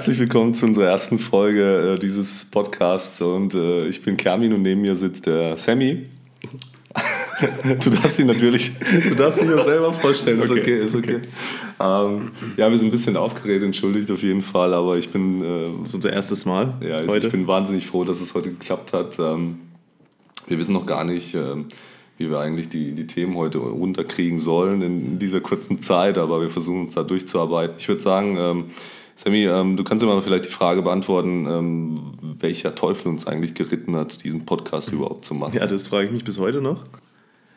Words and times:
Herzlich 0.00 0.18
willkommen 0.18 0.54
zu 0.54 0.64
unserer 0.64 0.86
ersten 0.86 1.18
Folge 1.18 1.92
äh, 1.92 1.98
dieses 1.98 2.46
Podcasts 2.46 3.20
und 3.20 3.52
äh, 3.52 3.86
ich 3.86 4.02
bin 4.02 4.16
Kermin 4.16 4.54
und 4.54 4.62
neben 4.62 4.80
mir 4.80 4.96
sitzt 4.96 5.26
der 5.26 5.58
Sammy. 5.58 6.06
du 7.84 7.90
darfst 7.90 8.18
ihn 8.18 8.28
natürlich, 8.28 8.72
du 9.06 9.14
darfst 9.14 9.42
ihn 9.42 9.52
auch 9.52 9.62
selber 9.62 9.92
vorstellen, 9.92 10.40
ist 10.40 10.50
okay, 10.50 10.60
okay 10.60 10.78
ist 10.78 10.94
okay. 10.94 11.16
okay. 11.16 11.28
Ähm, 11.78 12.30
ja, 12.56 12.70
wir 12.70 12.78
sind 12.78 12.88
ein 12.88 12.92
bisschen 12.92 13.18
aufgeregt, 13.18 13.62
entschuldigt 13.62 14.10
auf 14.10 14.22
jeden 14.22 14.40
Fall, 14.40 14.72
aber 14.72 14.96
ich 14.96 15.10
bin... 15.10 15.42
Äh, 15.44 15.68
das 15.80 15.90
ist 15.90 15.94
unser 15.96 16.14
erstes 16.14 16.46
Mal 16.46 16.72
Ja, 16.80 16.96
also 16.96 17.12
heute. 17.12 17.26
ich 17.26 17.32
bin 17.32 17.46
wahnsinnig 17.46 17.86
froh, 17.86 18.04
dass 18.04 18.22
es 18.22 18.32
heute 18.32 18.48
geklappt 18.48 18.94
hat. 18.94 19.18
Ähm, 19.18 19.58
wir 20.48 20.58
wissen 20.58 20.72
noch 20.72 20.86
gar 20.86 21.04
nicht... 21.04 21.34
Ähm, 21.34 21.66
wie 22.16 22.30
wir 22.30 22.38
eigentlich 22.38 22.68
die, 22.68 22.92
die 22.92 23.06
Themen 23.06 23.34
heute 23.36 23.56
runterkriegen 23.56 24.38
sollen 24.38 24.82
in 24.82 25.18
dieser 25.18 25.40
kurzen 25.40 25.78
Zeit, 25.78 26.18
aber 26.18 26.42
wir 26.42 26.50
versuchen 26.50 26.82
uns 26.82 26.92
da 26.92 27.02
durchzuarbeiten. 27.02 27.76
Ich 27.78 27.88
würde 27.88 28.02
sagen, 28.02 28.36
ähm, 28.38 28.64
Sammy, 29.22 29.44
ähm, 29.44 29.76
du 29.76 29.84
kannst 29.84 30.02
dir 30.02 30.06
mal 30.06 30.22
vielleicht 30.22 30.46
die 30.46 30.50
Frage 30.50 30.80
beantworten, 30.80 31.46
ähm, 31.46 32.12
welcher 32.38 32.74
Teufel 32.74 33.08
uns 33.08 33.26
eigentlich 33.26 33.52
geritten 33.52 33.94
hat, 33.94 34.24
diesen 34.24 34.46
Podcast 34.46 34.90
überhaupt 34.92 35.26
zu 35.26 35.34
machen. 35.34 35.54
Ja, 35.54 35.66
das 35.66 35.86
frage 35.86 36.06
ich 36.06 36.12
mich 36.12 36.24
bis 36.24 36.38
heute 36.38 36.62
noch. 36.62 36.86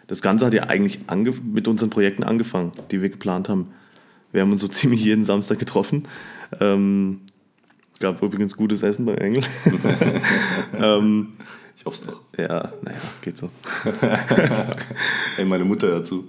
Das 0.08 0.22
Ganze 0.22 0.45
hat 0.45 0.53
ja 0.53 0.63
eigentlich 0.63 0.99
mit 1.41 1.70
unseren 1.70 1.89
Projekten 1.89 2.23
angefangen, 2.23 2.73
die 2.91 3.02
wir 3.02 3.08
geplant 3.08 3.48
haben. 3.48 3.70
Wir 4.34 4.41
haben 4.41 4.52
uns 4.52 4.59
so 4.59 4.67
ziemlich 4.70 5.05
jeden 5.05 5.23
Samstag 5.23 5.58
getroffen. 5.58 6.03
Ähm, 6.59 7.22
gab 8.02 8.22
übrigens 8.22 8.58
gutes 8.58 8.84
Essen 8.84 9.05
bei 9.05 9.14
Engel. 9.14 9.44
ähm, 10.77 11.30
ich 11.77 11.86
hoffe 11.86 11.98
es 12.02 12.05
doch. 12.05 12.20
Ja, 12.38 12.73
naja, 12.81 12.98
geht 13.22 13.38
so. 13.38 13.50
Ey, 15.38 15.45
meine 15.45 15.64
Mutter 15.64 15.88
dazu. 15.91 16.27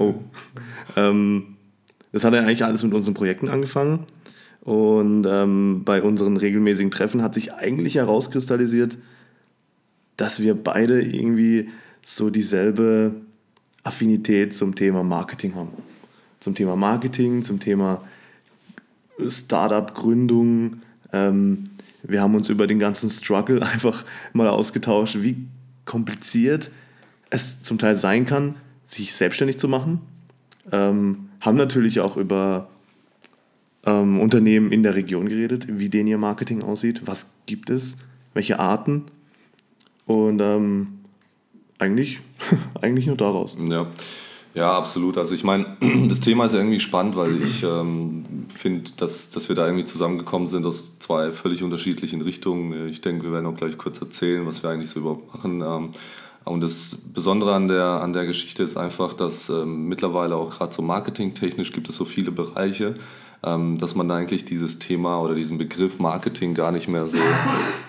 oh. 0.00 0.14
Ähm, 0.96 1.58
das 2.10 2.24
hat 2.24 2.34
ja 2.34 2.40
eigentlich 2.40 2.64
alles 2.64 2.82
mit 2.82 2.92
unseren 2.92 3.14
Projekten 3.14 3.48
angefangen. 3.48 4.00
Und 4.64 5.26
ähm, 5.28 5.82
bei 5.84 6.02
unseren 6.02 6.36
regelmäßigen 6.38 6.90
Treffen 6.90 7.22
hat 7.22 7.34
sich 7.34 7.52
eigentlich 7.54 7.96
herauskristallisiert, 7.96 8.96
dass 10.16 10.40
wir 10.40 10.54
beide 10.54 11.02
irgendwie 11.02 11.68
so 12.02 12.30
dieselbe 12.30 13.14
Affinität 13.82 14.54
zum 14.54 14.74
Thema 14.74 15.02
Marketing 15.02 15.54
haben. 15.54 15.70
Zum 16.40 16.54
Thema 16.54 16.76
Marketing, 16.76 17.42
zum 17.42 17.60
Thema 17.60 18.02
Startup-Gründung, 19.28 20.82
ähm, 21.12 21.64
wir 22.02 22.20
haben 22.20 22.34
uns 22.34 22.48
über 22.48 22.66
den 22.66 22.78
ganzen 22.78 23.08
Struggle 23.10 23.62
einfach 23.66 24.04
mal 24.32 24.48
ausgetauscht, 24.48 25.18
wie 25.20 25.46
kompliziert 25.84 26.70
es 27.30 27.62
zum 27.62 27.78
Teil 27.78 27.96
sein 27.96 28.26
kann, 28.26 28.56
sich 28.86 29.14
selbstständig 29.14 29.58
zu 29.58 29.68
machen. 29.68 30.00
Ähm, 30.72 31.28
haben 31.40 31.56
natürlich 31.56 32.00
auch 32.00 32.16
über 32.16 32.68
ähm, 33.86 34.20
Unternehmen 34.20 34.72
in 34.72 34.82
der 34.82 34.94
Region 34.94 35.28
geredet, 35.28 35.66
wie 35.68 35.88
denen 35.88 36.08
ihr 36.08 36.18
Marketing 36.18 36.62
aussieht, 36.62 37.02
was 37.04 37.26
gibt 37.46 37.70
es, 37.70 37.98
welche 38.32 38.58
Arten. 38.58 39.04
Und 40.06 40.40
ähm, 40.40 40.98
eigentlich, 41.78 42.20
eigentlich 42.80 43.06
nur 43.06 43.16
daraus. 43.16 43.56
Ja. 43.68 43.86
Ja, 44.54 44.78
absolut. 44.78 45.18
Also 45.18 45.34
ich 45.34 45.42
meine, 45.42 45.76
das 46.08 46.20
Thema 46.20 46.46
ist 46.46 46.54
irgendwie 46.54 46.78
spannend, 46.78 47.16
weil 47.16 47.42
ich 47.42 47.64
ähm, 47.64 48.24
finde, 48.54 48.92
dass, 48.96 49.30
dass 49.30 49.48
wir 49.48 49.56
da 49.56 49.66
irgendwie 49.66 49.84
zusammengekommen 49.84 50.46
sind 50.46 50.64
aus 50.64 51.00
zwei 51.00 51.32
völlig 51.32 51.64
unterschiedlichen 51.64 52.22
Richtungen. 52.22 52.88
Ich 52.88 53.00
denke, 53.00 53.24
wir 53.24 53.32
werden 53.32 53.46
auch 53.46 53.56
gleich 53.56 53.76
kurz 53.76 54.00
erzählen, 54.00 54.46
was 54.46 54.62
wir 54.62 54.70
eigentlich 54.70 54.90
so 54.90 55.00
überhaupt 55.00 55.34
machen. 55.34 55.60
Ähm, 55.60 55.88
und 56.44 56.60
das 56.60 56.96
Besondere 57.12 57.54
an 57.54 57.68
der, 57.68 57.84
an 57.84 58.12
der 58.12 58.26
Geschichte 58.26 58.62
ist 58.62 58.76
einfach, 58.76 59.14
dass 59.14 59.48
ähm, 59.48 59.88
mittlerweile 59.88 60.36
auch 60.36 60.50
gerade 60.50 60.72
so 60.72 60.82
marketingtechnisch 60.82 61.72
gibt 61.72 61.88
es 61.88 61.96
so 61.96 62.04
viele 62.04 62.30
Bereiche, 62.30 62.94
dass 63.44 63.94
man 63.94 64.08
da 64.08 64.16
eigentlich 64.16 64.46
dieses 64.46 64.78
Thema 64.78 65.20
oder 65.20 65.34
diesen 65.34 65.58
Begriff 65.58 65.98
Marketing 65.98 66.54
gar 66.54 66.72
nicht 66.72 66.88
mehr 66.88 67.06
so 67.06 67.18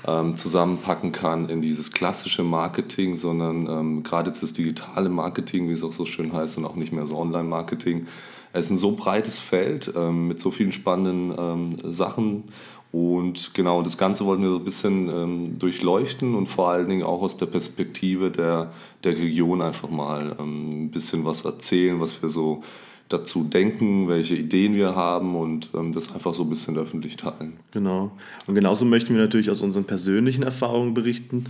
ähm, 0.06 0.36
zusammenpacken 0.36 1.12
kann 1.12 1.48
in 1.50 1.62
dieses 1.62 1.92
klassische 1.92 2.44
Marketing, 2.44 3.16
sondern 3.16 3.68
ähm, 3.68 4.04
gerade 4.04 4.30
jetzt 4.30 4.44
das 4.44 4.54
digitale 4.54 5.10
Marketing, 5.10 5.70
wie 5.70 5.74
es 5.74 5.84
auch 5.84 5.94
so 5.94 6.06
schön 6.06 6.34
heißt, 6.34 6.58
und 6.58 6.66
auch 6.66 6.76
nicht 6.76 6.92
mehr 6.92 7.06
so 7.06 7.18
Online-Marketing. 7.18 8.08
Es 8.52 8.66
ist 8.66 8.72
ein 8.72 8.78
so 8.78 8.92
breites 8.92 9.40
Feld 9.40 9.94
ähm, 9.96 10.28
mit 10.28 10.40
so 10.40 10.52
vielen 10.52 10.72
spannenden 10.72 11.34
ähm, 11.38 11.92
Sachen. 11.92 12.46
Und 12.92 13.54
genau 13.54 13.82
das 13.82 13.98
Ganze 13.98 14.26
wollten 14.26 14.44
wir 14.44 14.52
so 14.52 14.58
ein 14.58 14.64
bisschen 14.64 15.10
ähm, 15.10 15.60
durchleuchten 15.60 16.34
und 16.34 16.48
vor 16.48 16.70
allen 16.70 16.88
Dingen 16.88 17.04
auch 17.04 17.22
aus 17.22 17.36
der 17.36 17.48
Perspektive 17.48 18.32
der, 18.32 18.72
der 19.04 19.18
Region 19.18 19.62
einfach 19.62 19.90
mal 19.90 20.34
ein 20.40 20.92
bisschen 20.92 21.26
was 21.26 21.44
erzählen, 21.44 22.00
was 22.00 22.22
wir 22.22 22.30
so 22.30 22.64
dazu 23.10 23.44
denken, 23.44 24.08
welche 24.08 24.36
Ideen 24.36 24.74
wir 24.76 24.96
haben 24.96 25.36
und 25.36 25.70
ähm, 25.76 25.92
das 25.92 26.14
einfach 26.14 26.34
so 26.34 26.44
ein 26.44 26.50
bisschen 26.50 26.78
öffentlich 26.78 27.18
teilen. 27.18 27.54
Genau. 27.72 28.12
Und 28.48 28.56
genauso 28.56 28.86
möchten 28.86 29.14
wir 29.14 29.22
natürlich 29.22 29.50
aus 29.52 29.62
unseren 29.62 29.84
persönlichen 29.84 30.44
Erfahrungen 30.44 30.94
berichten, 30.94 31.46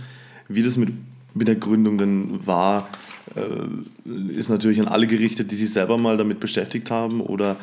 wie 0.48 0.62
das 0.62 0.76
mit, 0.76 0.90
mit 1.34 1.48
der 1.48 1.56
Gründung 1.56 1.96
dann 1.96 2.46
war. 2.46 2.88
Äh, 3.34 4.32
ist 4.32 4.50
natürlich 4.50 4.80
an 4.80 4.88
alle 4.88 5.06
gerichtet, 5.06 5.50
die 5.50 5.56
sich 5.56 5.72
selber 5.72 5.96
mal 5.96 6.16
damit 6.16 6.40
beschäftigt 6.40 6.90
haben 6.90 7.20
oder 7.20 7.56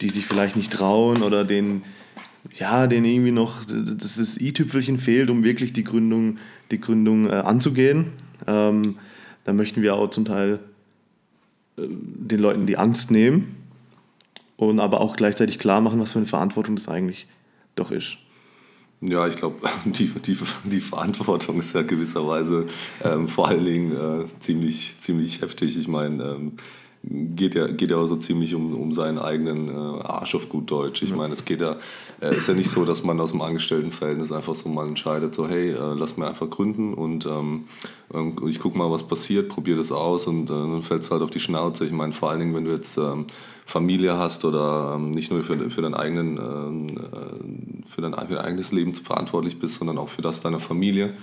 die 0.00 0.08
sich 0.08 0.26
vielleicht 0.26 0.56
nicht 0.56 0.72
trauen 0.72 1.22
oder 1.22 1.44
denen, 1.44 1.82
ja, 2.54 2.86
denen 2.86 3.04
irgendwie 3.04 3.30
noch 3.30 3.64
das, 3.64 4.16
das 4.16 4.40
i-Tüpfelchen 4.40 4.98
fehlt, 4.98 5.30
um 5.30 5.44
wirklich 5.44 5.72
die 5.72 5.84
Gründung, 5.84 6.38
die 6.70 6.80
Gründung 6.80 7.26
äh, 7.26 7.34
anzugehen. 7.34 8.06
Ähm, 8.46 8.96
da 9.44 9.52
möchten 9.52 9.82
wir 9.82 9.94
auch 9.94 10.10
zum 10.10 10.24
Teil 10.24 10.58
den 11.88 12.40
Leuten 12.40 12.66
die 12.66 12.76
Angst 12.76 13.10
nehmen 13.10 13.56
und 14.56 14.80
aber 14.80 15.00
auch 15.00 15.16
gleichzeitig 15.16 15.58
klar 15.58 15.80
machen, 15.80 16.00
was 16.00 16.12
für 16.12 16.18
eine 16.18 16.26
Verantwortung 16.26 16.76
das 16.76 16.88
eigentlich 16.88 17.26
doch 17.76 17.90
ist. 17.90 18.18
Ja, 19.00 19.26
ich 19.26 19.36
glaube, 19.36 19.56
die, 19.84 20.08
die, 20.08 20.38
die 20.64 20.80
Verantwortung 20.80 21.58
ist 21.58 21.74
ja 21.74 21.82
gewisserweise 21.82 22.66
ähm, 23.02 23.28
vor 23.28 23.48
allen 23.48 23.64
Dingen 23.64 23.92
äh, 23.92 24.24
ziemlich, 24.40 24.96
ziemlich 24.98 25.40
heftig. 25.40 25.78
Ich 25.78 25.88
meine, 25.88 26.22
ähm, 26.22 26.52
geht 27.02 27.54
ja, 27.54 27.66
geht 27.66 27.90
ja 27.90 27.96
auch 27.96 28.06
so 28.06 28.16
ziemlich 28.16 28.54
um, 28.54 28.74
um 28.74 28.92
seinen 28.92 29.18
eigenen 29.18 29.68
äh, 29.68 30.02
Arsch 30.02 30.34
auf 30.34 30.48
gut 30.48 30.70
Deutsch. 30.70 31.02
Ich 31.02 31.14
meine, 31.14 31.32
es 31.32 31.44
geht 31.44 31.60
ja, 31.60 31.76
äh, 32.20 32.36
ist 32.36 32.48
ja 32.48 32.54
nicht 32.54 32.68
so, 32.68 32.84
dass 32.84 33.02
man 33.02 33.18
aus 33.20 33.30
dem 33.30 33.40
Angestelltenverhältnis 33.40 34.32
einfach 34.32 34.54
so 34.54 34.68
mal 34.68 34.86
entscheidet, 34.86 35.34
so 35.34 35.48
hey, 35.48 35.70
äh, 35.70 35.94
lass 35.94 36.18
mir 36.18 36.28
einfach 36.28 36.50
gründen 36.50 36.92
und 36.92 37.26
ähm, 37.26 37.64
ich 38.46 38.58
gucke 38.58 38.76
mal, 38.76 38.90
was 38.90 39.04
passiert, 39.04 39.48
probiere 39.48 39.78
das 39.78 39.92
aus 39.92 40.26
und 40.26 40.50
äh, 40.50 40.52
dann 40.52 40.82
fällt 40.82 41.02
es 41.02 41.10
halt 41.10 41.22
auf 41.22 41.30
die 41.30 41.40
Schnauze. 41.40 41.86
Ich 41.86 41.92
meine, 41.92 42.12
vor 42.12 42.30
allen 42.30 42.40
Dingen, 42.40 42.54
wenn 42.54 42.64
du 42.64 42.72
jetzt 42.72 42.98
ähm, 42.98 43.26
Familie 43.64 44.18
hast 44.18 44.44
oder 44.44 44.94
ähm, 44.96 45.10
nicht 45.10 45.30
nur 45.30 45.42
für, 45.42 45.70
für, 45.70 45.80
dein 45.80 45.94
eigenen, 45.94 46.36
ähm, 46.36 46.86
äh, 46.88 47.88
für, 47.88 48.02
dein, 48.02 48.12
für 48.12 48.34
dein 48.34 48.44
eigenes 48.44 48.72
Leben 48.72 48.94
verantwortlich 48.94 49.58
bist, 49.58 49.78
sondern 49.78 49.96
auch 49.96 50.08
für 50.08 50.22
das 50.22 50.42
deiner 50.42 50.60
Familie 50.60 51.14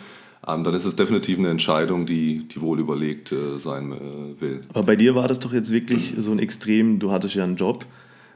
ähm, 0.46 0.64
dann 0.64 0.74
ist 0.74 0.86
es 0.86 0.96
definitiv 0.96 1.40
eine 1.40 1.50
Entscheidung, 1.50 2.06
die, 2.06 2.48
die 2.48 2.62
wohl 2.62 2.80
überlegt 2.80 3.32
äh, 3.32 3.58
sein 3.58 3.94
äh, 3.94 4.42
will. 4.42 4.62
Aber 4.74 4.84
bei 4.84 4.96
dir 4.96 5.16
war 5.16 5.28
das 5.28 5.40
doch 5.40 5.54
jetzt 5.54 5.72
wirklich 5.72 6.14
so 6.18 6.32
ein 6.32 6.40
Extrem, 6.40 7.00
du 7.00 7.12
hattest 7.12 7.36
ja 7.36 7.44
einen 7.44 7.56
Job, 7.56 7.86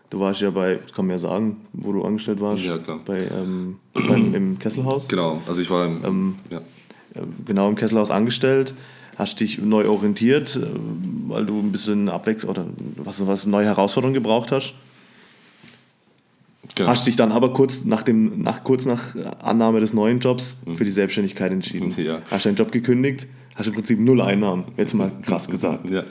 du 0.09 0.19
warst 0.19 0.41
ja 0.41 0.49
bei, 0.49 0.75
das 0.75 0.93
kann 0.93 1.07
man 1.07 1.15
ja 1.15 1.19
sagen, 1.19 1.57
wo 1.73 1.91
du 1.91 2.03
angestellt 2.03 2.39
warst. 2.39 2.63
Ja, 2.63 2.77
klar. 2.77 2.99
Bei, 3.05 3.19
ähm, 3.19 3.77
beim, 3.93 4.33
im 4.33 4.59
Kesselhaus. 4.59 5.07
Genau, 5.07 5.41
also 5.47 5.59
ich 5.61 5.69
war 5.69 5.85
im, 5.85 6.05
ähm, 6.05 6.35
ja. 6.49 6.59
Äh, 6.59 7.25
genau 7.45 7.69
im 7.69 7.75
Kesselhaus 7.75 8.09
angestellt 8.09 8.73
hast 9.21 9.39
dich 9.39 9.59
neu 9.59 9.87
orientiert, 9.87 10.55
äh, 10.55 10.67
weil 11.27 11.45
du 11.45 11.59
ein 11.59 11.71
bisschen 11.71 12.09
Abwechslung 12.09 12.51
oder 12.51 12.65
was, 12.97 13.25
was 13.25 13.45
neue 13.45 13.65
Herausforderungen 13.65 14.15
gebraucht 14.15 14.51
hast. 14.51 14.73
Genau. 16.75 16.89
Hast 16.89 17.07
dich 17.07 17.15
dann 17.15 17.31
aber 17.31 17.53
kurz 17.53 17.85
nach, 17.85 18.03
dem, 18.03 18.41
nach, 18.41 18.63
kurz 18.63 18.85
nach 18.85 19.15
Annahme 19.43 19.79
des 19.79 19.93
neuen 19.93 20.19
Jobs 20.19 20.57
mhm. 20.65 20.75
für 20.75 20.85
die 20.85 20.91
Selbstständigkeit 20.91 21.51
entschieden. 21.51 21.93
Ja. 22.01 22.21
Hast 22.31 22.45
deinen 22.45 22.55
Job 22.55 22.71
gekündigt, 22.71 23.27
hast 23.55 23.67
im 23.67 23.73
Prinzip 23.73 23.99
null 23.99 24.21
Einnahmen, 24.21 24.63
jetzt 24.77 24.93
mal 24.93 25.11
krass 25.21 25.47
gesagt. 25.49 25.89
Ja, 25.91 26.03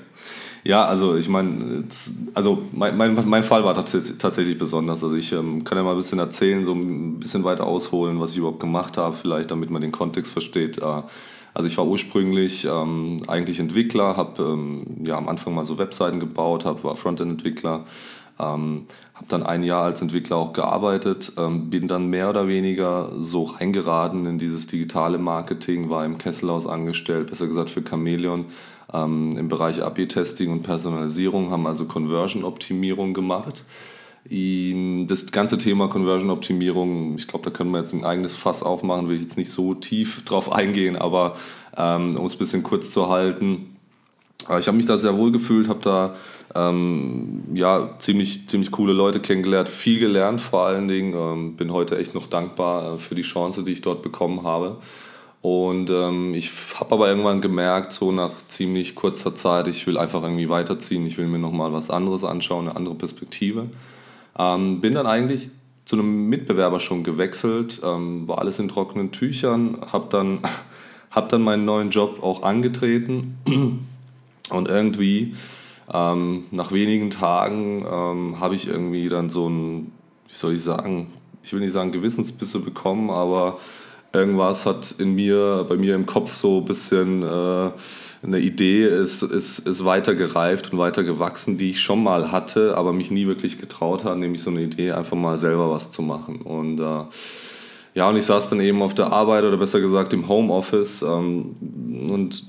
ja 0.63 0.85
also 0.85 1.17
ich 1.17 1.29
meine, 1.29 1.85
also 2.35 2.63
mein, 2.73 2.97
mein, 2.97 3.29
mein 3.29 3.43
Fall 3.43 3.65
war 3.65 3.75
tatsächlich 3.75 4.59
besonders. 4.59 5.03
Also 5.03 5.17
ich 5.17 5.33
ähm, 5.33 5.65
kann 5.65 5.79
ja 5.79 5.85
mal 5.85 5.93
ein 5.93 5.97
bisschen 5.97 6.19
erzählen, 6.19 6.65
so 6.65 6.75
ein 6.75 7.19
bisschen 7.19 7.43
weiter 7.45 7.67
ausholen, 7.67 8.21
was 8.21 8.33
ich 8.33 8.39
überhaupt 8.39 8.61
gemacht 8.61 8.99
habe, 8.99 9.17
vielleicht 9.17 9.51
damit 9.51 9.71
man 9.71 9.83
den 9.83 9.93
Kontext 9.93 10.33
versteht. 10.33 10.79
Äh, 10.79 11.03
also 11.53 11.67
ich 11.67 11.77
war 11.79 11.87
ursprünglich 11.87 12.65
ähm, 12.65 13.23
eigentlich 13.27 13.59
Entwickler, 13.59 14.17
habe 14.17 14.43
ähm, 14.43 14.85
ja, 15.05 15.17
am 15.17 15.29
Anfang 15.29 15.55
mal 15.55 15.65
so 15.65 15.79
Webseiten 15.79 16.21
gebaut, 16.21 16.65
hab, 16.65 16.85
war 16.85 16.97
Frontend-Entwickler, 16.97 17.85
ähm, 18.41 18.87
habe 19.15 19.27
dann 19.29 19.43
ein 19.43 19.63
Jahr 19.63 19.85
als 19.85 20.01
Entwickler 20.01 20.37
auch 20.37 20.53
gearbeitet, 20.53 21.33
ähm, 21.37 21.69
bin 21.71 21.89
dann 21.89 22.09
mehr 22.09 22.31
oder 22.31 22.49
weniger 22.49 23.13
so 23.19 23.45
reingeraten 23.45 24.27
in 24.27 24.39
dieses 24.39 24.67
digitale 24.67 25.19
Marketing, 25.19 25.91
war 25.91 26.05
im 26.05 26.19
Kesselhaus 26.19 26.67
angestellt, 26.67 27.29
besser 27.29 27.47
gesagt 27.47 27.71
für 27.71 27.83
Chameleon, 27.83 28.47
ähm, 28.93 29.33
im 29.37 29.49
Bereich 29.49 29.83
AB-Testing 29.83 30.51
und 30.51 30.63
Personalisierung, 30.63 31.51
haben 31.51 31.67
also 31.67 31.85
Conversion-Optimierung 31.85 33.15
gemacht. 33.15 33.65
Das 34.25 35.33
ganze 35.33 35.57
Thema 35.57 35.89
Conversion-Optimierung, 35.89 37.15
ich 37.17 37.27
glaube, 37.27 37.47
da 37.47 37.51
können 37.51 37.71
wir 37.71 37.79
jetzt 37.79 37.95
ein 37.95 38.05
eigenes 38.05 38.37
Fass 38.37 38.63
aufmachen, 38.63 39.09
will 39.09 39.17
ich 39.17 39.23
jetzt 39.23 39.39
nicht 39.39 39.51
so 39.51 39.75
tief 39.75 40.25
drauf 40.25 40.53
eingehen, 40.53 40.97
aber 40.97 41.37
ähm, 41.77 42.17
um 42.17 42.27
es 42.27 42.35
ein 42.35 42.39
bisschen 42.39 42.63
kurz 42.63 42.91
zu 42.91 43.09
halten, 43.09 43.77
ich 44.59 44.67
habe 44.67 44.77
mich 44.77 44.87
da 44.87 44.99
sehr 44.99 45.17
wohl 45.17 45.33
gefühlt, 45.33 45.69
habe 45.69 45.81
da 45.83 46.15
ähm, 46.55 47.43
ja, 47.55 47.91
ziemlich, 47.99 48.49
ziemlich 48.49 48.71
coole 48.71 48.93
Leute 48.93 49.21
kennengelernt, 49.21 49.69
viel 49.69 50.01
gelernt 50.01 50.41
vor 50.41 50.67
allen 50.67 50.89
Dingen. 50.89 51.15
Ähm, 51.15 51.57
bin 51.57 51.73
heute 51.73 51.99
echt 51.99 52.15
noch 52.15 52.27
dankbar 52.27 52.95
äh, 52.95 52.99
für 52.99 53.15
die 53.15 53.23
Chance, 53.23 53.63
die 53.63 53.73
ich 53.73 53.83
dort 53.83 54.03
bekommen 54.03 54.43
habe. 54.43 54.79
Und 55.43 55.89
ähm, 55.91 56.35
ich 56.35 56.51
habe 56.75 56.93
aber 56.93 57.09
irgendwann 57.09 57.41
gemerkt, 57.41 57.93
so 57.93 58.13
nach 58.13 58.33
ziemlich 58.49 58.95
kurzer 58.95 59.35
Zeit, 59.35 59.69
ich 59.69 59.87
will 59.87 59.97
einfach 59.97 60.23
irgendwie 60.23 60.51
weiterziehen, 60.51 61.07
ich 61.07 61.17
will 61.17 61.29
mir 61.29 61.39
nochmal 61.39 61.73
was 61.73 61.91
anderes 61.91 62.25
anschauen, 62.25 62.69
eine 62.69 62.77
andere 62.77 62.95
Perspektive. 62.95 63.67
Ähm, 64.39 64.81
bin 64.81 64.95
dann 64.95 65.07
eigentlich 65.07 65.49
zu 65.87 65.97
einem 65.97 66.29
Mitbewerber 66.29 66.79
schon 66.79 67.05
gewechselt, 67.05 67.81
ähm, 67.83 68.29
war 68.29 68.39
alles 68.39 68.59
in 68.59 68.69
trockenen 68.69 69.13
Tüchern, 69.13 69.79
habe 69.93 70.09
dann, 70.11 70.41
hab 71.11 71.31
dann 71.31 71.43
meinen 71.43 71.65
neuen 71.65 71.91
Job 71.91 72.23
auch 72.23 72.43
angetreten 72.43 73.39
und 74.51 74.69
irgendwie 74.69 75.35
ähm, 75.93 76.45
nach 76.51 76.73
wenigen 76.73 77.11
Tagen 77.11 77.85
ähm, 77.91 78.41
habe 78.41 78.55
ich 78.55 78.69
irgendwie 78.69 79.09
dann 79.09 79.31
so 79.31 79.49
ein, 79.49 79.93
wie 80.29 80.35
soll 80.35 80.55
ich 80.55 80.63
sagen, 80.63 81.09
ich 81.43 81.53
will 81.53 81.61
nicht 81.61 81.73
sagen 81.73 81.93
Gewissensbisse 81.93 82.61
bekommen, 82.61 83.11
aber 83.11 83.59
irgendwas 84.13 84.67
hat 84.67 84.95
in 84.99 85.15
mir, 85.15 85.65
bei 85.69 85.77
mir 85.77 85.95
im 85.95 86.07
Kopf 86.07 86.37
so 86.37 86.59
ein 86.59 86.65
bisschen 86.65 87.23
äh, 87.23 87.71
eine 88.23 88.39
Idee 88.39 88.87
ist, 88.87 89.23
ist, 89.23 89.61
ist 89.61 89.85
weiter 89.85 90.15
gereift 90.15 90.73
und 90.73 90.79
weiter 90.79 91.05
gewachsen, 91.05 91.59
die 91.59 91.71
ich 91.71 91.81
schon 91.81 92.03
mal 92.03 92.31
hatte, 92.31 92.77
aber 92.77 92.93
mich 92.93 93.11
nie 93.11 93.27
wirklich 93.27 93.59
getraut 93.59 94.05
habe, 94.05 94.19
nämlich 94.19 94.43
so 94.43 94.51
eine 94.51 94.63
Idee, 94.63 94.93
einfach 94.93 95.17
mal 95.17 95.39
selber 95.39 95.71
was 95.71 95.91
zu 95.91 96.03
machen. 96.03 96.43
Und 96.43 96.81
äh, 96.81 97.05
ja, 97.95 98.09
und 98.09 98.17
ich 98.17 98.25
saß 98.25 98.51
dann 98.51 98.61
eben 98.61 98.83
auf 98.83 98.95
der 98.95 99.13
Arbeit 99.13 99.45
oder 99.45 99.57
besser 99.57 99.81
gesagt 99.81 100.13
im 100.13 100.29
Homeoffice 100.29 101.03
ähm, 101.03 101.55
und 102.11 102.45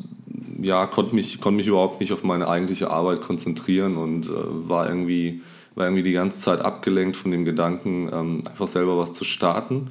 ja, 0.61 0.85
konnte 0.85 1.15
mich, 1.15 1.39
konnte 1.41 1.57
mich 1.57 1.67
überhaupt 1.67 1.99
nicht 1.99 2.13
auf 2.13 2.23
meine 2.23 2.47
eigentliche 2.47 2.89
Arbeit 2.89 3.21
konzentrieren 3.21 3.97
und 3.97 4.27
äh, 4.27 4.31
war, 4.33 4.87
irgendwie, 4.87 5.41
war 5.75 5.85
irgendwie 5.85 6.03
die 6.03 6.13
ganze 6.13 6.41
Zeit 6.41 6.61
abgelenkt 6.61 7.17
von 7.17 7.31
dem 7.31 7.45
Gedanken, 7.45 8.09
ähm, 8.11 8.43
einfach 8.45 8.67
selber 8.67 8.97
was 8.97 9.13
zu 9.13 9.23
starten. 9.23 9.89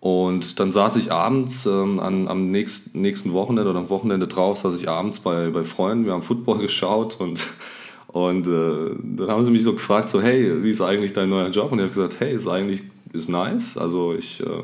Und 0.00 0.60
dann 0.60 0.72
saß 0.72 0.96
ich 0.96 1.10
abends 1.10 1.66
ähm, 1.66 1.98
an, 1.98 2.28
am 2.28 2.50
nächsten, 2.50 3.00
nächsten 3.00 3.32
Wochenende 3.32 3.70
oder 3.70 3.80
am 3.80 3.88
Wochenende 3.88 4.28
drauf, 4.28 4.58
saß 4.58 4.76
ich 4.80 4.88
abends 4.88 5.20
bei, 5.20 5.48
bei 5.48 5.64
Freunden, 5.64 6.04
wir 6.04 6.12
haben 6.12 6.22
Football 6.22 6.58
geschaut 6.62 7.16
und, 7.20 7.46
und 8.08 8.46
äh, 8.46 8.94
dann 9.16 9.28
haben 9.28 9.44
sie 9.44 9.50
mich 9.50 9.64
so 9.64 9.72
gefragt, 9.72 10.08
so 10.08 10.20
hey, 10.20 10.62
wie 10.62 10.70
ist 10.70 10.80
eigentlich 10.80 11.12
dein 11.12 11.30
neuer 11.30 11.48
Job? 11.48 11.72
Und 11.72 11.78
ich 11.78 11.84
habe 11.84 11.94
gesagt, 11.94 12.20
hey, 12.20 12.34
ist 12.34 12.48
eigentlich 12.48 12.82
ist 13.12 13.28
nice, 13.28 13.78
also 13.78 14.14
ich 14.14 14.40
äh, 14.40 14.62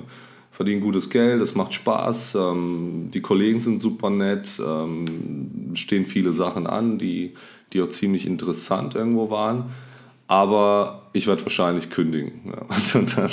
verdiene 0.53 0.81
gutes 0.81 1.11
Geld, 1.11 1.43
es 1.43 1.55
macht 1.55 1.75
Spaß, 1.75 2.37
ähm, 2.37 3.11
die 3.13 3.21
Kollegen 3.21 3.61
sind 3.61 3.81
super 3.81 4.11
nett, 4.11 4.61
ähm, 4.65 5.05
stehen 5.75 6.05
viele 6.05 6.33
Sachen 6.33 6.67
an, 6.67 6.99
die, 6.99 7.35
die 7.73 7.83
auch 7.83 7.89
ziemlich 7.89 8.27
interessant 8.27 8.95
irgendwo 8.95 9.31
waren 9.31 9.67
aber 10.33 11.03
ich 11.13 11.27
werde 11.27 11.43
wahrscheinlich 11.43 11.91
kündigen. 11.91 12.33
Ja, 12.47 12.63
und, 12.77 12.95
und, 12.95 13.19
dann, 13.19 13.31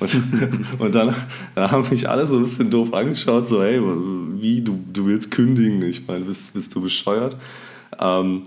und, 0.00 0.80
und 0.80 0.94
dann, 0.96 1.14
dann, 1.54 1.70
haben 1.70 1.88
mich 1.88 2.08
alle 2.08 2.26
so 2.26 2.36
ein 2.36 2.42
bisschen 2.42 2.70
doof 2.70 2.92
angeschaut, 2.92 3.46
so, 3.46 3.62
hey, 3.62 3.80
wie, 3.80 4.60
du, 4.60 4.80
du 4.92 5.06
willst 5.06 5.30
kündigen? 5.30 5.80
Ich 5.82 6.08
meine, 6.08 6.24
bist, 6.24 6.52
bist 6.54 6.74
du 6.74 6.80
bescheuert? 6.80 7.36
Ähm, 8.00 8.46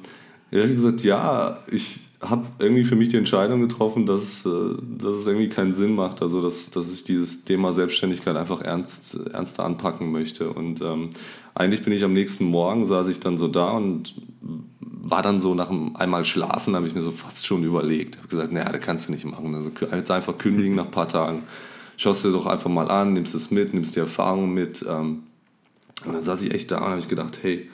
ich 0.51 0.59
habe 0.59 0.73
gesagt, 0.73 1.01
ja, 1.03 1.59
ich 1.71 2.09
habe 2.29 2.47
irgendwie 2.59 2.83
für 2.83 2.95
mich 2.95 3.09
die 3.09 3.17
Entscheidung 3.17 3.61
getroffen, 3.61 4.05
dass, 4.05 4.45
äh, 4.45 4.49
dass 4.81 5.15
es 5.15 5.27
irgendwie 5.27 5.49
keinen 5.49 5.73
Sinn 5.73 5.95
macht, 5.95 6.21
also 6.21 6.41
dass, 6.41 6.71
dass 6.71 6.93
ich 6.93 7.03
dieses 7.03 7.43
Thema 7.43 7.73
Selbstständigkeit 7.73 8.35
einfach 8.35 8.61
ernst, 8.61 9.17
ernster 9.31 9.65
anpacken 9.65 10.11
möchte. 10.11 10.49
Und 10.49 10.81
ähm, 10.81 11.09
eigentlich 11.55 11.83
bin 11.83 11.93
ich 11.93 12.03
am 12.03 12.13
nächsten 12.13 12.45
Morgen, 12.45 12.85
saß 12.85 13.07
ich 13.07 13.19
dann 13.19 13.37
so 13.37 13.47
da 13.47 13.71
und 13.71 14.15
war 15.05 15.21
dann 15.21 15.39
so 15.39 15.53
nach 15.53 15.69
einem 15.69 15.95
einmal 15.95 16.23
schlafen, 16.23 16.75
habe 16.75 16.87
ich 16.87 16.95
mir 16.95 17.03
so 17.03 17.11
fast 17.11 17.45
schon 17.45 17.63
überlegt. 17.63 18.17
Habe 18.17 18.29
gesagt, 18.29 18.51
naja, 18.53 18.71
das 18.71 18.81
kannst 18.81 19.07
du 19.07 19.11
nicht 19.11 19.25
machen. 19.25 19.53
Also 19.53 19.69
jetzt 19.91 20.11
einfach 20.11 20.37
kündigen 20.37 20.75
nach 20.75 20.85
ein 20.85 20.91
paar 20.91 21.09
Tagen. 21.09 21.43
Schaust 21.97 22.23
dir 22.23 22.31
doch 22.31 22.45
einfach 22.45 22.69
mal 22.69 22.89
an, 22.89 23.13
nimmst 23.13 23.35
es 23.35 23.51
mit, 23.51 23.73
nimmst 23.73 23.95
die 23.95 23.99
Erfahrung 23.99 24.53
mit. 24.53 24.83
Ähm. 24.87 25.23
Und 26.05 26.13
dann 26.13 26.23
saß 26.23 26.41
ich 26.41 26.53
echt 26.53 26.71
da 26.71 26.77
und 26.77 26.91
habe 26.91 27.01
gedacht, 27.01 27.39
hey, 27.41 27.69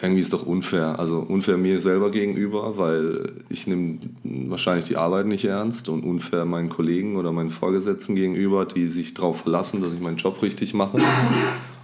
irgendwie 0.00 0.20
ist 0.20 0.32
doch 0.32 0.46
unfair. 0.46 0.98
Also 0.98 1.18
unfair 1.18 1.56
mir 1.56 1.80
selber 1.80 2.10
gegenüber, 2.10 2.76
weil 2.76 3.32
ich 3.48 3.66
nehme 3.66 3.98
wahrscheinlich 4.24 4.84
die 4.84 4.96
Arbeit 4.96 5.26
nicht 5.26 5.44
ernst 5.44 5.88
und 5.88 6.04
unfair 6.04 6.44
meinen 6.44 6.68
Kollegen 6.68 7.16
oder 7.16 7.32
meinen 7.32 7.50
Vorgesetzten 7.50 8.14
gegenüber, 8.14 8.66
die 8.66 8.88
sich 8.88 9.14
darauf 9.14 9.40
verlassen, 9.40 9.82
dass 9.82 9.92
ich 9.92 10.00
meinen 10.00 10.18
Job 10.18 10.42
richtig 10.42 10.74
mache. 10.74 10.98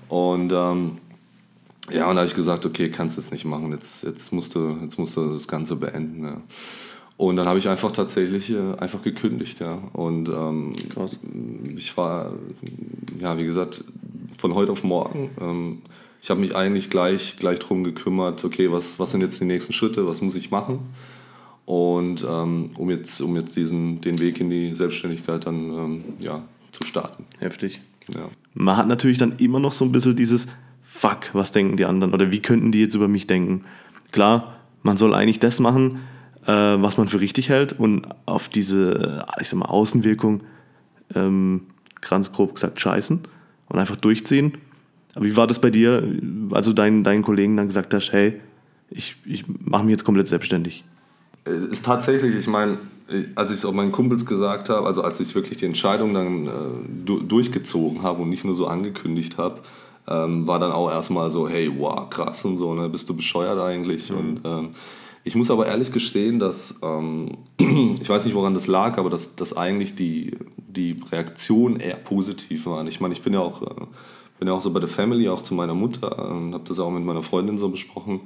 Und 0.08 0.52
ähm, 0.52 0.92
ja, 1.90 2.08
und 2.08 2.16
da 2.16 2.20
habe 2.20 2.28
ich 2.28 2.34
gesagt, 2.34 2.66
okay, 2.66 2.90
kannst 2.90 3.16
du 3.16 3.20
es 3.20 3.30
nicht 3.30 3.44
machen, 3.44 3.72
jetzt, 3.72 4.04
jetzt, 4.04 4.32
musst 4.32 4.54
du, 4.54 4.76
jetzt 4.82 4.98
musst 4.98 5.16
du 5.16 5.32
das 5.32 5.48
Ganze 5.48 5.76
beenden. 5.76 6.24
Ja. 6.24 6.36
Und 7.16 7.36
dann 7.36 7.46
habe 7.46 7.58
ich 7.58 7.68
einfach 7.68 7.92
tatsächlich 7.92 8.50
äh, 8.50 8.74
einfach 8.78 9.02
gekündigt, 9.02 9.60
ja. 9.60 9.78
Und 9.92 10.28
ähm, 10.28 10.72
Krass. 10.90 11.20
ich 11.76 11.96
war, 11.96 12.32
ja, 13.18 13.38
wie 13.38 13.44
gesagt, 13.44 13.84
von 14.38 14.54
heute 14.54 14.72
auf 14.72 14.84
morgen. 14.84 15.30
Ähm, 15.40 15.78
ich 16.22 16.30
habe 16.30 16.38
mich 16.38 16.54
eigentlich 16.54 16.88
gleich, 16.88 17.36
gleich 17.36 17.58
darum 17.58 17.82
gekümmert, 17.82 18.44
okay, 18.44 18.70
was, 18.70 19.00
was 19.00 19.10
sind 19.10 19.22
jetzt 19.22 19.40
die 19.40 19.44
nächsten 19.44 19.72
Schritte, 19.72 20.06
was 20.06 20.22
muss 20.22 20.36
ich 20.36 20.52
machen? 20.52 20.78
Und 21.66 22.24
ähm, 22.28 22.70
um 22.76 22.90
jetzt, 22.90 23.20
um 23.20 23.34
jetzt 23.34 23.56
diesen, 23.56 24.00
den 24.00 24.20
Weg 24.20 24.40
in 24.40 24.48
die 24.48 24.72
Selbstständigkeit 24.72 25.44
dann 25.46 25.70
ähm, 25.72 26.04
ja, 26.20 26.44
zu 26.70 26.84
starten. 26.84 27.24
Heftig. 27.40 27.80
Ja. 28.14 28.28
Man 28.54 28.76
hat 28.76 28.86
natürlich 28.86 29.19
dann 29.19 29.34
immer 29.38 29.58
noch 29.58 29.72
so 29.72 29.84
ein 29.84 29.90
bisschen 29.90 30.14
dieses, 30.14 30.46
fuck, 30.84 31.30
was 31.32 31.50
denken 31.50 31.76
die 31.76 31.86
anderen 31.86 32.14
oder 32.14 32.30
wie 32.30 32.40
könnten 32.40 32.70
die 32.70 32.80
jetzt 32.80 32.94
über 32.94 33.08
mich 33.08 33.26
denken? 33.26 33.64
Klar, 34.12 34.58
man 34.84 34.96
soll 34.96 35.14
eigentlich 35.14 35.40
das 35.40 35.58
machen, 35.58 36.02
äh, 36.46 36.52
was 36.52 36.98
man 36.98 37.08
für 37.08 37.20
richtig 37.20 37.48
hält 37.48 37.72
und 37.72 38.06
auf 38.26 38.48
diese, 38.48 39.24
äh, 39.28 39.42
ich 39.42 39.48
sag 39.48 39.58
mal, 39.58 39.66
Außenwirkung 39.66 40.42
ähm, 41.16 41.62
ganz 42.00 42.32
grob 42.32 42.54
gesagt 42.54 42.80
scheißen 42.80 43.22
und 43.69 43.78
einfach 43.78 43.96
durchziehen. 43.96 44.52
Aber 45.14 45.24
wie 45.24 45.36
war 45.36 45.46
das 45.46 45.60
bei 45.60 45.70
dir, 45.70 46.02
als 46.52 46.66
du 46.66 46.72
deinen, 46.72 47.04
deinen 47.04 47.22
Kollegen 47.22 47.56
dann 47.56 47.66
gesagt 47.66 47.92
hast, 47.94 48.12
hey, 48.12 48.40
ich, 48.90 49.16
ich 49.24 49.44
mache 49.46 49.84
mich 49.84 49.92
jetzt 49.92 50.04
komplett 50.04 50.28
selbstständig? 50.28 50.84
Äh, 51.46 51.70
ist 51.70 51.84
tatsächlich, 51.84 52.34
ich 52.34 52.46
meine, 52.46 52.78
als 53.34 53.50
ich 53.50 53.58
es 53.58 53.64
auch 53.64 53.72
meinen 53.72 53.92
Kumpels 53.92 54.24
gesagt 54.24 54.68
habe, 54.68 54.86
also 54.86 55.02
als 55.02 55.20
ich 55.20 55.34
wirklich 55.34 55.58
die 55.58 55.66
Entscheidung 55.66 56.14
dann 56.14 56.46
äh, 56.46 57.24
durchgezogen 57.26 58.02
habe 58.02 58.22
und 58.22 58.30
nicht 58.30 58.44
nur 58.44 58.54
so 58.54 58.66
angekündigt 58.66 59.38
habe, 59.38 59.60
ähm, 60.08 60.46
war 60.46 60.58
dann 60.58 60.72
auch 60.72 60.90
erstmal 60.90 61.30
so, 61.30 61.48
hey, 61.48 61.70
wow, 61.76 62.08
krass 62.08 62.44
und 62.44 62.56
so, 62.56 62.74
ne, 62.74 62.88
bist 62.88 63.08
du 63.08 63.16
bescheuert 63.16 63.60
eigentlich? 63.60 64.10
Mhm. 64.10 64.16
Und 64.16 64.40
ähm, 64.44 64.69
ich 65.24 65.36
muss 65.36 65.50
aber 65.50 65.66
ehrlich 65.66 65.92
gestehen, 65.92 66.38
dass, 66.38 66.81
ähm, 66.82 67.38
ich 67.58 68.08
weiß 68.08 68.24
nicht, 68.24 68.34
woran 68.34 68.54
das 68.54 68.66
lag, 68.66 68.98
aber 68.98 69.10
dass, 69.10 69.36
dass 69.36 69.56
eigentlich 69.56 69.94
die, 69.94 70.36
die 70.56 70.96
Reaktion 71.10 71.76
eher 71.76 71.96
positiv 71.96 72.66
war. 72.66 72.84
Ich 72.86 73.00
meine, 73.00 73.14
ich 73.14 73.22
bin 73.22 73.34
ja 73.34 73.40
auch, 73.40 73.62
äh, 73.62 73.86
bin 74.43 74.49
ja 74.49 74.55
auch 74.55 74.61
so 74.61 74.72
bei 74.72 74.81
der 74.81 74.89
Family, 74.89 75.29
auch 75.29 75.43
zu 75.43 75.55
meiner 75.55 75.75
Mutter 75.75 76.29
und 76.32 76.53
habe 76.53 76.65
das 76.67 76.81
auch 76.81 76.91
mit 76.91 77.05
meiner 77.05 77.22
Freundin 77.22 77.58
so 77.58 77.69
besprochen. 77.69 78.22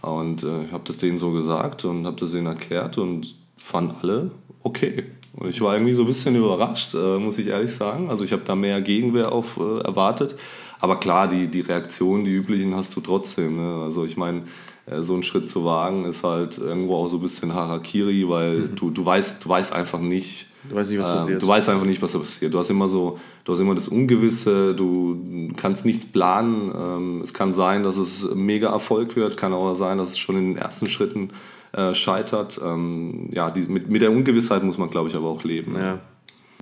Und 0.00 0.42
äh, 0.42 0.64
ich 0.64 0.72
habe 0.72 0.84
das 0.86 0.96
denen 0.96 1.18
so 1.18 1.30
gesagt 1.30 1.84
und 1.84 2.06
habe 2.06 2.16
das 2.16 2.30
denen 2.30 2.46
erklärt 2.46 2.96
und 2.96 3.34
fanden 3.58 3.94
alle 4.00 4.30
okay. 4.62 5.04
Und 5.34 5.50
ich 5.50 5.60
war 5.60 5.74
irgendwie 5.74 5.92
so 5.92 6.04
ein 6.04 6.06
bisschen 6.06 6.36
überrascht, 6.36 6.94
äh, 6.94 7.18
muss 7.18 7.36
ich 7.36 7.48
ehrlich 7.48 7.74
sagen. 7.74 8.08
Also 8.08 8.24
ich 8.24 8.32
habe 8.32 8.44
da 8.46 8.56
mehr 8.56 8.80
Gegenwehr 8.80 9.30
auf 9.30 9.58
äh, 9.58 9.80
erwartet. 9.80 10.36
Aber 10.80 10.98
klar, 10.98 11.28
die, 11.28 11.48
die 11.48 11.60
Reaktionen, 11.60 12.24
die 12.24 12.32
üblichen 12.32 12.74
hast 12.74 12.96
du 12.96 13.02
trotzdem. 13.02 13.56
Ne? 13.56 13.82
Also 13.82 14.06
ich 14.06 14.16
meine, 14.16 14.44
äh, 14.86 15.02
so 15.02 15.12
einen 15.12 15.22
Schritt 15.22 15.50
zu 15.50 15.66
wagen, 15.66 16.06
ist 16.06 16.24
halt 16.24 16.56
irgendwo 16.56 16.96
auch 16.96 17.08
so 17.08 17.16
ein 17.16 17.22
bisschen 17.22 17.52
Harakiri, 17.52 18.26
weil 18.26 18.54
mhm. 18.54 18.74
du, 18.74 18.88
du, 18.88 19.04
weißt, 19.04 19.44
du 19.44 19.48
weißt 19.50 19.74
einfach 19.74 20.00
nicht, 20.00 20.46
Du 20.68 20.74
weißt 20.74 20.90
nicht, 20.90 21.00
was 21.00 21.06
passiert. 21.06 21.34
Ähm, 21.34 21.38
du 21.38 21.46
weißt 21.46 21.68
einfach 21.68 21.86
nicht, 21.86 22.02
was 22.02 22.12
da 22.12 22.18
passiert. 22.18 22.54
Du 22.54 22.58
hast 22.58 22.70
immer 22.70 22.88
so, 22.88 23.18
du 23.44 23.52
hast 23.52 23.60
immer 23.60 23.74
das 23.74 23.88
Ungewisse, 23.88 24.74
du 24.74 25.52
kannst 25.56 25.84
nichts 25.84 26.04
planen. 26.04 26.72
Ähm, 26.74 27.20
es 27.22 27.32
kann 27.34 27.52
sein, 27.52 27.82
dass 27.82 27.96
es 27.96 28.34
mega 28.34 28.70
Erfolg 28.70 29.16
wird, 29.16 29.36
kann 29.36 29.52
auch 29.52 29.74
sein, 29.74 29.98
dass 29.98 30.10
es 30.10 30.18
schon 30.18 30.36
in 30.36 30.54
den 30.54 30.56
ersten 30.56 30.88
Schritten 30.88 31.30
äh, 31.72 31.94
scheitert. 31.94 32.60
Ähm, 32.64 33.28
ja, 33.32 33.50
die, 33.50 33.62
mit, 33.62 33.88
mit 33.90 34.02
der 34.02 34.10
Ungewissheit 34.10 34.62
muss 34.62 34.78
man, 34.78 34.90
glaube 34.90 35.08
ich, 35.08 35.14
aber 35.14 35.28
auch 35.28 35.44
leben. 35.44 35.76
Ja. 35.76 36.00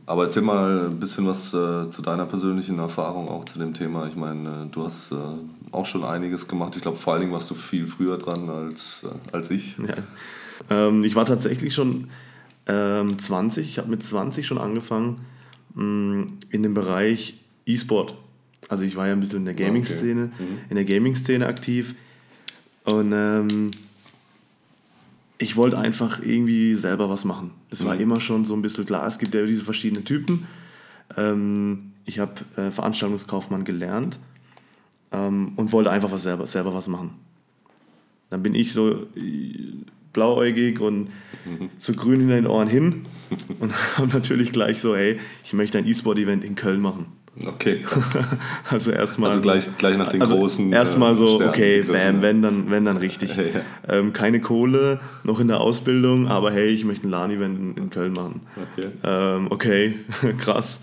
Aber 0.09 0.25
erzähl 0.25 0.43
mal 0.43 0.87
ein 0.87 1.01
bisschen 1.01 1.27
was 1.27 1.53
äh, 1.53 1.91
zu 1.91 2.01
deiner 2.01 2.27
persönlichen 2.27 2.79
Erfahrung 2.79 3.29
auch 3.29 3.45
zu 3.45 3.59
dem 3.59 3.75
Thema. 3.75 4.07
Ich 4.07 4.15
meine, 4.15 4.49
äh, 4.49 4.71
du 4.71 4.85
hast 4.85 5.11
äh, 5.11 5.17
auch 5.73 5.85
schon 5.85 6.05
einiges 6.05 6.47
gemacht. 6.47 6.77
Ich 6.77 6.83
glaube, 6.83 6.97
vor 6.97 7.13
allen 7.13 7.21
Dingen 7.21 7.33
warst 7.33 7.51
du 7.51 7.55
viel 7.57 7.89
früher 7.89 8.17
dran 8.17 8.49
als, 8.49 9.05
äh, 9.05 9.35
als 9.35 9.51
ich. 9.51 9.77
Ja. 9.79 9.95
Ähm, 10.71 11.03
ich 11.03 11.17
war 11.17 11.25
tatsächlich 11.25 11.75
schon 11.75 12.09
ähm, 12.67 13.19
20. 13.19 13.69
Ich 13.69 13.79
habe 13.79 13.89
mit 13.89 14.03
20 14.03 14.47
schon 14.47 14.59
angefangen 14.59 15.21
mh, 15.75 15.85
mm, 15.85 16.39
in 16.51 16.63
dem 16.63 16.75
Bereich 16.75 17.41
E-Sport. 17.67 18.15
Also 18.69 18.85
ich 18.85 18.97
war 18.97 19.07
ja 19.07 19.13
ein 19.13 19.21
bisschen 19.21 19.41
in 19.41 19.45
der 19.45 19.55
Gaming-Szene, 19.55 20.31
okay. 20.35 20.43
mhm. 20.43 20.59
in 20.69 20.77
der 20.77 20.85
Gaming-Szene 20.85 21.47
aktiv. 21.47 21.95
Und 22.85 23.13
ähm, 23.13 23.71
ich 25.39 25.57
wollte 25.57 25.79
einfach 25.79 26.23
irgendwie 26.23 26.75
selber 26.77 27.11
was 27.11 27.25
machen. 27.25 27.51
War 27.71 27.95
mhm. 27.95 28.01
immer 28.01 28.21
schon 28.21 28.45
so 28.45 28.55
ein 28.55 28.63
bisschen 28.63 28.87
klar. 28.87 29.07
Es 29.07 29.19
gibt 29.19 29.35
ja 29.35 29.45
diese 29.45 29.65
verschiedenen 29.65 30.05
Typen. 30.05 30.47
Ähm, 31.17 31.93
ich 32.05 32.19
habe 32.19 32.33
äh, 32.57 32.71
Veranstaltungskaufmann 32.71 33.65
gelernt 33.65 34.19
ähm, 35.13 35.53
und 35.57 35.73
wollte 35.73 35.91
einfach 35.91 36.11
was 36.11 36.23
selber, 36.23 36.47
selber 36.47 36.73
was 36.73 36.89
machen. 36.89 37.11
Dann 38.31 38.43
bin 38.43 38.55
ich 38.55 38.73
so 38.73 39.07
äh, 39.17 39.75
blauäugig 40.17 40.81
und 40.81 41.11
so 41.79 41.93
grün 41.93 42.23
in 42.23 42.29
den 42.29 42.47
Ohren 42.49 42.69
hin 42.69 43.07
und 43.61 43.73
habe 43.97 44.09
natürlich 44.09 44.51
gleich 44.51 44.81
so, 44.81 44.97
hey, 44.97 45.21
ich 45.45 45.53
möchte 45.53 45.79
ein 45.79 45.87
E-Sport-Event 45.87 46.43
in 46.43 46.57
Köln 46.57 46.81
machen. 46.81 47.07
Okay. 47.45 47.85
also 48.71 48.91
erstmal. 48.91 49.29
Also 49.29 49.43
gleich, 49.43 49.77
gleich 49.77 49.99
nach 49.99 50.09
den 50.09 50.23
also 50.23 50.37
großen. 50.37 50.73
Erstmal 50.73 51.15
so, 51.15 51.35
Sternen 51.35 51.51
okay, 51.51 51.83
bam, 51.83 52.23
wenn 52.23 52.41
dann, 52.41 52.71
wenn 52.71 52.87
dann 52.87 52.97
richtig. 52.97 53.37
Ja, 53.37 53.43
ja. 53.43 53.95
Ähm, 53.95 54.15
keine 54.15 54.41
Kohle, 54.41 55.01
noch 55.23 55.39
in 55.39 55.49
der 55.49 55.61
Ausbildung, 55.61 56.29
aber 56.29 56.51
hey, 56.51 56.69
ich 56.69 56.87
möchte 56.87 57.07
ein 57.07 57.11
LAN-Event 57.11 57.59
in, 57.59 57.75
in, 57.75 57.91
Köln 57.91 58.15
machen. 58.15 58.41
Okay, 58.57 58.89
ähm, 59.05 59.49
okay. 59.51 59.97
krass. 60.39 60.81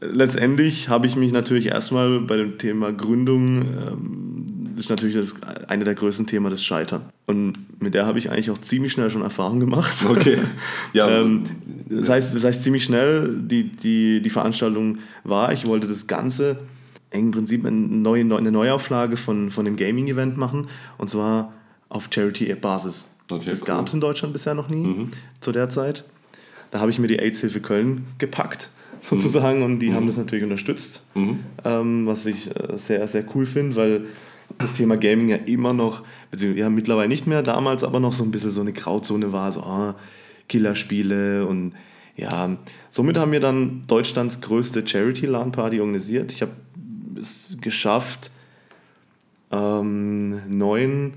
Letztendlich 0.00 0.90
habe 0.90 1.06
ich 1.06 1.16
mich 1.16 1.32
natürlich 1.32 1.68
erstmal 1.68 2.20
bei 2.20 2.36
dem 2.36 2.58
Thema 2.58 2.92
Gründung 2.92 3.62
ähm, 3.62 4.37
ist 4.78 4.90
natürlich 4.90 5.16
das 5.16 5.42
eine 5.68 5.84
der 5.84 5.94
größten 5.94 6.26
Themen 6.26 6.50
das 6.50 6.64
Scheitern. 6.64 7.02
Und 7.26 7.54
mit 7.80 7.94
der 7.94 8.06
habe 8.06 8.18
ich 8.18 8.30
eigentlich 8.30 8.50
auch 8.50 8.58
ziemlich 8.58 8.92
schnell 8.92 9.10
schon 9.10 9.22
Erfahrung 9.22 9.60
gemacht. 9.60 9.94
Okay. 10.08 10.38
Ja. 10.92 11.08
ähm, 11.08 11.44
das, 11.88 12.08
heißt, 12.08 12.34
das 12.34 12.44
heißt, 12.44 12.62
ziemlich 12.62 12.84
schnell, 12.84 13.36
die, 13.36 13.64
die, 13.64 14.22
die 14.22 14.30
Veranstaltung 14.30 14.98
war, 15.24 15.52
ich 15.52 15.66
wollte 15.66 15.86
das 15.86 16.06
Ganze 16.06 16.58
im 17.10 17.30
Prinzip 17.30 17.64
eine, 17.64 17.76
neue, 17.76 18.22
eine 18.22 18.50
Neuauflage 18.50 19.16
von, 19.16 19.50
von 19.50 19.64
dem 19.64 19.76
Gaming-Event 19.76 20.36
machen. 20.36 20.68
Und 20.96 21.10
zwar 21.10 21.52
auf 21.88 22.08
Charity-Basis. 22.10 23.10
Okay, 23.30 23.50
das 23.50 23.62
cool. 23.62 23.66
gab 23.66 23.86
es 23.86 23.94
in 23.94 24.00
Deutschland 24.00 24.32
bisher 24.32 24.54
noch 24.54 24.68
nie 24.68 24.86
mhm. 24.86 25.10
zu 25.40 25.52
der 25.52 25.68
Zeit. 25.68 26.04
Da 26.70 26.80
habe 26.80 26.90
ich 26.90 26.98
mir 26.98 27.06
die 27.06 27.18
AIDS-Hilfe 27.18 27.60
Köln 27.60 28.06
gepackt 28.18 28.70
sozusagen 29.00 29.58
mhm. 29.58 29.64
und 29.64 29.78
die 29.80 29.90
mhm. 29.90 29.94
haben 29.94 30.06
das 30.06 30.16
natürlich 30.16 30.44
unterstützt, 30.44 31.02
mhm. 31.14 31.40
ähm, 31.64 32.06
was 32.06 32.26
ich 32.26 32.48
äh, 32.48 32.76
sehr, 32.76 33.06
sehr 33.08 33.24
cool 33.34 33.46
finde, 33.46 33.76
weil 33.76 34.04
das 34.58 34.74
Thema 34.74 34.96
Gaming 34.96 35.28
ja 35.28 35.36
immer 35.36 35.72
noch, 35.72 36.02
beziehungsweise 36.30 36.60
ja 36.60 36.70
mittlerweile 36.70 37.08
nicht 37.08 37.26
mehr, 37.26 37.42
damals 37.42 37.84
aber 37.84 38.00
noch 38.00 38.12
so 38.12 38.24
ein 38.24 38.30
bisschen 38.30 38.50
so 38.50 38.60
eine 38.60 38.72
Grauzone 38.72 39.32
war, 39.32 39.50
so 39.52 39.62
oh, 39.62 39.94
Killerspiele 40.48 41.46
und 41.46 41.72
ja, 42.16 42.56
somit 42.90 43.16
haben 43.16 43.30
wir 43.30 43.40
dann 43.40 43.84
Deutschlands 43.86 44.40
größte 44.40 44.84
Charity-LAN-Party 44.84 45.80
organisiert. 45.80 46.32
Ich 46.32 46.42
habe 46.42 46.50
es 47.20 47.58
geschafft, 47.60 48.32
ähm, 49.52 50.42
neun 50.48 51.14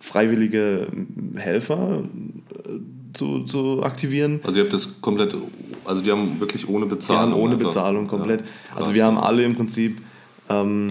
freiwillige 0.00 0.88
Helfer 1.36 2.02
äh, 2.02 2.68
zu, 3.12 3.44
zu 3.44 3.82
aktivieren. 3.82 4.40
Also 4.44 4.58
ihr 4.58 4.64
habt 4.64 4.72
das 4.72 5.00
komplett, 5.00 5.36
also 5.84 6.02
die 6.02 6.10
haben 6.10 6.40
wirklich 6.40 6.68
ohne 6.68 6.86
Bezahlung. 6.86 7.40
Ohne 7.40 7.56
Bezahlung 7.56 8.06
komplett. 8.06 8.40
Ja, 8.40 8.76
also 8.76 8.94
wir 8.94 9.04
haben 9.04 9.18
alle 9.18 9.44
im 9.44 9.54
Prinzip 9.54 10.00
ähm, 10.48 10.88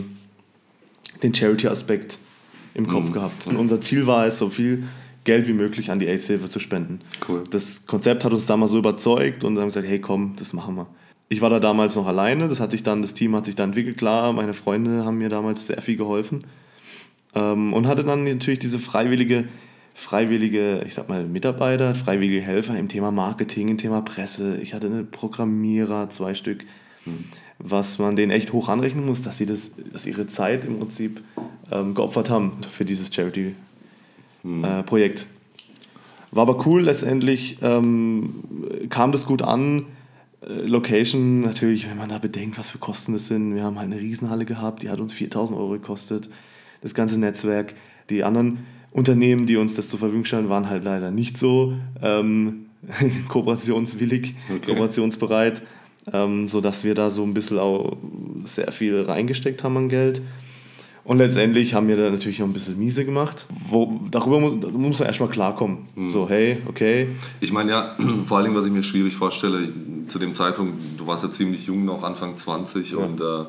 den 1.23 1.33
Charity-Aspekt 1.33 2.17
im 2.73 2.87
Kopf 2.87 3.09
mhm. 3.09 3.13
gehabt. 3.13 3.47
Und 3.47 3.55
unser 3.55 3.81
Ziel 3.81 4.07
war 4.07 4.27
es, 4.27 4.37
so 4.37 4.49
viel 4.49 4.83
Geld 5.23 5.47
wie 5.47 5.53
möglich 5.53 5.89
an 5.91 5.99
die 5.99 6.07
AIDS-Hilfe 6.07 6.49
zu 6.49 6.59
spenden. 6.59 6.99
Cool. 7.27 7.43
Das 7.49 7.85
Konzept 7.85 8.25
hat 8.25 8.33
uns 8.33 8.45
damals 8.45 8.71
so 8.71 8.77
überzeugt 8.77 9.43
und 9.43 9.55
dann 9.55 9.63
haben 9.63 9.69
gesagt, 9.69 9.87
hey 9.87 9.99
komm, 9.99 10.35
das 10.37 10.53
machen 10.53 10.75
wir. 10.75 10.87
Ich 11.29 11.41
war 11.41 11.49
da 11.49 11.59
damals 11.59 11.95
noch 11.95 12.05
alleine, 12.05 12.49
das 12.49 12.59
hat 12.59 12.71
sich 12.71 12.83
dann, 12.83 13.01
das 13.01 13.13
Team 13.13 13.35
hat 13.35 13.45
sich 13.45 13.55
dann 13.55 13.69
entwickelt, 13.69 13.97
klar, 13.97 14.33
meine 14.33 14.53
Freunde 14.53 15.05
haben 15.05 15.17
mir 15.17 15.29
damals 15.29 15.67
sehr 15.67 15.81
viel 15.81 15.95
geholfen. 15.95 16.43
Ähm, 17.33 17.73
und 17.73 17.87
hatte 17.87 18.03
dann 18.03 18.25
natürlich 18.25 18.59
diese 18.59 18.77
freiwillige, 18.77 19.45
freiwillige, 19.95 20.83
ich 20.85 20.93
sag 20.93 21.09
mal, 21.09 21.23
Mitarbeiter, 21.23 21.95
freiwillige 21.95 22.41
Helfer 22.41 22.77
im 22.77 22.89
Thema 22.89 23.11
Marketing, 23.11 23.69
im 23.69 23.77
Thema 23.77 24.01
Presse. 24.01 24.57
Ich 24.61 24.73
hatte 24.73 24.87
eine 24.87 25.03
Programmierer, 25.03 26.09
zwei 26.09 26.35
Stück. 26.35 26.65
Mhm 27.05 27.23
was 27.63 27.97
man 27.97 28.17
denen 28.17 28.31
echt 28.31 28.51
hoch 28.51 28.67
anrechnen 28.67 29.05
muss, 29.05 29.21
dass 29.21 29.37
sie 29.37 29.45
das, 29.45 29.71
dass 29.91 30.05
ihre 30.05 30.27
Zeit 30.27 30.65
im 30.65 30.79
Prinzip 30.79 31.21
ähm, 31.71 31.95
geopfert 31.95 32.29
haben 32.29 32.57
für 32.69 32.83
dieses 32.83 33.13
Charity-Projekt. 33.13 35.19
Äh, 35.21 36.35
War 36.35 36.41
aber 36.41 36.65
cool, 36.65 36.83
letztendlich 36.83 37.59
ähm, 37.61 38.43
kam 38.89 39.13
das 39.13 39.25
gut 39.25 39.41
an. 39.41 39.85
Äh, 40.41 40.65
Location, 40.65 41.39
natürlich, 41.39 41.89
wenn 41.89 41.97
man 41.97 42.09
da 42.09 42.17
bedenkt, 42.17 42.59
was 42.59 42.69
für 42.69 42.79
Kosten 42.79 43.13
das 43.13 43.27
sind. 43.27 43.55
Wir 43.55 43.63
haben 43.63 43.79
halt 43.79 43.91
eine 43.91 44.01
Riesenhalle 44.01 44.43
gehabt, 44.43 44.83
die 44.83 44.89
hat 44.89 44.99
uns 44.99 45.13
4000 45.13 45.57
Euro 45.57 45.71
gekostet. 45.71 46.29
Das 46.81 46.93
ganze 46.93 47.17
Netzwerk, 47.17 47.75
die 48.09 48.25
anderen 48.25 48.65
Unternehmen, 48.91 49.45
die 49.45 49.55
uns 49.55 49.75
das 49.75 49.87
zur 49.87 49.99
Verfügung 49.99 50.25
stellen, 50.25 50.49
waren 50.49 50.69
halt 50.69 50.83
leider 50.83 51.11
nicht 51.11 51.37
so 51.37 51.75
ähm, 52.01 52.65
kooperationswillig, 53.29 54.35
okay. 54.49 54.59
kooperationsbereit 54.65 55.61
ähm, 56.11 56.47
sodass 56.47 56.83
wir 56.83 56.95
da 56.95 57.09
so 57.09 57.23
ein 57.23 57.33
bisschen 57.33 57.59
auch 57.59 57.95
sehr 58.45 58.71
viel 58.71 59.01
reingesteckt 59.01 59.63
haben 59.63 59.77
an 59.77 59.89
Geld. 59.89 60.21
Und 61.05 61.17
letztendlich 61.17 61.73
haben 61.73 61.89
wir 61.89 61.97
da 61.97 62.09
natürlich 62.09 62.41
auch 62.41 62.47
ein 62.47 62.53
bisschen 62.53 62.79
miese 62.79 63.03
gemacht. 63.03 63.45
Wo, 63.49 63.99
darüber 64.09 64.39
muss, 64.39 64.71
muss 64.71 64.99
man 64.99 65.07
erstmal 65.07 65.29
klarkommen. 65.29 65.79
Mhm. 65.95 66.09
So, 66.09 66.29
hey, 66.29 66.59
okay. 66.65 67.09
Ich 67.41 67.51
meine 67.51 67.71
ja, 67.71 67.97
vor 68.25 68.37
allem, 68.37 68.55
was 68.55 68.65
ich 68.65 68.71
mir 68.71 68.83
schwierig 68.83 69.13
vorstelle, 69.13 69.67
zu 70.07 70.17
dem 70.17 70.33
Zeitpunkt, 70.33 70.77
du 70.97 71.05
warst 71.05 71.23
ja 71.23 71.31
ziemlich 71.31 71.65
jung 71.65 71.83
noch, 71.83 72.03
Anfang 72.03 72.37
20 72.37 72.91
ja. 72.91 72.97
und 72.97 73.19
äh, 73.19 73.45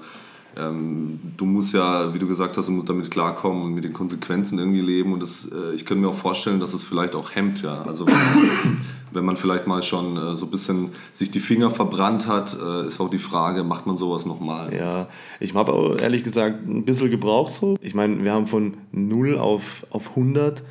ähm, 0.56 1.20
du 1.36 1.44
musst 1.44 1.74
ja, 1.74 2.12
wie 2.12 2.18
du 2.18 2.26
gesagt 2.26 2.56
hast, 2.56 2.66
du 2.66 2.72
musst 2.72 2.88
damit 2.88 3.10
klarkommen 3.10 3.62
und 3.62 3.74
mit 3.74 3.84
den 3.84 3.92
Konsequenzen 3.92 4.58
irgendwie 4.58 4.80
leben. 4.80 5.12
Und 5.12 5.20
das, 5.20 5.50
äh, 5.52 5.74
ich 5.74 5.86
könnte 5.86 6.02
mir 6.02 6.08
auch 6.08 6.14
vorstellen, 6.14 6.58
dass 6.58 6.74
es 6.74 6.82
vielleicht 6.82 7.14
auch 7.14 7.34
hemmt, 7.36 7.62
ja. 7.62 7.82
Also 7.82 8.06
wenn 9.14 9.24
man 9.24 9.36
vielleicht 9.36 9.66
mal 9.66 9.82
schon 9.82 10.16
äh, 10.16 10.36
so 10.36 10.46
ein 10.46 10.50
bisschen 10.50 10.90
sich 11.12 11.30
die 11.30 11.40
Finger 11.40 11.70
verbrannt 11.70 12.26
hat, 12.26 12.56
äh, 12.60 12.86
ist 12.86 13.00
auch 13.00 13.10
die 13.10 13.18
Frage, 13.18 13.64
macht 13.64 13.86
man 13.86 13.96
sowas 13.96 14.26
nochmal? 14.26 14.74
Ja, 14.74 15.08
ich 15.40 15.54
habe 15.54 15.96
ehrlich 16.00 16.24
gesagt 16.24 16.66
ein 16.66 16.84
bisschen 16.84 17.10
gebraucht 17.10 17.52
so. 17.52 17.76
Ich 17.80 17.94
meine, 17.94 18.22
wir 18.24 18.32
haben 18.32 18.46
von 18.46 18.76
0 18.92 19.38
auf, 19.38 19.86
auf 19.90 20.10
100 20.10 20.62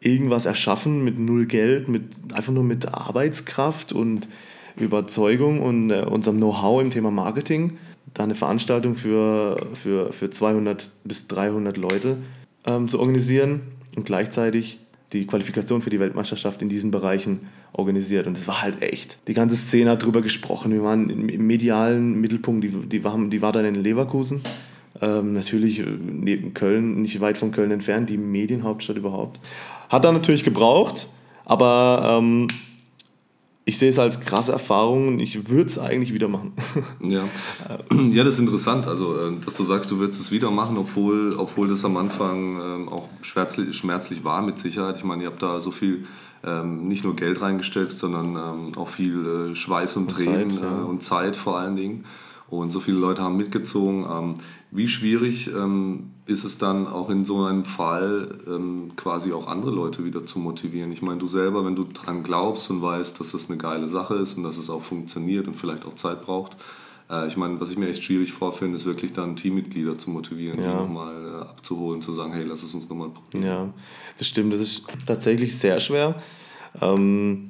irgendwas 0.00 0.46
erschaffen 0.46 1.04
mit 1.04 1.18
null 1.18 1.46
Geld, 1.46 1.88
mit, 1.88 2.32
einfach 2.32 2.52
nur 2.52 2.64
mit 2.64 2.92
Arbeitskraft 2.92 3.92
und 3.92 4.28
Überzeugung 4.78 5.60
und 5.60 5.90
äh, 5.90 6.02
unserem 6.02 6.38
Know-how 6.38 6.82
im 6.82 6.90
Thema 6.90 7.10
Marketing. 7.10 7.78
Da 8.14 8.24
eine 8.24 8.34
Veranstaltung 8.34 8.94
für, 8.94 9.56
für, 9.74 10.12
für 10.12 10.30
200 10.30 10.90
bis 11.04 11.28
300 11.28 11.76
Leute 11.76 12.16
ähm, 12.66 12.88
zu 12.88 12.98
organisieren 12.98 13.60
und 13.96 14.04
gleichzeitig 14.04 14.80
die 15.12 15.26
Qualifikation 15.26 15.82
für 15.82 15.90
die 15.90 16.00
Weltmeisterschaft 16.00 16.62
in 16.62 16.68
diesen 16.68 16.90
Bereichen 16.90 17.48
organisiert. 17.72 18.26
Und 18.26 18.36
es 18.38 18.48
war 18.48 18.62
halt 18.62 18.82
echt. 18.82 19.18
Die 19.28 19.34
ganze 19.34 19.56
Szene 19.56 19.90
hat 19.90 20.02
darüber 20.02 20.22
gesprochen. 20.22 20.72
Wir 20.72 20.82
waren 20.82 21.10
im 21.10 21.46
medialen 21.46 22.20
Mittelpunkt, 22.20 22.64
die, 22.64 22.70
die, 22.70 23.04
war, 23.04 23.18
die 23.28 23.42
war 23.42 23.52
dann 23.52 23.64
in 23.64 23.74
Leverkusen. 23.74 24.42
Ähm, 25.00 25.32
natürlich 25.32 25.80
äh, 25.80 25.84
neben 25.84 26.54
Köln, 26.54 27.02
nicht 27.02 27.20
weit 27.20 27.38
von 27.38 27.50
Köln 27.50 27.70
entfernt, 27.70 28.08
die 28.08 28.18
Medienhauptstadt 28.18 28.96
überhaupt. 28.96 29.40
Hat 29.88 30.04
da 30.04 30.12
natürlich 30.12 30.44
gebraucht, 30.44 31.08
aber 31.44 32.18
ähm, 32.20 32.48
ich 33.64 33.78
sehe 33.78 33.90
es 33.90 33.98
als 33.98 34.20
krasse 34.20 34.52
Erfahrung 34.52 35.08
und 35.08 35.20
ich 35.20 35.48
würde 35.48 35.66
es 35.66 35.78
eigentlich 35.78 36.12
wieder 36.12 36.28
machen. 36.28 36.52
Ja. 37.00 37.28
ja, 38.12 38.24
das 38.24 38.34
ist 38.34 38.40
interessant. 38.40 38.86
Also, 38.86 39.16
äh, 39.16 39.32
dass 39.44 39.56
du 39.56 39.64
sagst, 39.64 39.90
du 39.90 39.98
würdest 39.98 40.20
es 40.20 40.32
wieder 40.32 40.50
machen, 40.50 40.76
obwohl, 40.76 41.34
obwohl 41.36 41.68
das 41.68 41.84
am 41.84 41.96
Anfang 41.96 42.60
ähm, 42.60 42.88
auch 42.88 43.08
schmerzlich, 43.22 43.76
schmerzlich 43.76 44.24
war, 44.24 44.42
mit 44.42 44.58
Sicherheit. 44.58 44.96
Ich 44.96 45.04
meine, 45.04 45.24
ihr 45.24 45.28
habt 45.28 45.42
da 45.42 45.60
so 45.60 45.70
viel 45.70 46.06
ähm, 46.44 46.88
nicht 46.88 47.04
nur 47.04 47.14
Geld 47.16 47.40
reingestellt, 47.40 47.92
sondern 47.92 48.36
ähm, 48.36 48.72
auch 48.76 48.88
viel 48.88 49.50
äh, 49.52 49.54
Schweiß 49.54 49.96
und, 49.96 50.04
und 50.04 50.16
Tränen 50.16 50.50
Zeit, 50.50 50.62
ja. 50.62 50.80
äh, 50.80 50.84
und 50.84 51.02
Zeit 51.02 51.36
vor 51.36 51.58
allen 51.58 51.76
Dingen. 51.76 52.04
Und 52.52 52.70
so 52.70 52.80
viele 52.80 52.98
Leute 52.98 53.22
haben 53.22 53.38
mitgezogen. 53.38 54.04
Ähm, 54.10 54.34
wie 54.70 54.86
schwierig 54.86 55.50
ähm, 55.56 56.10
ist 56.26 56.44
es 56.44 56.58
dann 56.58 56.86
auch 56.86 57.08
in 57.08 57.24
so 57.24 57.44
einem 57.44 57.64
Fall 57.64 58.28
ähm, 58.46 58.92
quasi 58.94 59.32
auch 59.32 59.46
andere 59.46 59.70
Leute 59.70 60.04
wieder 60.04 60.26
zu 60.26 60.38
motivieren? 60.38 60.92
Ich 60.92 61.00
meine, 61.00 61.18
du 61.18 61.26
selber, 61.26 61.64
wenn 61.64 61.76
du 61.76 61.84
dran 61.84 62.22
glaubst 62.22 62.70
und 62.70 62.82
weißt, 62.82 63.18
dass 63.18 63.32
das 63.32 63.48
eine 63.48 63.56
geile 63.56 63.88
Sache 63.88 64.16
ist 64.16 64.36
und 64.36 64.42
dass 64.42 64.58
es 64.58 64.68
auch 64.68 64.82
funktioniert 64.82 65.48
und 65.48 65.54
vielleicht 65.54 65.86
auch 65.86 65.94
Zeit 65.94 66.26
braucht, 66.26 66.58
äh, 67.08 67.26
ich 67.26 67.38
meine, 67.38 67.58
was 67.58 67.70
ich 67.70 67.78
mir 67.78 67.88
echt 67.88 68.04
schwierig 68.04 68.32
vorfinde, 68.34 68.76
ist 68.76 68.84
wirklich 68.84 69.14
dann 69.14 69.34
Teammitglieder 69.34 69.96
zu 69.96 70.10
motivieren, 70.10 70.62
ja. 70.62 70.72
die 70.72 70.76
nochmal 70.76 71.14
äh, 71.24 71.40
abzuholen, 71.40 72.02
zu 72.02 72.12
sagen, 72.12 72.34
hey, 72.34 72.44
lass 72.44 72.62
es 72.62 72.74
uns 72.74 72.86
nochmal 72.86 73.08
probieren. 73.08 73.46
Ja, 73.46 73.72
das 74.18 74.28
stimmt, 74.28 74.52
das 74.52 74.60
ist 74.60 74.84
tatsächlich 75.06 75.58
sehr 75.58 75.80
schwer. 75.80 76.16
Ähm 76.82 77.48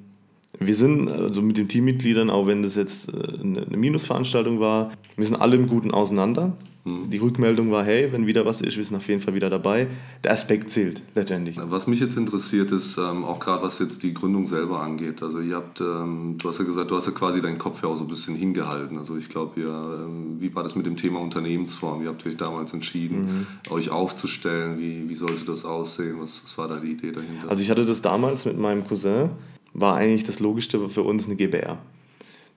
wir 0.59 0.75
sind 0.77 1.09
also 1.09 1.43
mit 1.43 1.59
den 1.59 1.69
Teammitgliedern, 1.69 2.31
auch 2.31 2.47
wenn 2.47 2.63
das 2.63 2.77
jetzt 2.77 3.13
äh, 3.13 3.41
eine 3.41 3.77
Minusveranstaltung 3.77 4.61
war, 4.61 4.93
wir 5.17 5.27
sind 5.27 5.37
alle 5.37 5.57
im 5.57 5.67
Guten 5.67 5.91
auseinander. 5.91 6.57
Mhm. 6.85 7.11
Die 7.11 7.19
Rückmeldung 7.19 7.71
war, 7.71 7.85
hey, 7.85 8.13
wenn 8.13 8.27
wieder 8.27 8.45
was 8.45 8.61
ist, 8.61 8.77
wir 8.77 8.85
sind 8.85 8.97
auf 8.97 9.07
jeden 9.09 9.21
Fall 9.21 9.35
wieder 9.35 9.49
dabei. 9.49 9.87
Der 10.25 10.33
Aspekt 10.33 10.71
zählt 10.71 11.01
letztendlich. 11.15 11.57
Was 11.63 11.87
mich 11.87 12.01
jetzt 12.01 12.17
interessiert 12.17 12.73
ist, 12.73 12.99
ähm, 12.99 13.25
auch 13.25 13.39
gerade 13.39 13.63
was 13.63 13.79
jetzt 13.79 14.03
die 14.03 14.13
Gründung 14.13 14.47
selber 14.47 14.83
angeht. 14.83 15.23
Also 15.23 15.41
ihr 15.41 15.57
habt, 15.57 15.81
ähm, 15.81 16.37
du 16.39 16.49
hast 16.49 16.59
ja 16.59 16.65
gesagt, 16.65 16.91
du 16.91 16.97
hast 16.97 17.07
ja 17.07 17.13
quasi 17.13 17.41
deinen 17.41 17.59
Kopf 17.59 17.83
ja 17.83 17.89
auch 17.89 17.97
so 17.97 18.05
ein 18.05 18.09
bisschen 18.09 18.35
hingehalten. 18.35 18.99
Also 18.99 19.17
ich 19.17 19.29
glaube, 19.29 19.61
ähm, 19.61 20.41
wie 20.41 20.55
war 20.55 20.65
das 20.65 20.75
mit 20.75 20.87
dem 20.87 20.97
Thema 20.97 21.21
Unternehmensform? 21.21 22.03
Wie 22.03 22.09
habt 22.09 22.25
ihr 22.25 22.33
euch 22.33 22.39
damals 22.39 22.75
entschieden, 22.75 23.47
mhm. 23.69 23.73
euch 23.73 23.91
aufzustellen? 23.91 24.79
Wie, 24.79 25.09
wie 25.09 25.15
sollte 25.15 25.45
das 25.45 25.65
aussehen? 25.65 26.17
Was, 26.21 26.43
was 26.43 26.59
war 26.59 26.67
da 26.67 26.79
die 26.79 26.93
Idee 26.93 27.13
dahinter? 27.13 27.49
Also 27.49 27.63
ich 27.63 27.71
hatte 27.71 27.85
das 27.85 28.03
damals 28.03 28.45
mit 28.45 28.59
meinem 28.59 28.85
Cousin 28.85 29.31
war 29.75 29.97
eigentlich 29.97 30.25
das 30.25 30.41
Logischste 30.41 30.89
für 30.89 31.03
uns 31.03 31.27
eine 31.27 31.37
GBR. 31.37 31.79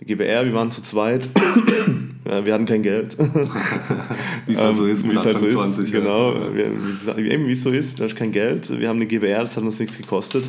Die 0.02 0.06
GBR, 0.06 0.46
wir 0.46 0.54
waren 0.54 0.72
zu 0.72 0.82
zweit, 0.82 1.30
Wir 2.26 2.56
hatten 2.56 2.66
kein 2.66 2.82
Geld. 2.82 3.16
wie 4.48 4.54
es 4.54 4.62
halt 4.62 4.76
so 4.76 4.88
ist 4.88 5.06
mit 5.06 5.16
halt 5.16 5.38
so 5.38 5.46
20. 5.46 5.86
Ist, 5.86 5.92
genau, 5.92 6.34
ja. 6.34 6.56
wie 6.56 7.52
es 7.52 7.62
so 7.62 7.70
ist, 7.70 8.00
du 8.00 8.04
hast 8.04 8.16
kein 8.16 8.32
Geld. 8.32 8.80
Wir 8.80 8.90
haben 8.90 8.96
eine 8.96 9.06
GBR, 9.06 9.42
das 9.42 9.56
hat 9.56 9.64
uns 9.64 9.80
nichts 9.80 9.96
gekostet. 9.96 10.44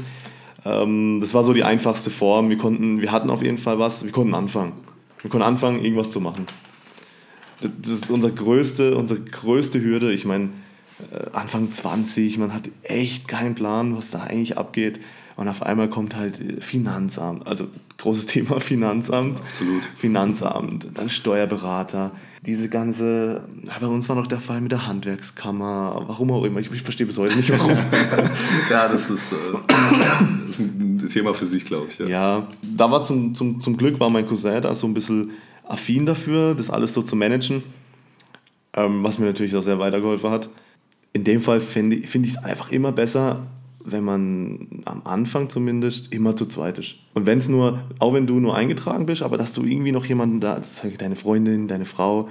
Ähm, 0.64 1.18
das 1.20 1.34
war 1.34 1.44
so 1.44 1.52
die 1.52 1.64
einfachste 1.64 2.08
Form. 2.08 2.48
Wir, 2.48 2.56
konnten, 2.56 3.02
wir 3.02 3.12
hatten 3.12 3.28
auf 3.28 3.42
jeden 3.42 3.58
Fall 3.58 3.78
was, 3.78 4.06
wir 4.06 4.10
konnten 4.10 4.34
anfangen. 4.34 4.72
Wir 5.20 5.30
konnten 5.30 5.46
anfangen, 5.46 5.84
irgendwas 5.84 6.12
zu 6.12 6.20
machen. 6.20 6.46
Das 7.60 7.92
ist 7.92 8.08
unsere 8.08 8.32
größte, 8.32 8.96
unsere 8.96 9.20
größte 9.20 9.82
Hürde. 9.82 10.14
Ich 10.14 10.24
meine, 10.24 10.48
äh, 11.12 11.26
Anfang 11.34 11.70
20, 11.70 12.38
man 12.38 12.54
hat 12.54 12.70
echt 12.84 13.28
keinen 13.28 13.54
Plan, 13.54 13.98
was 13.98 14.10
da 14.10 14.20
eigentlich 14.22 14.56
abgeht. 14.56 14.98
Und 15.36 15.48
auf 15.48 15.62
einmal 15.62 15.90
kommt 15.90 16.16
halt 16.16 16.64
Finanzamt, 16.64 17.46
also 17.46 17.66
großes 17.98 18.26
Thema 18.26 18.58
Finanzamt. 18.58 19.40
Absolut. 19.40 19.82
Finanzamt, 19.96 20.88
dann 20.94 21.10
Steuerberater, 21.10 22.10
diese 22.46 22.68
ganze, 22.68 23.42
bei 23.80 23.86
uns 23.86 24.08
war 24.08 24.14
noch 24.16 24.28
der 24.28 24.40
Fall 24.40 24.60
mit 24.60 24.70
der 24.70 24.86
Handwerkskammer, 24.86 26.04
warum 26.06 26.30
auch 26.30 26.44
immer, 26.44 26.60
ich, 26.60 26.70
ich 26.72 26.82
verstehe 26.82 27.06
bis 27.06 27.18
heute 27.18 27.36
nicht 27.36 27.50
warum. 27.50 27.72
ja, 28.70 28.88
das 28.88 29.10
ist, 29.10 29.32
äh, 29.32 29.36
das 30.46 30.60
ist 30.60 30.60
ein 30.60 31.04
Thema 31.12 31.34
für 31.34 31.46
sich, 31.46 31.64
glaube 31.64 31.88
ich. 31.90 31.98
Ja, 31.98 32.06
ja 32.06 32.46
da 32.62 32.90
war 32.90 33.02
zum, 33.02 33.34
zum, 33.34 33.60
zum 33.60 33.76
Glück 33.76 33.98
war 33.98 34.10
mein 34.10 34.26
Cousin 34.26 34.62
da 34.62 34.74
so 34.76 34.86
ein 34.86 34.94
bisschen 34.94 35.32
affin 35.64 36.06
dafür, 36.06 36.54
das 36.54 36.70
alles 36.70 36.94
so 36.94 37.02
zu 37.02 37.16
managen, 37.16 37.64
ähm, 38.74 39.02
was 39.02 39.18
mir 39.18 39.26
natürlich 39.26 39.56
auch 39.56 39.62
sehr 39.62 39.80
weitergeholfen 39.80 40.30
hat. 40.30 40.48
In 41.12 41.24
dem 41.24 41.40
Fall 41.40 41.58
finde 41.58 42.06
find 42.06 42.26
ich 42.26 42.32
es 42.32 42.38
einfach 42.38 42.70
immer 42.70 42.92
besser, 42.92 43.46
wenn 43.86 44.04
man 44.04 44.82
am 44.84 45.02
Anfang 45.04 45.48
zumindest 45.48 46.12
immer 46.12 46.36
zu 46.36 46.46
zweit 46.46 46.78
ist. 46.78 46.96
Und 47.14 47.26
wenn 47.26 47.38
es 47.38 47.48
nur, 47.48 47.80
auch 47.98 48.12
wenn 48.14 48.26
du 48.26 48.40
nur 48.40 48.56
eingetragen 48.56 49.06
bist, 49.06 49.22
aber 49.22 49.38
dass 49.38 49.52
du 49.52 49.64
irgendwie 49.64 49.92
noch 49.92 50.04
jemanden 50.06 50.40
da, 50.40 50.54
also 50.54 50.88
deine 50.98 51.16
Freundin, 51.16 51.68
deine 51.68 51.84
Frau, 51.84 52.28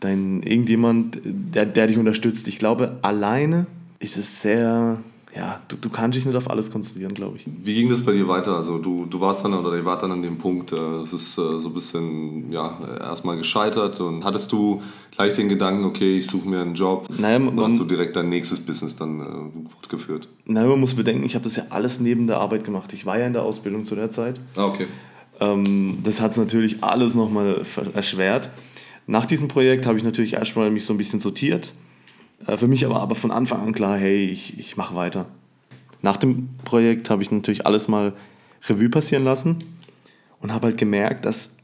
dein 0.00 0.42
irgendjemand, 0.42 1.18
der, 1.24 1.66
der 1.66 1.86
dich 1.88 1.98
unterstützt. 1.98 2.48
Ich 2.48 2.58
glaube, 2.58 2.98
alleine 3.02 3.66
ist 3.98 4.16
es 4.16 4.40
sehr 4.40 4.98
ja, 5.36 5.60
du, 5.66 5.76
du 5.76 5.88
kannst 5.88 6.16
dich 6.16 6.24
nicht 6.24 6.36
auf 6.36 6.48
alles 6.48 6.70
konzentrieren, 6.70 7.12
glaube 7.12 7.38
ich. 7.38 7.44
Wie 7.46 7.74
ging 7.74 7.88
das 7.88 8.02
bei 8.02 8.12
dir 8.12 8.28
weiter? 8.28 8.56
Also 8.56 8.78
du, 8.78 9.04
du 9.06 9.20
warst 9.20 9.44
dann 9.44 9.52
oder 9.54 9.76
ihr 9.76 9.84
wart 9.84 10.02
dann 10.02 10.12
an 10.12 10.22
dem 10.22 10.38
Punkt, 10.38 10.72
äh, 10.72 10.76
es 11.02 11.12
ist 11.12 11.38
äh, 11.38 11.58
so 11.58 11.68
ein 11.68 11.74
bisschen 11.74 12.52
ja, 12.52 12.78
erstmal 13.00 13.36
gescheitert 13.36 14.00
und 14.00 14.24
hattest 14.24 14.52
du 14.52 14.82
gleich 15.10 15.34
den 15.34 15.48
Gedanken, 15.48 15.84
okay, 15.84 16.18
ich 16.18 16.28
suche 16.28 16.48
mir 16.48 16.60
einen 16.60 16.74
Job 16.74 17.08
naja, 17.18 17.40
man, 17.40 17.58
hast 17.60 17.78
du 17.78 17.84
direkt 17.84 18.14
dein 18.14 18.28
nächstes 18.28 18.60
Business 18.60 18.94
dann 18.94 19.20
äh, 19.20 19.68
fortgeführt? 19.68 20.28
Naja, 20.44 20.68
man 20.68 20.78
muss 20.78 20.94
bedenken, 20.94 21.24
ich 21.24 21.34
habe 21.34 21.42
das 21.42 21.56
ja 21.56 21.64
alles 21.70 21.98
neben 21.98 22.28
der 22.28 22.38
Arbeit 22.38 22.62
gemacht. 22.62 22.92
Ich 22.92 23.04
war 23.04 23.18
ja 23.18 23.26
in 23.26 23.32
der 23.32 23.42
Ausbildung 23.42 23.84
zu 23.84 23.96
der 23.96 24.10
Zeit. 24.10 24.38
Ah, 24.56 24.66
okay. 24.66 24.86
Ähm, 25.40 25.98
das 26.04 26.20
hat 26.20 26.30
es 26.30 26.36
natürlich 26.36 26.84
alles 26.84 27.16
nochmal 27.16 27.62
erschwert. 27.92 28.50
Nach 29.08 29.26
diesem 29.26 29.48
Projekt 29.48 29.84
habe 29.84 29.98
ich 29.98 30.04
natürlich 30.04 30.34
erstmal 30.34 30.70
mich 30.70 30.84
so 30.86 30.94
ein 30.94 30.96
bisschen 30.96 31.18
sortiert 31.18 31.74
für 32.56 32.68
mich 32.68 32.84
aber, 32.84 33.00
aber 33.00 33.14
von 33.14 33.30
Anfang 33.30 33.60
an 33.62 33.72
klar, 33.72 33.96
hey, 33.96 34.26
ich, 34.26 34.58
ich 34.58 34.76
mache 34.76 34.94
weiter. 34.94 35.26
Nach 36.02 36.16
dem 36.16 36.50
Projekt 36.64 37.08
habe 37.10 37.22
ich 37.22 37.30
natürlich 37.30 37.66
alles 37.66 37.88
mal 37.88 38.12
Revue 38.68 38.90
passieren 38.90 39.24
lassen 39.24 39.64
und 40.40 40.52
habe 40.52 40.66
halt 40.68 40.78
gemerkt, 40.78 41.24
dass 41.24 41.56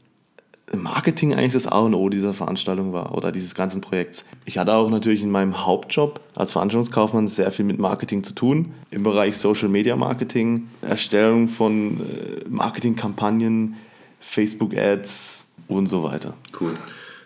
Marketing 0.73 1.33
eigentlich 1.33 1.53
das 1.53 1.67
A 1.67 1.79
und 1.79 1.93
O 1.93 2.09
dieser 2.09 2.33
Veranstaltung 2.33 2.93
war 2.93 3.15
oder 3.15 3.31
dieses 3.31 3.55
ganzen 3.55 3.81
Projekts. 3.81 4.25
Ich 4.45 4.57
hatte 4.57 4.73
auch 4.73 4.89
natürlich 4.89 5.21
in 5.21 5.29
meinem 5.29 5.65
Hauptjob 5.65 6.21
als 6.35 6.51
Veranstaltungskaufmann 6.51 7.27
sehr 7.27 7.51
viel 7.51 7.65
mit 7.65 7.77
Marketing 7.77 8.23
zu 8.23 8.33
tun. 8.33 8.73
Im 8.89 9.03
Bereich 9.03 9.37
Social 9.37 9.69
Media 9.69 9.95
Marketing, 9.95 10.69
Erstellung 10.81 11.47
von 11.47 11.99
äh, 11.99 12.49
Marketingkampagnen, 12.49 13.75
Facebook 14.19 14.75
Ads 14.75 15.53
und 15.67 15.87
so 15.87 16.03
weiter. 16.03 16.33
Cool. 16.59 16.73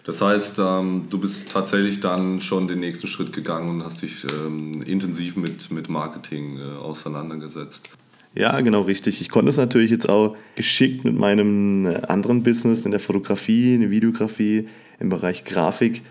Das 0.06 0.22
heißt, 0.22 0.60
ähm, 0.60 1.08
du 1.10 1.18
bist 1.18 1.52
tatsächlich 1.52 2.00
dann 2.00 2.40
schon 2.40 2.68
den 2.68 2.80
nächsten 2.80 3.08
Schritt 3.08 3.34
gegangen 3.34 3.70
und 3.70 3.84
hast 3.84 4.04
dich 4.04 4.26
ähm, 4.46 4.84
intensiv 4.84 5.36
mit, 5.36 5.72
mit 5.72 5.90
Marketing 5.90 6.60
äh, 6.60 6.78
auseinandergesetzt. 6.78 7.90
Ja, 8.36 8.60
genau 8.62 8.82
richtig. 8.82 9.22
Ich 9.22 9.30
konnte 9.30 9.50
es 9.50 9.58
natürlich 9.58 9.90
jetzt 9.90 10.08
auch 10.08 10.36
geschickt 10.56 11.06
mit 11.06 11.18
meinem 11.18 11.88
äh, 11.88 11.96
anderen 12.08 12.44
Business 12.44 12.86
in 12.86 12.92
der 12.92 13.00
Fotografie, 13.00 13.76
in 13.76 13.82
der 13.82 13.90
Videografie, 13.90 14.68
im 15.00 15.10
Bereich 15.10 15.44
Grafik 15.44 16.04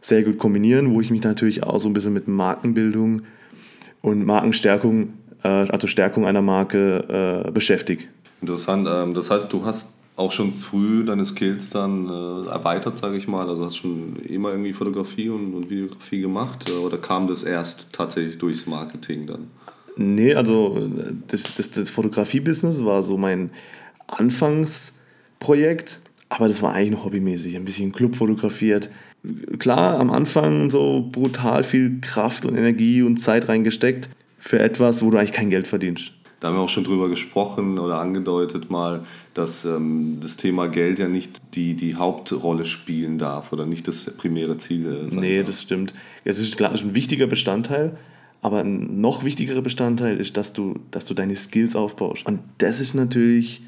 sehr 0.00 0.22
gut 0.22 0.38
kombinieren, 0.38 0.92
wo 0.92 1.00
ich 1.00 1.10
mich 1.10 1.22
natürlich 1.22 1.62
auch 1.62 1.78
so 1.78 1.88
ein 1.88 1.94
bisschen 1.94 2.12
mit 2.12 2.28
Markenbildung 2.28 3.22
und 4.02 4.26
Markenstärkung, 4.26 5.14
äh, 5.42 5.48
also 5.48 5.86
Stärkung 5.86 6.26
einer 6.26 6.42
Marke 6.42 7.44
äh, 7.46 7.50
beschäftige. 7.50 8.04
Interessant. 8.40 8.86
Ähm, 8.90 9.14
das 9.14 9.30
heißt, 9.30 9.52
du 9.52 9.64
hast 9.64 9.97
auch 10.18 10.32
schon 10.32 10.50
früh 10.50 11.04
deine 11.04 11.24
Skills 11.24 11.70
dann 11.70 12.08
äh, 12.08 12.48
erweitert, 12.48 12.98
sage 12.98 13.16
ich 13.16 13.28
mal? 13.28 13.48
Also 13.48 13.64
hast 13.64 13.76
du 13.76 13.80
schon 13.82 14.16
immer 14.16 14.50
irgendwie 14.50 14.72
Fotografie 14.72 15.28
und, 15.28 15.54
und 15.54 15.70
Videografie 15.70 16.20
gemacht 16.20 16.68
äh, 16.68 16.72
oder 16.72 16.98
kam 16.98 17.28
das 17.28 17.44
erst 17.44 17.92
tatsächlich 17.92 18.38
durchs 18.38 18.66
Marketing 18.66 19.26
dann? 19.26 19.46
Nee, 19.96 20.34
also 20.34 20.88
das, 21.28 21.54
das, 21.54 21.70
das 21.70 21.90
Fotografie-Business 21.90 22.84
war 22.84 23.02
so 23.02 23.16
mein 23.16 23.50
Anfangsprojekt, 24.06 26.00
aber 26.28 26.48
das 26.48 26.62
war 26.62 26.72
eigentlich 26.74 26.92
noch 26.92 27.04
hobbymäßig, 27.04 27.56
ein 27.56 27.64
bisschen 27.64 27.92
Club 27.92 28.16
fotografiert. 28.16 28.90
Klar, 29.58 29.98
am 29.98 30.10
Anfang 30.10 30.70
so 30.70 31.08
brutal 31.10 31.64
viel 31.64 32.00
Kraft 32.00 32.44
und 32.44 32.56
Energie 32.56 33.02
und 33.02 33.18
Zeit 33.18 33.48
reingesteckt 33.48 34.08
für 34.38 34.60
etwas, 34.60 35.02
wo 35.02 35.10
du 35.10 35.18
eigentlich 35.18 35.32
kein 35.32 35.50
Geld 35.50 35.66
verdienst 35.66 36.12
da 36.40 36.48
haben 36.48 36.54
wir 36.56 36.60
auch 36.60 36.68
schon 36.68 36.84
drüber 36.84 37.08
gesprochen 37.08 37.78
oder 37.78 37.98
angedeutet 37.98 38.70
mal, 38.70 39.02
dass 39.34 39.64
ähm, 39.64 40.18
das 40.20 40.36
Thema 40.36 40.68
Geld 40.68 40.98
ja 40.98 41.08
nicht 41.08 41.40
die, 41.54 41.74
die 41.74 41.96
Hauptrolle 41.96 42.64
spielen 42.64 43.18
darf 43.18 43.52
oder 43.52 43.66
nicht 43.66 43.88
das 43.88 44.06
primäre 44.16 44.56
Ziel 44.56 45.06
sein 45.08 45.20
Nee, 45.20 45.38
darf. 45.38 45.46
das 45.46 45.62
stimmt. 45.62 45.94
Es 46.24 46.38
ist 46.38 46.56
klar, 46.56 46.70
ein 46.72 46.94
wichtiger 46.94 47.26
Bestandteil, 47.26 47.96
aber 48.40 48.60
ein 48.60 49.00
noch 49.00 49.24
wichtigerer 49.24 49.62
Bestandteil 49.62 50.18
ist, 50.18 50.36
dass 50.36 50.52
du, 50.52 50.78
dass 50.92 51.06
du 51.06 51.14
deine 51.14 51.34
Skills 51.34 51.74
aufbaust. 51.74 52.24
Und 52.24 52.38
das 52.58 52.80
ist 52.80 52.94
natürlich 52.94 53.62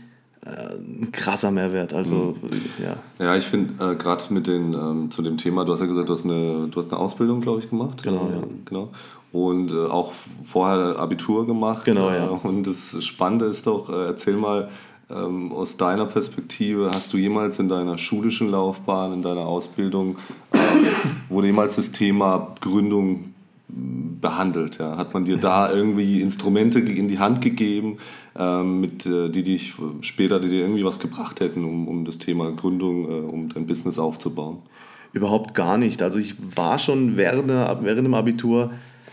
ein 0.47 1.11
krasser 1.13 1.51
Mehrwert. 1.51 1.93
Also, 1.93 2.35
mhm. 2.41 2.61
ja. 2.83 3.25
Ja, 3.25 3.37
ich 3.37 3.45
finde 3.45 3.93
äh, 3.93 3.95
gerade 3.95 4.25
mit 4.33 4.47
den, 4.47 4.73
ähm, 4.73 5.11
zu 5.11 5.23
dem 5.23 5.37
Thema, 5.37 5.65
du 5.65 5.73
hast 5.73 5.81
ja 5.81 5.87
gesagt, 5.87 6.09
du 6.09 6.13
hast 6.13 6.25
eine, 6.25 6.69
du 6.69 6.79
hast 6.79 6.93
eine 6.93 7.01
Ausbildung, 7.01 7.41
glaube 7.41 7.61
ich, 7.61 7.69
gemacht. 7.69 8.03
Genau, 8.03 8.29
ja. 8.31 8.43
genau 8.65 8.89
und 9.33 9.71
äh, 9.71 9.87
auch 9.87 10.13
vorher 10.45 10.99
Abitur 10.99 11.47
gemacht. 11.47 11.85
Genau, 11.85 12.11
ja. 12.11 12.27
Äh, 12.27 12.47
und 12.47 12.67
das 12.67 13.03
Spannende 13.05 13.47
ist 13.47 13.67
doch, 13.67 13.89
äh, 13.89 14.07
erzähl 14.07 14.37
mal 14.37 14.69
ähm, 15.09 15.53
aus 15.53 15.77
deiner 15.77 16.07
Perspektive, 16.07 16.91
hast 16.93 17.13
du 17.13 17.17
jemals 17.17 17.59
in 17.59 17.69
deiner 17.69 17.99
schulischen 17.99 18.51
Laufbahn, 18.51 19.13
in 19.13 19.23
deiner 19.23 19.43
Ausbildung, 19.43 20.17
ähm, 20.53 20.87
wurde 21.29 21.49
jemals 21.49 21.77
das 21.77 21.93
Thema 21.93 22.55
Gründung 22.61 23.35
behandelt? 24.21 24.79
Ja? 24.79 24.97
Hat 24.97 25.15
man 25.15 25.25
dir 25.25 25.37
da 25.37 25.73
irgendwie 25.73 26.21
Instrumente 26.21 26.81
in 26.81 27.09
die 27.09 27.19
Hand 27.19 27.41
gegeben, 27.41 27.99
ähm, 28.37 28.81
mit, 28.81 29.07
äh, 29.07 29.29
die 29.29 29.43
dich 29.43 29.75
später 30.01 30.41
die 30.41 30.49
dir 30.49 30.61
irgendwie 30.61 30.85
was 30.85 30.99
gebracht 30.99 31.41
hätten, 31.41 31.65
um, 31.65 31.89
um 31.89 32.05
das 32.05 32.19
Thema 32.19 32.53
Gründung, 32.53 33.05
äh, 33.05 33.13
um 33.13 33.49
dein 33.49 33.67
Business 33.67 33.99
aufzubauen? 33.99 34.59
Überhaupt 35.13 35.55
gar 35.55 35.79
nicht. 35.79 36.03
Also 36.03 36.19
ich 36.19 36.37
war 36.57 36.79
schon 36.79 37.17
während, 37.17 37.49
während 37.49 38.07
dem 38.07 38.15
Abitur 38.15 38.71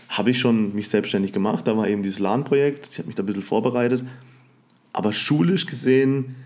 habe 0.08 0.30
ich 0.30 0.38
schon 0.38 0.74
mich 0.74 0.88
selbstständig 0.88 1.32
gemacht. 1.32 1.66
Da 1.66 1.76
war 1.76 1.88
eben 1.88 2.02
dieses 2.02 2.18
LAN-Projekt. 2.18 2.88
Ich 2.92 2.98
habe 2.98 3.08
mich 3.08 3.16
da 3.16 3.22
ein 3.22 3.26
bisschen 3.26 3.42
vorbereitet. 3.42 4.04
Aber 4.92 5.12
schulisch 5.12 5.66
gesehen 5.66 6.36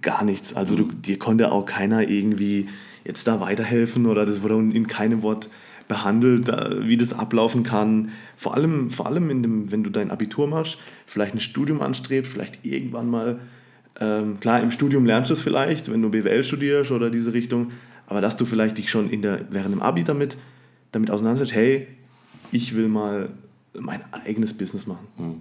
gar 0.00 0.24
nichts. 0.24 0.54
Also 0.54 0.76
du, 0.76 0.84
dir 0.84 1.18
konnte 1.18 1.52
auch 1.52 1.64
keiner 1.64 2.08
irgendwie 2.08 2.68
jetzt 3.04 3.26
da 3.26 3.40
weiterhelfen 3.40 4.06
oder 4.06 4.26
das 4.26 4.42
wurde 4.42 4.54
in 4.54 4.86
keinem 4.86 5.22
Wort 5.22 5.48
behandelt, 5.90 6.46
wie 6.86 6.96
das 6.96 7.12
ablaufen 7.12 7.64
kann. 7.64 8.12
Vor 8.36 8.54
allem, 8.54 8.90
vor 8.90 9.06
allem 9.06 9.28
in 9.28 9.42
dem, 9.42 9.72
wenn 9.72 9.82
du 9.82 9.90
dein 9.90 10.12
Abitur 10.12 10.46
machst, 10.46 10.78
vielleicht 11.04 11.34
ein 11.34 11.40
Studium 11.40 11.82
anstrebst, 11.82 12.30
vielleicht 12.30 12.64
irgendwann 12.64 13.10
mal, 13.10 13.40
ähm, 14.00 14.38
klar, 14.38 14.62
im 14.62 14.70
Studium 14.70 15.04
lernst 15.04 15.30
du 15.30 15.34
es 15.34 15.42
vielleicht, 15.42 15.90
wenn 15.90 16.00
du 16.00 16.08
BWL 16.08 16.44
studierst 16.44 16.92
oder 16.92 17.10
diese 17.10 17.32
Richtung, 17.32 17.72
aber 18.06 18.20
dass 18.20 18.36
du 18.36 18.44
vielleicht 18.44 18.78
dich 18.78 18.88
schon 18.88 19.10
in 19.10 19.20
der, 19.20 19.46
während 19.50 19.74
dem 19.74 19.82
Abi 19.82 20.04
damit, 20.04 20.36
damit 20.92 21.10
auseinandersetzt, 21.10 21.56
hey, 21.56 21.88
ich 22.52 22.76
will 22.76 22.86
mal 22.86 23.30
mein 23.76 24.00
eigenes 24.12 24.56
Business 24.56 24.86
machen. 24.86 25.08
Hm. 25.16 25.34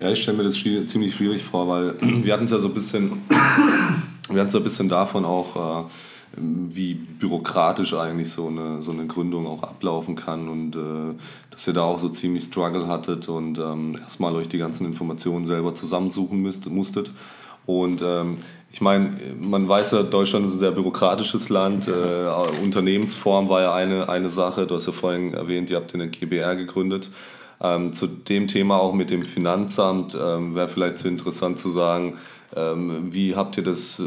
Ja, 0.00 0.10
ich 0.10 0.20
stelle 0.20 0.36
mir 0.36 0.42
das 0.42 0.54
ziemlich 0.54 1.14
schwierig 1.14 1.44
vor, 1.44 1.68
weil 1.68 1.94
wir 2.24 2.32
hatten 2.32 2.46
es 2.46 2.50
ja 2.50 2.58
so 2.58 2.66
ein 2.66 2.74
bisschen, 2.74 3.12
wir 3.28 4.40
hatten 4.40 4.50
ja 4.50 4.58
ein 4.58 4.64
bisschen 4.64 4.88
davon 4.88 5.24
auch, 5.24 5.86
äh, 5.86 5.88
wie 6.36 6.94
bürokratisch 6.94 7.94
eigentlich 7.94 8.30
so 8.30 8.48
eine, 8.48 8.82
so 8.82 8.92
eine 8.92 9.06
Gründung 9.06 9.46
auch 9.46 9.62
ablaufen 9.62 10.16
kann 10.16 10.48
und 10.48 10.76
äh, 10.76 11.14
dass 11.50 11.66
ihr 11.66 11.74
da 11.74 11.82
auch 11.82 11.98
so 11.98 12.08
ziemlich 12.08 12.44
Struggle 12.44 12.88
hattet 12.88 13.28
und 13.28 13.58
ähm, 13.58 13.96
erstmal 14.00 14.34
euch 14.34 14.48
die 14.48 14.58
ganzen 14.58 14.86
Informationen 14.86 15.44
selber 15.44 15.74
zusammensuchen 15.74 16.40
müsst, 16.40 16.68
musstet. 16.68 17.12
Und 17.66 18.02
ähm, 18.02 18.36
ich 18.72 18.80
meine, 18.80 19.12
man 19.38 19.68
weiß 19.68 19.92
ja, 19.92 20.02
Deutschland 20.02 20.44
ist 20.46 20.54
ein 20.54 20.58
sehr 20.58 20.72
bürokratisches 20.72 21.48
Land. 21.48 21.88
Äh, 21.88 21.92
Unternehmensform 22.62 23.48
war 23.48 23.62
ja 23.62 23.74
eine, 23.74 24.08
eine 24.08 24.28
Sache. 24.28 24.66
Du 24.66 24.74
hast 24.74 24.86
ja 24.86 24.92
vorhin 24.92 25.34
erwähnt, 25.34 25.70
ihr 25.70 25.76
habt 25.76 25.94
eine 25.94 26.08
GBR 26.08 26.56
gegründet. 26.56 27.10
Ähm, 27.60 27.92
zu 27.92 28.06
dem 28.06 28.48
Thema 28.48 28.78
auch 28.78 28.92
mit 28.92 29.10
dem 29.10 29.24
Finanzamt 29.24 30.18
ähm, 30.20 30.54
wäre 30.54 30.68
vielleicht 30.68 30.98
so 30.98 31.08
interessant 31.08 31.58
zu 31.58 31.70
sagen, 31.70 32.18
ähm, 32.56 33.08
wie 33.12 33.34
habt 33.34 33.56
ihr 33.56 33.62
das, 33.62 34.00
äh, 34.00 34.04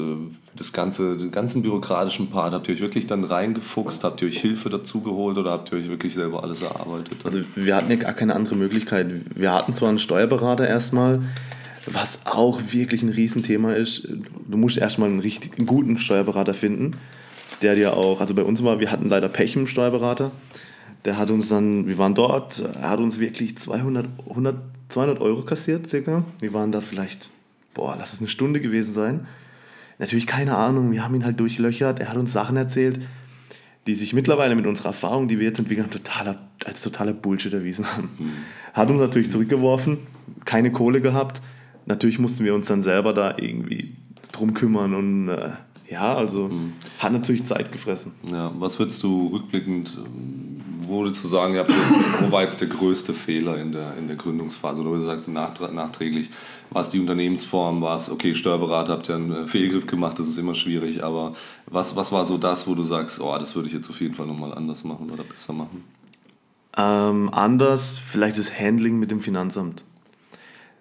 das 0.58 0.74
ganze, 0.74 1.18
den 1.18 1.32
ganzen 1.32 1.62
bürokratischen 1.62 2.30
Part, 2.30 2.54
habt 2.54 2.68
ihr 2.68 2.74
euch 2.74 2.82
wirklich 2.82 3.08
dann 3.08 3.24
reingefuchst, 3.24 4.04
habt 4.04 4.22
ihr 4.22 4.28
euch 4.28 4.40
Hilfe 4.40 4.70
dazu 4.70 5.02
geholt 5.02 5.38
oder 5.38 5.52
habt 5.52 5.72
ihr 5.72 5.78
euch 5.78 5.90
wirklich 5.90 6.14
selber 6.14 6.44
alles 6.44 6.62
erarbeitet? 6.62 7.26
Also 7.26 7.42
wir 7.56 7.76
hatten 7.76 7.90
ja 7.90 7.98
gar 7.98 8.14
keine 8.14 8.36
andere 8.36 8.56
Möglichkeit. 8.56 9.12
Wir 9.36 9.54
hatten 9.54 9.76
zwar 9.76 9.90
einen 9.90 10.00
Steuerberater 10.00 10.68
erstmal, 10.68 11.22
was 11.86 12.26
auch 12.26 12.62
wirklich 12.72 13.04
ein 13.04 13.10
Riesenthema 13.10 13.74
ist. 13.74 14.08
Du 14.48 14.58
musst 14.58 14.78
erstmal 14.78 15.10
einen 15.10 15.20
richtig 15.20 15.58
einen 15.58 15.68
guten 15.68 15.98
Steuerberater 15.98 16.54
finden, 16.54 16.98
der 17.62 17.76
dir 17.76 17.96
auch, 17.96 18.20
also 18.20 18.34
bei 18.34 18.44
uns 18.44 18.64
war, 18.64 18.80
wir 18.80 18.92
hatten 18.92 19.10
leider 19.10 19.30
Pech 19.30 19.56
im 19.56 19.68
Steuerberater. 19.68 20.32
Der 21.06 21.18
hat 21.18 21.32
uns 21.32 21.48
dann, 21.48 21.88
wir 21.88 21.98
waren 21.98 22.16
dort, 22.16 22.60
er 22.60 22.90
hat 22.90 23.00
uns 23.00 23.20
wirklich 23.20 23.58
200, 23.58 24.08
100, 24.28 24.56
200 24.90 25.22
Euro 25.22 25.44
kassiert 25.44 25.88
circa. 25.88 26.26
Wir 26.40 26.54
waren 26.54 26.72
da 26.72 26.82
vielleicht 26.82 27.30
boah, 27.78 27.96
lass 27.98 28.14
es 28.14 28.20
eine 28.20 28.28
Stunde 28.28 28.60
gewesen 28.60 28.94
sein. 28.94 29.28
Natürlich 30.00 30.28
keine 30.28 30.58
Ahnung, 30.58 30.92
wir 30.92 31.04
haben 31.04 31.16
ihn 31.16 31.26
halt 31.26 31.40
durchlöchert, 31.40 32.00
er 32.00 32.10
hat 32.10 32.18
uns 32.18 32.32
Sachen 32.32 32.56
erzählt, 32.56 33.00
die 33.88 33.96
sich 33.96 34.14
mittlerweile 34.14 34.56
mit 34.56 34.68
unserer 34.68 34.90
Erfahrung, 34.90 35.28
die 35.28 35.40
wir 35.40 35.48
jetzt 35.48 35.60
entwickeln, 35.60 35.90
totaler, 35.90 36.50
als 36.66 36.82
totaler 36.82 37.14
Bullshit 37.14 37.54
erwiesen 37.54 37.86
haben. 37.92 38.10
Mhm. 38.20 38.32
Hat 38.74 38.90
uns 38.90 39.00
natürlich 39.00 39.32
zurückgeworfen, 39.32 40.00
keine 40.46 40.72
Kohle 40.72 41.02
gehabt. 41.02 41.42
Natürlich 41.86 42.20
mussten 42.20 42.44
wir 42.44 42.54
uns 42.54 42.68
dann 42.68 42.82
selber 42.82 43.14
da 43.14 43.38
irgendwie 43.38 43.96
drum 44.32 44.54
kümmern 44.54 44.94
und 44.94 45.30
äh, 45.30 45.52
ja, 45.90 46.14
also 46.16 46.50
mhm. 46.50 46.74
hat 47.00 47.14
natürlich 47.14 47.46
Zeit 47.46 47.72
gefressen. 47.72 48.14
Ja, 48.30 48.52
was 48.60 48.78
würdest 48.78 49.02
du 49.04 49.28
rückblickend, 49.28 49.98
würdest 50.88 51.24
du 51.24 51.28
sagen, 51.28 51.56
wo 52.20 52.32
war 52.32 52.44
jetzt 52.44 52.62
der 52.62 52.68
größte 52.68 53.14
Fehler 53.14 53.58
in 53.58 53.72
der, 53.72 53.96
in 53.98 54.08
der 54.08 54.16
Gründungsphase? 54.16 54.82
Oder 54.82 54.98
du 54.98 55.02
sagst 55.02 55.28
nachträglich, 55.28 56.30
war 56.70 56.82
es 56.82 56.90
die 56.90 57.00
Unternehmensform, 57.00 57.82
war 57.82 57.96
es, 57.96 58.10
okay, 58.10 58.36
Steuerberater 58.36 58.94
habt 58.94 59.10
ihr 59.10 59.16
einen 59.16 59.48
Fehlgriff 59.48 59.88
gemacht, 59.88 60.20
das 60.20 60.28
ist 60.28 60.38
immer 60.38 60.56
schwierig, 60.56 61.04
aber 61.04 61.34
was, 61.66 61.96
was 61.96 62.12
war 62.12 62.26
so 62.26 62.38
das, 62.38 62.68
wo 62.68 62.76
du 62.76 62.84
sagst, 62.84 63.22
oh, 63.22 63.38
das 63.38 63.56
würde 63.56 63.68
ich 63.68 63.74
jetzt 63.74 63.90
auf 63.90 64.02
jeden 64.02 64.16
Fall 64.16 64.28
nochmal 64.28 64.54
anders 64.54 64.84
machen 64.84 65.10
oder 65.10 65.24
besser 65.24 65.54
machen? 65.54 65.84
Ähm, 66.78 67.34
anders, 67.34 67.98
vielleicht 67.98 68.38
das 68.38 68.60
Handling 68.60 69.00
mit 69.00 69.12
dem 69.12 69.22
Finanzamt. 69.22 69.84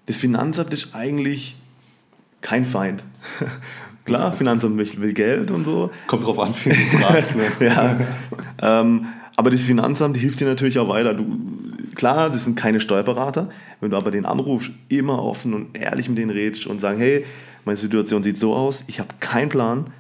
Das 0.07 0.19
Finanzamt 0.19 0.73
ist 0.73 0.95
eigentlich 0.95 1.57
kein 2.41 2.65
Feind. 2.65 3.03
Klar, 4.05 4.33
Finanzamt 4.33 4.77
will 4.77 5.13
Geld 5.15 5.51
und 5.51 5.65
so. 5.65 5.91
Kommt 6.07 6.25
drauf 6.25 6.39
an, 6.39 6.55
wie 6.63 6.69
du 6.69 6.77
fragst. 6.77 7.35
Ne? 7.35 7.51
ja. 7.61 7.99
Ähm, 8.63 9.07
aber 9.37 9.51
das 9.51 9.63
Finanzamt 9.63 10.17
hilft 10.17 10.41
dir 10.41 10.47
natürlich 10.47 10.79
auch 10.79 10.89
weiter. 10.89 11.13
Du, 11.15 11.27
klar, 11.95 12.31
das 12.31 12.45
sind 12.45 12.57
keine 12.57 12.81
Steuerberater. 12.81 13.51
Wenn 13.81 13.91
du 13.91 13.97
aber 13.97 14.11
den 14.11 14.25
anrufst, 14.25 14.71
immer 14.89 15.23
offen 15.23 15.53
und 15.53 15.77
ehrlich 15.79 16.09
mit 16.09 16.17
denen 16.17 16.31
redest 16.31 16.67
und 16.67 16.81
sagst, 16.81 17.01
hey, 17.01 17.25
meine 17.67 17.77
Situation 17.77 18.23
sieht 18.23 18.39
so 18.39 18.55
aus, 18.55 18.85
ich 18.87 18.99
habe 18.99 19.11
keinen 19.21 19.51
Plan, 19.51 19.93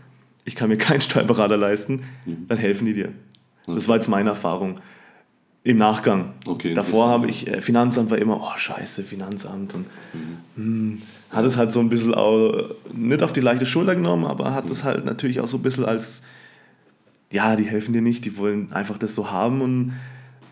ich 0.44 0.54
kann 0.54 0.70
mir 0.70 0.76
keinen 0.78 1.02
Steuerberater 1.02 1.58
leisten, 1.58 2.04
mhm. 2.24 2.46
dann 2.48 2.58
helfen 2.58 2.86
die 2.86 2.94
dir. 2.94 3.12
Das 3.66 3.88
war 3.88 3.96
jetzt 3.96 4.08
meine 4.08 4.30
Erfahrung. 4.30 4.80
Im 5.64 5.78
Nachgang. 5.78 6.34
Okay, 6.46 6.74
Davor 6.74 7.08
habe 7.08 7.28
ich, 7.28 7.48
äh, 7.48 7.60
Finanzamt 7.60 8.08
war 8.08 8.18
immer, 8.18 8.40
oh 8.40 8.56
scheiße, 8.56 9.02
Finanzamt. 9.02 9.74
Und 9.74 9.86
mhm. 10.14 10.38
mh, 10.54 10.62
hm, 10.92 11.02
hat 11.32 11.44
es 11.44 11.56
halt 11.56 11.72
so 11.72 11.80
ein 11.80 11.88
bisschen 11.88 12.14
auch, 12.14 12.70
nicht 12.94 13.22
auf 13.24 13.32
die 13.32 13.40
leichte 13.40 13.66
Schulter 13.66 13.96
genommen, 13.96 14.26
aber 14.26 14.54
hat 14.54 14.70
es 14.70 14.84
mhm. 14.84 14.86
halt 14.86 15.04
natürlich 15.04 15.40
auch 15.40 15.48
so 15.48 15.56
ein 15.56 15.64
bisschen 15.64 15.84
als, 15.84 16.22
ja, 17.30 17.56
die 17.56 17.64
helfen 17.64 17.92
dir 17.92 18.02
nicht, 18.02 18.24
die 18.24 18.36
wollen 18.36 18.72
einfach 18.72 18.98
das 18.98 19.14
so 19.14 19.30
haben 19.30 19.60
und 19.60 19.92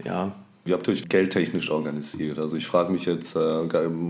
ja, 0.04 0.32
wie 0.64 0.72
habt 0.72 0.88
ihr 0.88 0.92
euch 0.92 1.08
geldtechnisch 1.08 1.70
organisiert? 1.70 2.38
Also 2.38 2.56
ich 2.56 2.66
frage 2.66 2.90
mich 2.90 3.04
jetzt, 3.04 3.36
äh, 3.36 3.66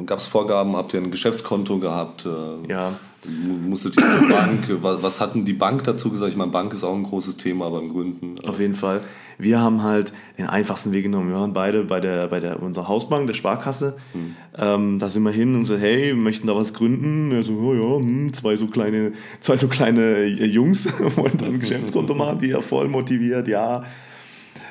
gab 0.06 0.18
es 0.18 0.26
Vorgaben, 0.26 0.76
habt 0.76 0.94
ihr 0.94 1.00
ein 1.00 1.10
Geschäftskonto 1.10 1.80
gehabt? 1.80 2.26
Äh, 2.26 2.70
ja. 2.70 2.92
Musstet 3.26 3.96
ihr 3.96 4.02
zur 4.02 4.28
Bank? 4.28 4.60
Was, 4.82 5.02
was 5.02 5.20
hat 5.20 5.34
denn 5.34 5.44
die 5.44 5.52
Bank 5.52 5.82
dazu 5.82 6.10
gesagt? 6.10 6.30
Ich 6.30 6.36
meine, 6.36 6.52
Bank 6.52 6.72
ist 6.72 6.84
auch 6.84 6.94
ein 6.94 7.02
großes 7.02 7.38
Thema 7.38 7.70
beim 7.70 7.88
Gründen. 7.88 8.38
Auf 8.46 8.60
jeden 8.60 8.74
Fall. 8.74 9.00
Wir 9.38 9.60
haben 9.60 9.82
halt 9.82 10.12
den 10.38 10.46
einfachsten 10.46 10.92
Weg 10.92 11.04
genommen. 11.04 11.30
Wir 11.30 11.36
waren 11.36 11.52
beide 11.52 11.84
bei 11.84 12.00
der, 12.00 12.28
bei 12.28 12.40
der 12.40 12.62
unserer 12.62 12.88
Hausbank, 12.88 13.26
der 13.26 13.34
Sparkasse. 13.34 13.96
Hm. 14.12 14.36
Ähm, 14.56 14.98
da 14.98 15.08
sind 15.08 15.22
wir 15.22 15.32
hin 15.32 15.54
und 15.54 15.64
so, 15.64 15.76
hey, 15.76 16.08
wir 16.08 16.16
möchten 16.16 16.46
da 16.46 16.54
was 16.54 16.74
gründen. 16.74 17.32
Er 17.32 17.42
so, 17.42 17.54
oh 17.54 17.74
ja, 17.74 17.98
hm, 17.98 18.32
zwei 18.32 18.56
so 18.56 18.66
kleine, 18.66 19.12
zwei 19.40 19.56
so 19.56 19.68
kleine 19.68 20.24
Jungs 20.26 20.88
wollen 21.16 21.36
dann 21.36 21.54
ein 21.54 21.60
Geschäftskonto 21.60 22.14
machen, 22.16 22.40
wir 22.40 22.62
voll 22.62 22.88
motiviert, 22.88 23.48
ja 23.48 23.84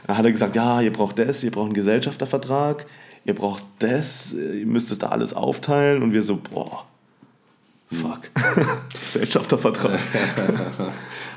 dann 0.08 0.17
hat 0.17 0.26
er 0.26 0.32
gesagt, 0.32 0.56
ja, 0.56 0.82
ihr 0.82 0.91
braucht 0.91 1.19
das, 1.19 1.43
ihr 1.43 1.52
braucht 1.52 1.65
einen 1.65 1.73
Gesellschaftervertrag, 1.73 2.86
ihr 3.26 3.36
braucht 3.36 3.63
das, 3.80 4.34
ihr 4.34 4.65
müsst 4.65 4.91
es 4.91 4.99
da 4.99 5.08
alles 5.10 5.34
aufteilen. 5.34 6.04
Und 6.04 6.13
wir 6.13 6.23
so, 6.23 6.38
boah, 6.38 6.86
fuck, 7.91 8.30
Gesellschaftervertrag. 9.02 9.99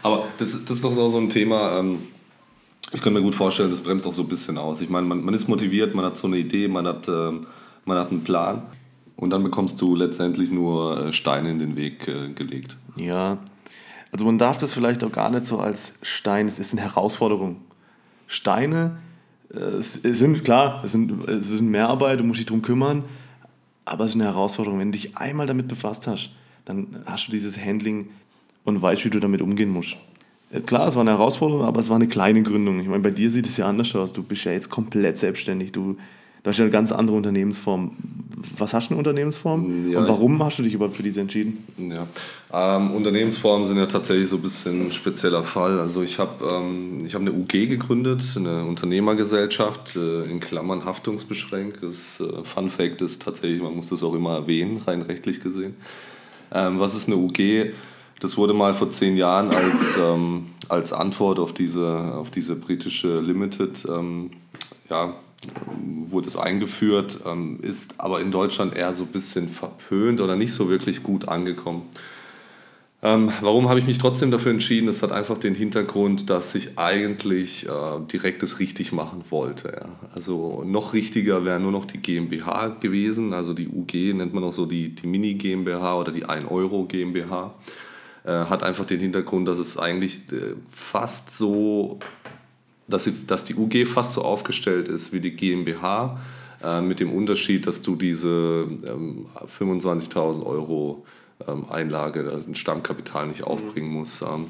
Aber 0.03 0.27
das, 0.39 0.65
das 0.65 0.77
ist 0.77 0.85
doch 0.85 1.11
so 1.11 1.19
ein 1.19 1.31
Thema, 1.31 1.79
ähm, 1.79 1.99
ich 2.93 3.01
könnte 3.01 3.19
mir 3.19 3.23
gut 3.23 3.35
vorstellen, 3.35 3.71
das 3.71 3.81
bremst 3.81 4.07
auch 4.07 4.13
so 4.13 4.23
ein 4.23 4.29
bisschen 4.29 4.59
aus. 4.59 4.81
Ich 4.81 4.89
meine, 4.89 5.07
man, 5.07 5.25
man 5.25 5.35
ist 5.35 5.49
motiviert, 5.49 5.95
man 5.95 6.05
hat 6.05 6.17
so 6.17 6.27
eine 6.27 6.39
Idee, 6.39 6.69
man 6.69 6.87
hat, 6.87 7.09
ähm, 7.09 7.47
man 7.85 7.99
hat 7.99 8.11
einen 8.11 8.23
Plan 8.23 8.63
und 9.17 9.31
dann 9.31 9.43
bekommst 9.43 9.81
du 9.81 9.97
letztendlich 9.97 10.51
nur 10.51 11.07
äh, 11.07 11.13
Steine 11.13 11.51
in 11.51 11.59
den 11.59 11.77
Weg 11.77 12.07
äh, 12.07 12.29
gelegt. 12.33 12.77
Ja, 12.97 13.39
also 14.13 14.25
man 14.25 14.39
darf 14.39 14.59
das 14.59 14.73
vielleicht 14.73 15.03
auch 15.03 15.13
gar 15.13 15.31
nicht 15.31 15.47
so 15.47 15.59
als 15.59 15.95
Stein, 16.03 16.49
es 16.49 16.59
ist 16.59 16.73
eine 16.73 16.83
Herausforderung. 16.83 17.57
Steine 18.29 18.99
äh, 19.53 19.81
sind, 19.81 20.45
klar, 20.45 20.83
es 20.85 20.93
sind, 20.93 21.29
es 21.29 21.49
sind 21.49 21.71
Mehrarbeit, 21.71 22.21
du 22.21 22.25
musst 22.25 22.39
dich 22.39 22.47
darum 22.47 22.63
kümmern, 22.63 23.05
aber 23.85 24.05
es 24.05 24.13
ist 24.13 24.17
eine 24.17 24.25
Herausforderung. 24.25 24.79
Wenn 24.79 24.93
du 24.93 24.99
dich 24.99 25.17
einmal 25.17 25.47
damit 25.47 25.69
befasst 25.69 26.07
hast, 26.07 26.31
dann 26.65 27.03
hast 27.07 27.29
du 27.29 27.33
dieses 27.33 27.59
Handling 27.59 28.11
und 28.65 28.81
weißt, 28.81 29.05
wie 29.05 29.11
du 29.11 29.21
damit 29.21 29.43
umgehen 29.43 29.71
musst. 29.71 29.97
Klar, 30.65 30.87
es 30.87 30.95
war 30.95 31.01
eine 31.01 31.11
Herausforderung, 31.11 31.65
aber 31.65 31.81
es 31.81 31.89
war 31.89 31.97
eine 31.97 32.07
kleine 32.07 32.43
Gründung. 32.43 32.81
Ich 32.81 32.87
meine, 32.87 33.03
bei 33.03 33.11
dir 33.11 33.31
sieht 33.31 33.47
es 33.47 33.57
ja 33.57 33.69
anders 33.69 33.95
aus. 33.97 34.13
Du 34.13 34.23
bist 34.23 34.45
ja 34.45 34.53
jetzt 34.53 34.71
komplett 34.71 35.19
selbstständig. 35.19 35.73
Du, 35.73 35.97
das 36.45 36.55
ist 36.55 36.59
ja 36.59 36.65
eine 36.65 36.73
ganz 36.73 36.93
andere 36.93 37.17
Unternehmensform. 37.17 37.97
Was 38.57 38.73
hast 38.73 38.89
du 38.89 38.95
eine 38.95 38.99
Unternehmensform? 38.99 39.91
Ja, 39.91 39.99
und 39.99 40.09
warum 40.09 40.41
hast 40.45 40.61
du 40.61 40.63
dich 40.63 40.75
überhaupt 40.75 40.95
für 40.95 41.03
diese 41.03 41.21
entschieden? 41.21 41.65
Ja. 41.79 42.07
Ähm, 42.53 42.93
Unternehmensformen 42.93 43.67
sind 43.67 43.79
ja 43.79 43.87
tatsächlich 43.87 44.29
so 44.29 44.37
ein 44.37 44.43
bisschen 44.43 44.87
ein 44.87 44.93
spezieller 44.93 45.43
Fall. 45.43 45.81
Also 45.81 46.03
ich 46.03 46.21
habe 46.21 46.45
ähm, 46.49 47.09
hab 47.13 47.23
eine 47.23 47.33
UG 47.33 47.67
gegründet, 47.69 48.23
eine 48.37 48.65
Unternehmergesellschaft, 48.65 49.97
äh, 49.97 50.31
in 50.31 50.39
Klammern 50.39 50.85
haftungsbeschränkt. 50.85 51.83
Das 51.83 52.21
äh, 52.21 52.45
Fun 52.45 52.71
Fact 52.71 53.03
ist 53.03 53.23
tatsächlich, 53.23 53.61
man 53.61 53.75
muss 53.75 53.89
das 53.89 54.05
auch 54.05 54.15
immer 54.15 54.35
erwähnen, 54.35 54.81
rein 54.87 55.03
rechtlich 55.03 55.41
gesehen. 55.41 55.75
Ähm, 56.55 56.79
was 56.79 56.95
ist 56.95 57.09
eine 57.09 57.17
UG? 57.17 57.73
Das 58.21 58.37
wurde 58.37 58.55
mal 58.55 58.75
vor 58.75 58.91
zehn 58.91 59.17
Jahren 59.17 59.51
als, 59.51 59.97
ähm, 60.01 60.47
als 60.69 60.93
Antwort 60.93 61.39
auf 61.39 61.53
diese, 61.53 62.15
auf 62.15 62.31
diese 62.31 62.57
britische 62.57 63.21
Limited 63.21 63.87
ähm, 63.89 64.31
ja, 64.89 65.15
wurde 66.07 66.29
es 66.29 66.37
eingeführt, 66.37 67.21
ähm, 67.27 67.59
ist 67.63 68.01
aber 68.01 68.21
in 68.21 68.31
Deutschland 68.31 68.75
eher 68.75 68.95
so 68.95 69.05
ein 69.05 69.11
bisschen 69.11 69.49
verpönt 69.49 70.21
oder 70.21 70.37
nicht 70.37 70.53
so 70.53 70.69
wirklich 70.69 71.03
gut 71.03 71.29
angekommen. 71.29 71.83
Ähm, 73.03 73.31
warum 73.43 73.69
habe 73.69 73.79
ich 73.79 73.87
mich 73.87 73.99
trotzdem 73.99 74.31
dafür 74.31 74.53
entschieden? 74.53 74.89
Es 74.89 75.03
hat 75.03 75.13
einfach 75.13 75.37
den 75.37 75.55
Hintergrund, 75.55 76.31
dass 76.31 76.55
ich 76.55 76.79
eigentlich 76.79 77.69
äh, 77.69 78.01
direkt 78.11 78.43
das 78.43 78.59
richtig 78.59 78.91
machen 78.93 79.23
wollte. 79.29 79.69
Ja. 79.69 80.09
Also 80.15 80.65
noch 80.67 80.95
richtiger 80.95 81.45
wäre 81.45 81.61
nur 81.61 81.73
noch 81.73 81.85
die 81.85 81.99
GmbH 81.99 82.69
gewesen. 82.81 83.35
Also 83.35 83.53
die 83.53 83.69
UG 83.69 84.15
nennt 84.15 84.33
man 84.33 84.43
auch 84.45 84.53
so 84.53 84.65
die, 84.65 84.95
die 84.95 85.07
Mini 85.07 85.35
GmbH 85.35 86.01
oder 86.01 86.11
die 86.11 86.25
1 86.25 86.47
Euro 86.47 86.85
GmbH. 86.85 87.55
Äh, 88.27 88.47
hat 88.47 88.63
einfach 88.65 88.85
den 88.85 89.01
Hintergrund, 89.01 89.47
dass 89.47 89.59
es 89.59 89.79
eigentlich 89.79 90.33
äh, 90.33 90.57
fast 90.69 91.31
so 91.31 92.01
dass, 92.89 93.05
sie, 93.05 93.27
dass 93.27 93.45
die 93.45 93.55
UG 93.55 93.87
fast 93.87 94.15
so 94.15 94.23
aufgestellt 94.23 94.89
ist 94.89 95.13
wie 95.13 95.21
die 95.21 95.33
GmbH, 95.33 96.21
äh, 96.63 96.81
mit 96.81 97.01
dem 97.01 97.13
Unterschied, 97.13 97.67
dass 97.67 97.83
du 97.83 97.97
diese 97.97 98.67
ähm, 98.85 99.27
25.000 99.59 100.45
Euro 100.45 101.05
ähm, 101.47 101.67
Einlage, 101.71 102.31
also 102.31 102.51
ein 102.51 102.55
Stammkapital 102.55 103.27
nicht 103.27 103.41
mhm. 103.41 103.47
aufbringen 103.47 103.91
musst. 103.91 104.23
Ähm. 104.23 104.47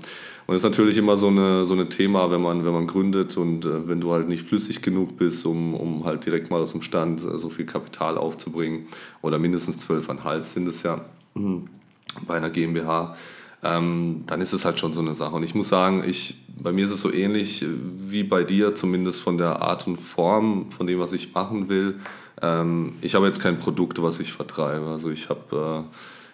Und 0.47 0.55
das 0.55 0.57
ist 0.57 0.65
natürlich 0.65 0.99
immer 0.99 1.17
so 1.17 1.29
eine 1.29 1.65
so 1.65 1.75
ein 1.75 1.91
Thema, 1.91 2.31
wenn 2.31 2.41
man, 2.41 2.65
wenn 2.65 2.73
man 2.73 2.87
gründet 2.87 3.37
und 3.37 3.67
äh, 3.67 3.89
wenn 3.89 4.01
du 4.01 4.13
halt 4.13 4.29
nicht 4.29 4.47
flüssig 4.47 4.83
genug 4.83 5.17
bist, 5.17 5.45
um, 5.45 5.75
um 5.75 6.05
halt 6.05 6.25
direkt 6.25 6.51
mal 6.51 6.61
aus 6.61 6.73
dem 6.73 6.83
Stand 6.83 7.23
äh, 7.23 7.39
so 7.39 7.49
viel 7.49 7.67
Kapital 7.67 8.17
aufzubringen, 8.17 8.87
oder 9.23 9.39
mindestens 9.39 9.89
12,5 9.89 10.45
sind 10.45 10.69
es 10.69 10.83
ja 10.83 11.05
bei 12.27 12.37
einer 12.37 12.49
GmbH, 12.49 13.17
ähm, 13.67 14.25
dann 14.27 14.41
ist 14.41 14.53
es 14.53 14.65
halt 14.65 14.79
schon 14.79 14.93
so 14.93 15.01
eine 15.01 15.15
Sache. 15.15 15.35
Und 15.35 15.43
ich 15.43 15.55
muss 15.55 15.69
sagen, 15.69 16.05
ich, 16.07 16.35
bei 16.63 16.73
mir 16.73 16.85
ist 16.85 16.91
es 16.91 17.01
so 17.01 17.13
ähnlich 17.13 17.63
äh, 17.63 17.67
wie 18.07 18.23
bei 18.23 18.45
dir, 18.45 18.75
zumindest 18.75 19.21
von 19.21 19.39
der 19.39 19.63
Art 19.63 19.87
und 19.87 19.97
Form, 19.97 20.71
von 20.71 20.87
dem, 20.87 21.01
was 21.01 21.13
ich 21.13 21.35
machen 21.35 21.69
will. 21.69 22.01
Ähm, 22.43 22.95
ich 23.01 23.15
habe 23.15 23.27
jetzt 23.27 23.41
kein 23.41 23.59
Produkt, 23.59 24.01
was 24.03 24.21
ich 24.21 24.33
vertreibe. 24.33 24.87
Also 24.87 25.11
ich 25.11 25.29
habe, 25.29 25.85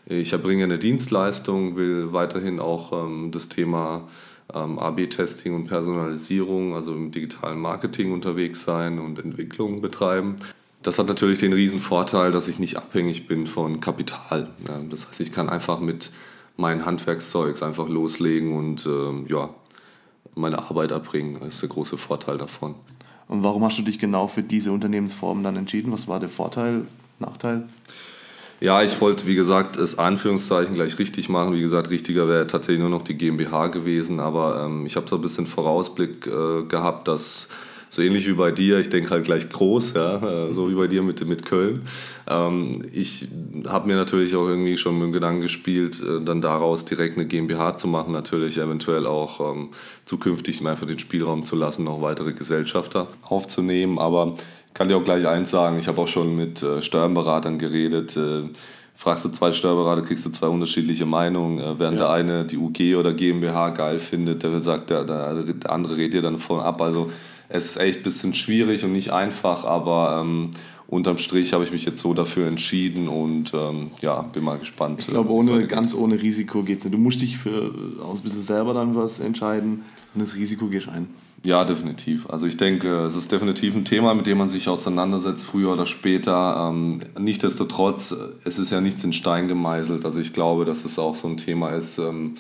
äh, 0.09 0.21
ich 0.21 0.33
erbringe 0.33 0.65
eine 0.65 0.79
Dienstleistung, 0.79 1.77
will 1.77 2.13
weiterhin 2.13 2.61
auch 2.61 2.93
ähm, 2.93 3.31
das 3.33 3.49
Thema 3.49 4.09
ähm, 4.53 4.79
AB-Testing 4.79 5.55
und 5.55 5.69
Personalisierung, 5.69 6.75
also 6.75 6.93
im 6.93 7.13
digitalen 7.13 7.61
Marketing 7.61 8.13
unterwegs 8.13 8.65
sein 8.65 8.99
und 8.99 9.19
Entwicklung 9.19 9.81
betreiben. 9.81 10.37
Das 10.83 10.99
hat 10.99 11.07
natürlich 11.07 11.39
den 11.39 11.53
riesen 11.53 11.79
Vorteil, 11.79 12.33
dass 12.33 12.49
ich 12.49 12.59
nicht 12.59 12.77
abhängig 12.77 13.29
bin 13.29 13.47
von 13.47 13.79
Kapital. 13.81 14.49
Das 14.91 15.09
heißt, 15.09 15.21
ich 15.21 15.33
kann 15.33 15.49
einfach 15.49 15.79
mit 15.79 16.11
meinen 16.57 16.85
Handwerkszeugs 16.85 17.63
einfach 17.63 17.89
loslegen 17.89 18.57
und 18.57 18.87
ähm, 18.87 19.27
ja, 19.29 19.51
meine 20.35 20.59
Arbeit 20.59 20.91
erbringen. 20.91 21.39
Das 21.41 21.55
ist 21.55 21.63
der 21.63 21.69
große 21.69 21.99
Vorteil 21.99 22.39
davon. 22.39 22.75
Und 23.29 23.43
warum 23.43 23.65
hast 23.65 23.79
du 23.79 23.83
dich 23.83 23.99
genau 23.99 24.27
für 24.27 24.43
diese 24.43 24.73
Unternehmensform 24.73 25.43
dann 25.43 25.57
entschieden? 25.57 25.93
Was 25.93 26.09
war 26.09 26.21
der 26.21 26.29
Vorteil, 26.29 26.83
Nachteil? 27.19 27.65
Ja, 28.61 28.83
ich 28.83 29.01
wollte, 29.01 29.27
wie 29.27 29.35
gesagt, 29.35 29.77
es 29.77 29.99
Anführungszeichen 29.99 30.75
gleich 30.75 30.99
richtig 30.99 31.29
machen. 31.29 31.53
Wie 31.55 31.61
gesagt, 31.61 31.91
richtiger 31.91 32.29
wäre 32.29 32.47
tatsächlich 32.47 32.81
nur 32.81 32.91
noch 32.91 33.03
die 33.03 33.17
GmbH 33.17 33.69
gewesen. 33.69 34.21
Aber 34.21 34.65
ähm, 34.65 34.87
ich 34.87 34.95
habe 34.97 35.09
so 35.09 35.17
ein 35.17 35.23
bisschen 35.23 35.47
Vorausblick 35.47 36.27
äh, 36.27 36.63
gehabt, 36.63 37.09
dass 37.09 37.49
so 37.93 38.01
ähnlich 38.01 38.27
wie 38.27 38.33
bei 38.33 38.51
dir, 38.51 38.79
ich 38.79 38.89
denke 38.89 39.11
halt 39.11 39.25
gleich 39.25 39.51
groß, 39.51 39.93
ja, 39.93 40.47
äh, 40.47 40.53
so 40.55 40.71
wie 40.71 40.75
bei 40.75 40.87
dir 40.87 41.03
mit, 41.03 41.23
mit 41.27 41.45
Köln. 41.45 41.83
Ähm, 42.27 42.87
ich 42.91 43.29
habe 43.69 43.87
mir 43.87 43.97
natürlich 43.97 44.35
auch 44.35 44.49
irgendwie 44.49 44.79
schon 44.79 44.95
mit 44.95 45.03
dem 45.03 45.13
Gedanken 45.13 45.43
gespielt, 45.43 46.01
äh, 46.01 46.25
dann 46.25 46.41
daraus 46.41 46.87
direkt 46.87 47.19
eine 47.19 47.27
GmbH 47.27 47.77
zu 47.77 47.89
machen, 47.89 48.15
natürlich 48.15 48.57
eventuell 48.57 49.07
auch 49.07 49.41
ähm, 49.53 49.69
zukünftig 50.07 50.67
einfach 50.67 50.87
den 50.87 51.01
Spielraum 51.01 51.43
zu 51.43 51.55
lassen, 51.55 51.85
noch 51.85 52.01
weitere 52.01 52.33
Gesellschafter 52.33 53.09
aufzunehmen. 53.29 53.99
Aber 53.99 54.37
ich 54.69 54.73
kann 54.73 54.89
dir 54.89 54.97
auch 54.97 55.05
gleich 55.05 55.27
eins 55.27 55.51
sagen, 55.51 55.79
ich 55.79 55.87
habe 55.87 56.01
auch 56.01 56.09
schon 56.09 56.35
mit 56.35 56.63
äh, 56.63 56.81
Steuerberatern 56.81 57.59
geredet. 57.59 58.19
Fragst 58.95 59.27
du 59.27 59.29
zwei 59.29 59.53
Steuerberater, 59.53 60.01
kriegst 60.01 60.25
du 60.25 60.31
zwei 60.31 60.47
unterschiedliche 60.47 61.05
Meinungen. 61.05 61.59
während 61.79 62.01
ja. 62.01 62.07
der 62.07 62.11
eine 62.11 62.45
die 62.47 62.57
UG 62.57 62.97
oder 62.97 63.13
GmbH 63.13 63.71
geil 63.71 63.99
findet, 63.99 64.45
der 64.45 64.61
sagt, 64.61 64.89
der, 64.89 65.05
der, 65.05 65.43
der 65.43 65.71
andere 65.71 65.99
redet 65.99 66.15
dir 66.15 66.23
dann 66.23 66.39
von 66.39 66.61
ab. 66.61 66.81
Also 66.81 67.11
es 67.53 67.67
ist 67.67 67.77
echt 67.77 67.99
ein 67.99 68.03
bisschen 68.03 68.35
schwierig 68.35 68.83
und 68.83 68.93
nicht 68.93 69.13
einfach, 69.13 69.65
aber 69.65 70.23
ähm, 70.23 70.51
unterm 70.89 71.19
Strich 71.19 71.53
habe 71.53 71.65
ich 71.65 71.73
mich 71.73 71.85
jetzt 71.85 72.01
so 72.01 72.15
dafür 72.15 72.49
entschieden 72.49 73.09
und 73.09 73.53
ähm, 73.55 73.91
ja, 74.01 74.23
bin 74.23 74.43
mal 74.43 74.59
gespannt. 74.59 75.01
Ich 75.01 75.07
glaube, 75.09 75.31
ohne, 75.31 75.67
ganz 75.67 75.95
ohne 75.95 76.21
Risiko 76.21 76.63
geht 76.63 76.79
es 76.79 76.85
nicht. 76.85 76.95
Du 76.95 76.99
musst 76.99 77.21
dich 77.21 77.37
für 77.37 77.71
aus 78.03 78.19
ein 78.19 78.23
bisschen 78.23 78.43
selber 78.43 78.73
dann 78.73 78.97
was 78.97 79.21
entscheiden 79.21 79.83
und 80.15 80.21
das 80.21 80.35
Risiko 80.35 80.67
gehst 80.67 80.89
ein. 80.89 81.09
Ja, 81.45 81.65
definitiv. 81.65 82.31
Also 82.31 82.47
ich 82.47 82.57
denke, 82.57 83.05
es 83.05 83.17
ist 83.17 83.31
definitiv 83.33 83.75
ein 83.75 83.85
Thema, 83.85 84.15
mit 84.15 84.27
dem 84.27 84.39
man 84.39 84.49
sich 84.49 84.69
auseinandersetzt, 84.69 85.45
früher 85.45 85.73
oder 85.73 85.87
später. 85.87 86.71
Ähm, 86.71 87.01
Nichtsdestotrotz, 87.19 88.15
es 88.45 88.59
ist 88.59 88.71
ja 88.73 88.81
nichts 88.81 89.05
in 89.05 89.13
Stein 89.13 89.49
gemeißelt. 89.49 90.05
Also 90.07 90.21
ich 90.21 90.33
glaube, 90.33 90.65
dass 90.65 90.85
es 90.85 90.99
auch 90.99 91.17
so 91.17 91.29
ein 91.29 91.37
Thema 91.37 91.71
ist, 91.71 91.99
ähm, 91.99 92.37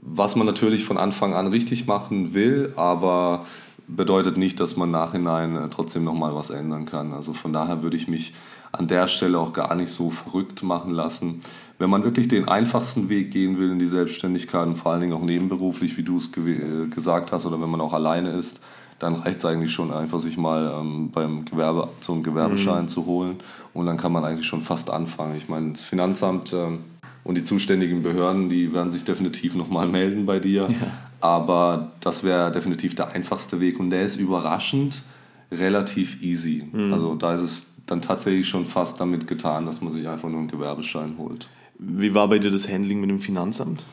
was 0.00 0.36
man 0.36 0.46
natürlich 0.46 0.84
von 0.84 0.96
Anfang 0.96 1.34
an 1.34 1.46
richtig 1.48 1.86
machen 1.86 2.34
will, 2.34 2.72
aber 2.76 3.46
bedeutet 3.88 4.36
nicht, 4.36 4.58
dass 4.60 4.76
man 4.76 4.90
nachhinein 4.90 5.56
äh, 5.56 5.68
trotzdem 5.68 6.04
nochmal 6.04 6.34
was 6.34 6.50
ändern 6.50 6.86
kann. 6.86 7.12
Also 7.12 7.32
von 7.32 7.52
daher 7.52 7.82
würde 7.82 7.96
ich 7.96 8.08
mich 8.08 8.34
an 8.72 8.88
der 8.88 9.08
Stelle 9.08 9.38
auch 9.38 9.52
gar 9.52 9.74
nicht 9.74 9.90
so 9.90 10.10
verrückt 10.10 10.62
machen 10.62 10.92
lassen. 10.92 11.40
Wenn 11.78 11.90
man 11.90 12.04
wirklich 12.04 12.28
den 12.28 12.48
einfachsten 12.48 13.08
Weg 13.08 13.30
gehen 13.30 13.58
will 13.58 13.70
in 13.70 13.78
die 13.78 13.86
Selbstständigkeit 13.86 14.66
und 14.66 14.76
vor 14.76 14.92
allen 14.92 15.02
Dingen 15.02 15.12
auch 15.12 15.22
nebenberuflich, 15.22 15.96
wie 15.96 16.02
du 16.02 16.16
es 16.18 16.32
ge 16.32 16.56
äh, 16.56 16.88
gesagt 16.88 17.32
hast, 17.32 17.46
oder 17.46 17.60
wenn 17.60 17.70
man 17.70 17.80
auch 17.80 17.92
alleine 17.92 18.30
ist, 18.30 18.60
dann 18.98 19.14
reicht 19.14 19.38
es 19.38 19.44
eigentlich 19.44 19.72
schon 19.72 19.92
einfach, 19.92 20.20
sich 20.20 20.38
mal 20.38 20.72
ähm, 20.74 21.10
beim 21.10 21.44
Gewerbe 21.44 21.88
zum 22.00 22.22
Gewerbeschein 22.22 22.84
mhm. 22.84 22.88
zu 22.88 23.04
holen 23.04 23.36
und 23.74 23.86
dann 23.86 23.98
kann 23.98 24.10
man 24.10 24.24
eigentlich 24.24 24.46
schon 24.46 24.62
fast 24.62 24.90
anfangen. 24.90 25.36
Ich 25.36 25.48
meine, 25.48 25.72
das 25.72 25.84
Finanzamt 25.84 26.52
ähm, 26.54 26.80
und 27.26 27.36
die 27.36 27.44
zuständigen 27.44 28.02
Behörden, 28.02 28.48
die 28.48 28.72
werden 28.72 28.92
sich 28.92 29.04
definitiv 29.04 29.56
nochmal 29.56 29.88
melden 29.88 30.26
bei 30.26 30.38
dir. 30.38 30.68
Ja. 30.68 30.92
Aber 31.20 31.90
das 32.00 32.22
wäre 32.22 32.52
definitiv 32.52 32.94
der 32.94 33.08
einfachste 33.08 33.60
Weg 33.60 33.80
und 33.80 33.90
der 33.90 34.02
ist 34.02 34.16
überraschend 34.16 35.02
relativ 35.50 36.22
easy. 36.22 36.64
Mhm. 36.70 36.92
Also 36.92 37.14
da 37.16 37.34
ist 37.34 37.42
es 37.42 37.72
dann 37.86 38.00
tatsächlich 38.00 38.48
schon 38.48 38.64
fast 38.64 39.00
damit 39.00 39.26
getan, 39.26 39.66
dass 39.66 39.80
man 39.80 39.92
sich 39.92 40.06
einfach 40.06 40.28
nur 40.28 40.38
einen 40.38 40.48
Gewerbeschein 40.48 41.14
holt. 41.18 41.48
Wie 41.78 42.14
war 42.14 42.28
bei 42.28 42.38
dir 42.38 42.50
das 42.50 42.68
Handling 42.68 43.00
mit 43.00 43.10
dem 43.10 43.18
Finanzamt? 43.20 43.84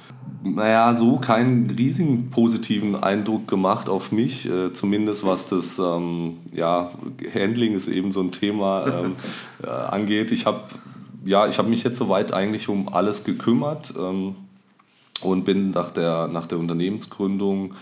Naja, 0.44 0.94
so 0.94 1.18
keinen 1.18 1.70
riesigen 1.72 2.30
positiven 2.30 2.96
Eindruck 2.96 3.48
gemacht 3.48 3.90
auf 3.90 4.12
mich. 4.12 4.48
Äh, 4.50 4.74
zumindest 4.74 5.26
was 5.26 5.48
das 5.48 5.80
ähm, 5.80 6.38
ja, 6.54 6.92
Handling 7.34 7.74
ist 7.74 7.88
eben 7.88 8.12
so 8.12 8.22
ein 8.22 8.32
Thema 8.32 9.06
ähm, 9.06 9.16
äh, 9.64 9.68
angeht. 9.70 10.32
Ich 10.32 10.46
habe 10.46 10.62
ja, 11.26 11.48
hab 11.48 11.68
mich 11.68 11.84
jetzt 11.84 11.98
soweit 11.98 12.34
eigentlich 12.34 12.70
um 12.70 12.90
alles 12.90 13.24
gekümmert. 13.24 13.94
Ähm, 13.98 14.36
und 15.24 15.46
bin 15.46 15.72
nach 15.72 15.92
der, 15.92 16.28
nach 16.28 16.48
der 16.48 16.60
Unternehmensgründung 16.60 17.76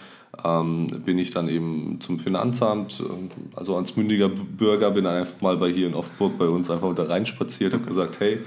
ähm, 0.43 0.87
bin 1.05 1.19
ich 1.19 1.31
dann 1.31 1.49
eben 1.49 1.97
zum 1.99 2.19
Finanzamt, 2.19 3.01
äh, 3.01 3.57
also 3.57 3.75
als 3.75 3.97
mündiger 3.97 4.29
Bürger 4.29 4.91
bin 4.91 5.05
einfach 5.05 5.41
mal 5.41 5.57
bei 5.57 5.69
hier 5.69 5.87
in 5.87 5.93
Offenburg 5.93 6.37
bei 6.37 6.47
uns 6.47 6.69
einfach 6.69 6.87
unter 6.87 7.09
reinspaziert 7.09 7.73
und 7.73 7.85
gesagt, 7.85 8.19
hey, 8.19 8.39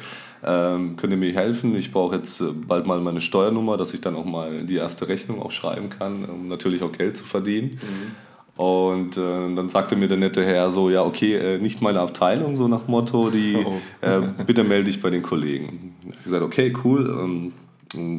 ähm, 0.42 0.96
könnt 0.96 1.12
ihr 1.12 1.18
mir 1.18 1.32
helfen? 1.32 1.74
Ich 1.76 1.92
brauche 1.92 2.16
jetzt 2.16 2.40
äh, 2.40 2.46
bald 2.52 2.86
mal 2.86 3.00
meine 3.00 3.20
Steuernummer, 3.20 3.76
dass 3.76 3.94
ich 3.94 4.00
dann 4.00 4.16
auch 4.16 4.24
mal 4.24 4.64
die 4.64 4.76
erste 4.76 5.08
Rechnung 5.08 5.42
auch 5.42 5.52
schreiben 5.52 5.90
kann, 5.90 6.24
um 6.24 6.48
natürlich 6.48 6.82
auch 6.82 6.92
Geld 6.92 7.16
zu 7.16 7.24
verdienen. 7.24 7.72
Mhm. 7.72 8.14
Und 8.56 9.16
äh, 9.16 9.54
dann 9.54 9.68
sagte 9.68 9.96
mir 9.96 10.06
der 10.06 10.16
nette 10.16 10.44
Herr 10.44 10.70
so, 10.70 10.88
ja, 10.88 11.02
okay, 11.02 11.34
äh, 11.34 11.58
nicht 11.58 11.82
meine 11.82 12.00
Abteilung, 12.00 12.54
so 12.54 12.68
nach 12.68 12.86
Motto, 12.86 13.30
die, 13.30 13.56
oh. 13.66 13.74
äh, 14.00 14.20
bitte 14.46 14.62
melde 14.62 14.84
dich 14.84 15.02
bei 15.02 15.10
den 15.10 15.22
Kollegen. 15.22 15.94
Ich 16.02 16.10
habe 16.10 16.24
gesagt, 16.24 16.42
okay, 16.44 16.72
cool, 16.84 17.08
ähm, 17.20 17.52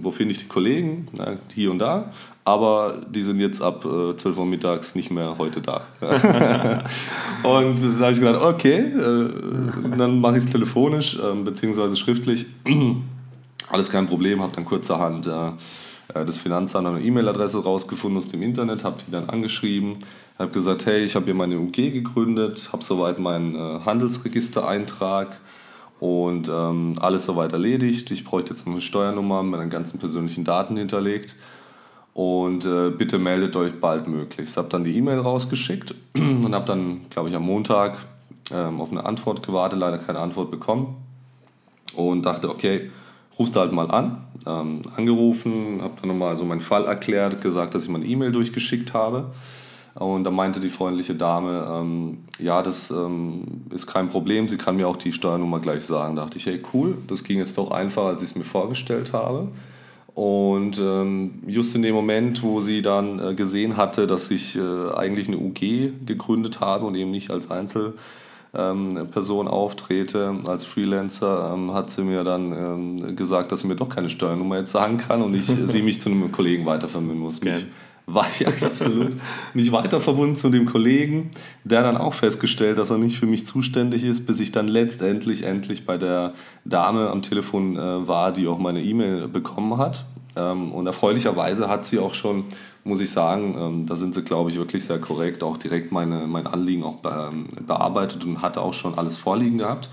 wo 0.03 0.11
finde 0.11 0.33
ich 0.33 0.39
die 0.39 0.47
Kollegen? 0.47 1.07
Na, 1.13 1.37
hier 1.53 1.71
und 1.71 1.79
da. 1.79 2.11
Aber 2.43 3.01
die 3.09 3.21
sind 3.21 3.39
jetzt 3.39 3.61
ab 3.61 3.85
äh, 3.85 4.15
12 4.15 4.37
Uhr 4.37 4.45
mittags 4.45 4.95
nicht 4.95 5.11
mehr 5.11 5.37
heute 5.37 5.61
da. 5.61 5.81
und 7.43 7.81
da 7.99 8.05
habe 8.05 8.11
ich 8.11 8.19
gedacht, 8.19 8.41
okay, 8.41 8.79
äh, 8.79 9.97
dann 9.97 10.19
mache 10.19 10.37
ich 10.37 10.43
es 10.43 10.49
telefonisch 10.49 11.17
äh, 11.17 11.33
beziehungsweise 11.43 11.95
schriftlich. 11.95 12.45
Alles 13.69 13.89
kein 13.89 14.07
Problem, 14.07 14.41
habe 14.41 14.53
dann 14.55 14.65
kurzerhand 14.65 15.27
äh, 15.27 15.51
das 16.23 16.37
Finanzamt 16.37 16.87
eine 16.87 17.01
E-Mail-Adresse 17.01 17.63
rausgefunden 17.63 18.17
aus 18.17 18.29
dem 18.29 18.41
Internet, 18.41 18.83
habe 18.83 18.97
die 19.05 19.11
dann 19.11 19.29
angeschrieben, 19.29 19.97
habe 20.39 20.51
gesagt, 20.51 20.85
hey, 20.85 21.03
ich 21.03 21.15
habe 21.15 21.25
hier 21.25 21.33
meine 21.33 21.59
UG 21.59 21.73
gegründet, 21.91 22.69
habe 22.71 22.83
soweit 22.83 23.19
meinen 23.19 23.55
äh, 23.55 23.79
Handelsregistereintrag 23.83 25.35
und 25.99 26.49
ähm, 26.49 26.93
alles 26.99 27.25
soweit 27.25 27.53
erledigt. 27.53 28.11
Ich 28.11 28.23
bräuchte 28.23 28.53
jetzt 28.53 28.67
eine 28.67 28.81
Steuernummer 28.81 29.43
mit 29.43 29.59
meinen 29.59 29.69
ganzen 29.69 29.99
persönlichen 29.99 30.43
Daten 30.43 30.77
hinterlegt. 30.77 31.35
Und 32.13 32.65
äh, 32.65 32.91
bitte 32.91 33.17
meldet 33.17 33.57
euch 33.57 33.79
bald 33.81 34.07
möglichst. 34.07 34.53
Ich 34.53 34.57
habe 34.57 34.69
dann 34.69 34.85
die 34.85 34.95
E-Mail 34.95 35.19
rausgeschickt 35.19 35.95
und 36.15 36.55
habe 36.55 36.65
dann, 36.65 37.01
glaube 37.09 37.29
ich, 37.29 37.35
am 37.35 37.43
Montag 37.43 37.97
ähm, 38.53 38.79
auf 38.79 38.91
eine 38.91 39.05
Antwort 39.05 39.45
gewartet, 39.45 39.79
leider 39.79 39.97
keine 39.97 40.19
Antwort 40.19 40.49
bekommen. 40.49 40.95
Und 41.93 42.23
dachte, 42.23 42.49
okay, 42.49 42.89
rufst 43.37 43.55
du 43.55 43.59
halt 43.59 43.71
mal 43.71 43.89
an. 43.91 44.23
Ähm, 44.47 44.83
angerufen, 44.95 45.79
habe 45.81 45.95
dann 45.99 46.09
nochmal 46.09 46.37
so 46.37 46.45
meinen 46.45 46.59
Fall 46.59 46.85
erklärt, 46.85 47.41
gesagt, 47.41 47.73
dass 47.73 47.83
ich 47.83 47.89
meine 47.89 48.05
E-Mail 48.05 48.31
durchgeschickt 48.31 48.93
habe. 48.93 49.31
Und 49.95 50.25
da 50.25 50.29
meinte 50.29 50.59
die 50.59 50.69
freundliche 50.69 51.15
Dame, 51.15 51.65
ähm, 51.71 52.17
ja, 52.37 52.61
das 52.61 52.91
ähm, 52.91 53.63
ist 53.69 53.87
kein 53.87 54.09
Problem, 54.09 54.49
sie 54.49 54.57
kann 54.57 54.75
mir 54.75 54.89
auch 54.89 54.97
die 54.97 55.13
Steuernummer 55.13 55.59
gleich 55.59 55.85
sagen. 55.85 56.17
Da 56.17 56.23
dachte 56.23 56.37
ich, 56.37 56.45
hey, 56.45 56.61
cool, 56.73 56.97
das 57.07 57.23
ging 57.23 57.39
jetzt 57.39 57.57
doch 57.57 57.71
einfacher, 57.71 58.07
als 58.07 58.21
ich 58.21 58.31
es 58.31 58.35
mir 58.35 58.43
vorgestellt 58.43 59.13
habe. 59.13 59.47
Und 60.13 60.79
ähm, 60.79 61.41
just 61.47 61.75
in 61.75 61.81
dem 61.81 61.95
Moment, 61.95 62.43
wo 62.43 62.61
sie 62.61 62.81
dann 62.81 63.19
äh, 63.19 63.33
gesehen 63.35 63.77
hatte, 63.77 64.05
dass 64.05 64.31
ich 64.31 64.57
äh, 64.57 64.91
eigentlich 64.95 65.27
eine 65.27 65.37
UG 65.37 66.05
gegründet 66.05 66.59
habe 66.59 66.85
und 66.85 66.95
eben 66.95 67.11
nicht 67.11 67.31
als 67.31 67.49
Einzelperson 67.49 67.99
ähm, 68.57 69.47
auftrete, 69.47 70.35
als 70.45 70.65
Freelancer, 70.65 71.51
ähm, 71.53 71.73
hat 71.73 71.89
sie 71.89 72.03
mir 72.03 72.23
dann 72.23 72.51
ähm, 72.51 73.15
gesagt, 73.15 73.51
dass 73.51 73.61
sie 73.61 73.67
mir 73.67 73.75
doch 73.75 73.89
keine 73.89 74.09
Steuernummer 74.09 74.59
jetzt 74.59 74.71
sagen 74.71 74.97
kann 74.97 75.21
und 75.21 75.33
ich 75.33 75.45
sie 75.65 75.81
mich 75.81 76.01
zu 76.01 76.09
einem 76.09 76.31
Kollegen 76.31 76.65
weitervermitteln 76.65 77.19
muss. 77.19 77.43
Mich, 77.43 77.65
war 78.05 78.25
ich 78.39 78.47
absolut 78.65 79.13
nicht 79.53 79.71
weiter 79.71 79.99
verbunden 79.99 80.35
zu 80.35 80.49
dem 80.49 80.65
Kollegen, 80.65 81.31
der 81.63 81.83
dann 81.83 81.97
auch 81.97 82.13
festgestellt, 82.13 82.77
dass 82.77 82.89
er 82.89 82.97
nicht 82.97 83.17
für 83.17 83.25
mich 83.25 83.45
zuständig 83.45 84.03
ist, 84.03 84.25
bis 84.25 84.39
ich 84.39 84.51
dann 84.51 84.67
letztendlich 84.67 85.43
endlich 85.43 85.85
bei 85.85 85.97
der 85.97 86.33
Dame 86.63 87.09
am 87.09 87.21
Telefon 87.21 87.77
äh, 87.77 88.07
war, 88.07 88.31
die 88.31 88.47
auch 88.47 88.59
meine 88.59 88.83
E-Mail 88.83 89.27
bekommen 89.27 89.77
hat. 89.77 90.05
Ähm, 90.35 90.71
und 90.71 90.85
erfreulicherweise 90.85 91.69
hat 91.69 91.85
sie 91.85 91.99
auch 91.99 92.13
schon, 92.13 92.45
muss 92.85 92.99
ich 92.99 93.09
sagen, 93.09 93.55
ähm, 93.59 93.85
da 93.87 93.95
sind 93.95 94.13
sie, 94.13 94.21
glaube 94.21 94.51
ich, 94.51 94.57
wirklich 94.57 94.85
sehr 94.85 94.99
korrekt, 94.99 95.43
auch 95.43 95.57
direkt 95.57 95.91
meine, 95.91 96.27
mein 96.27 96.45
Anliegen 96.45 96.83
auch 96.83 96.97
be 96.97 97.29
ähm, 97.33 97.47
bearbeitet 97.65 98.23
und 98.23 98.43
hatte 98.43 98.61
auch 98.61 98.73
schon 98.73 98.97
alles 98.97 99.17
vorliegen 99.17 99.57
gehabt. 99.57 99.89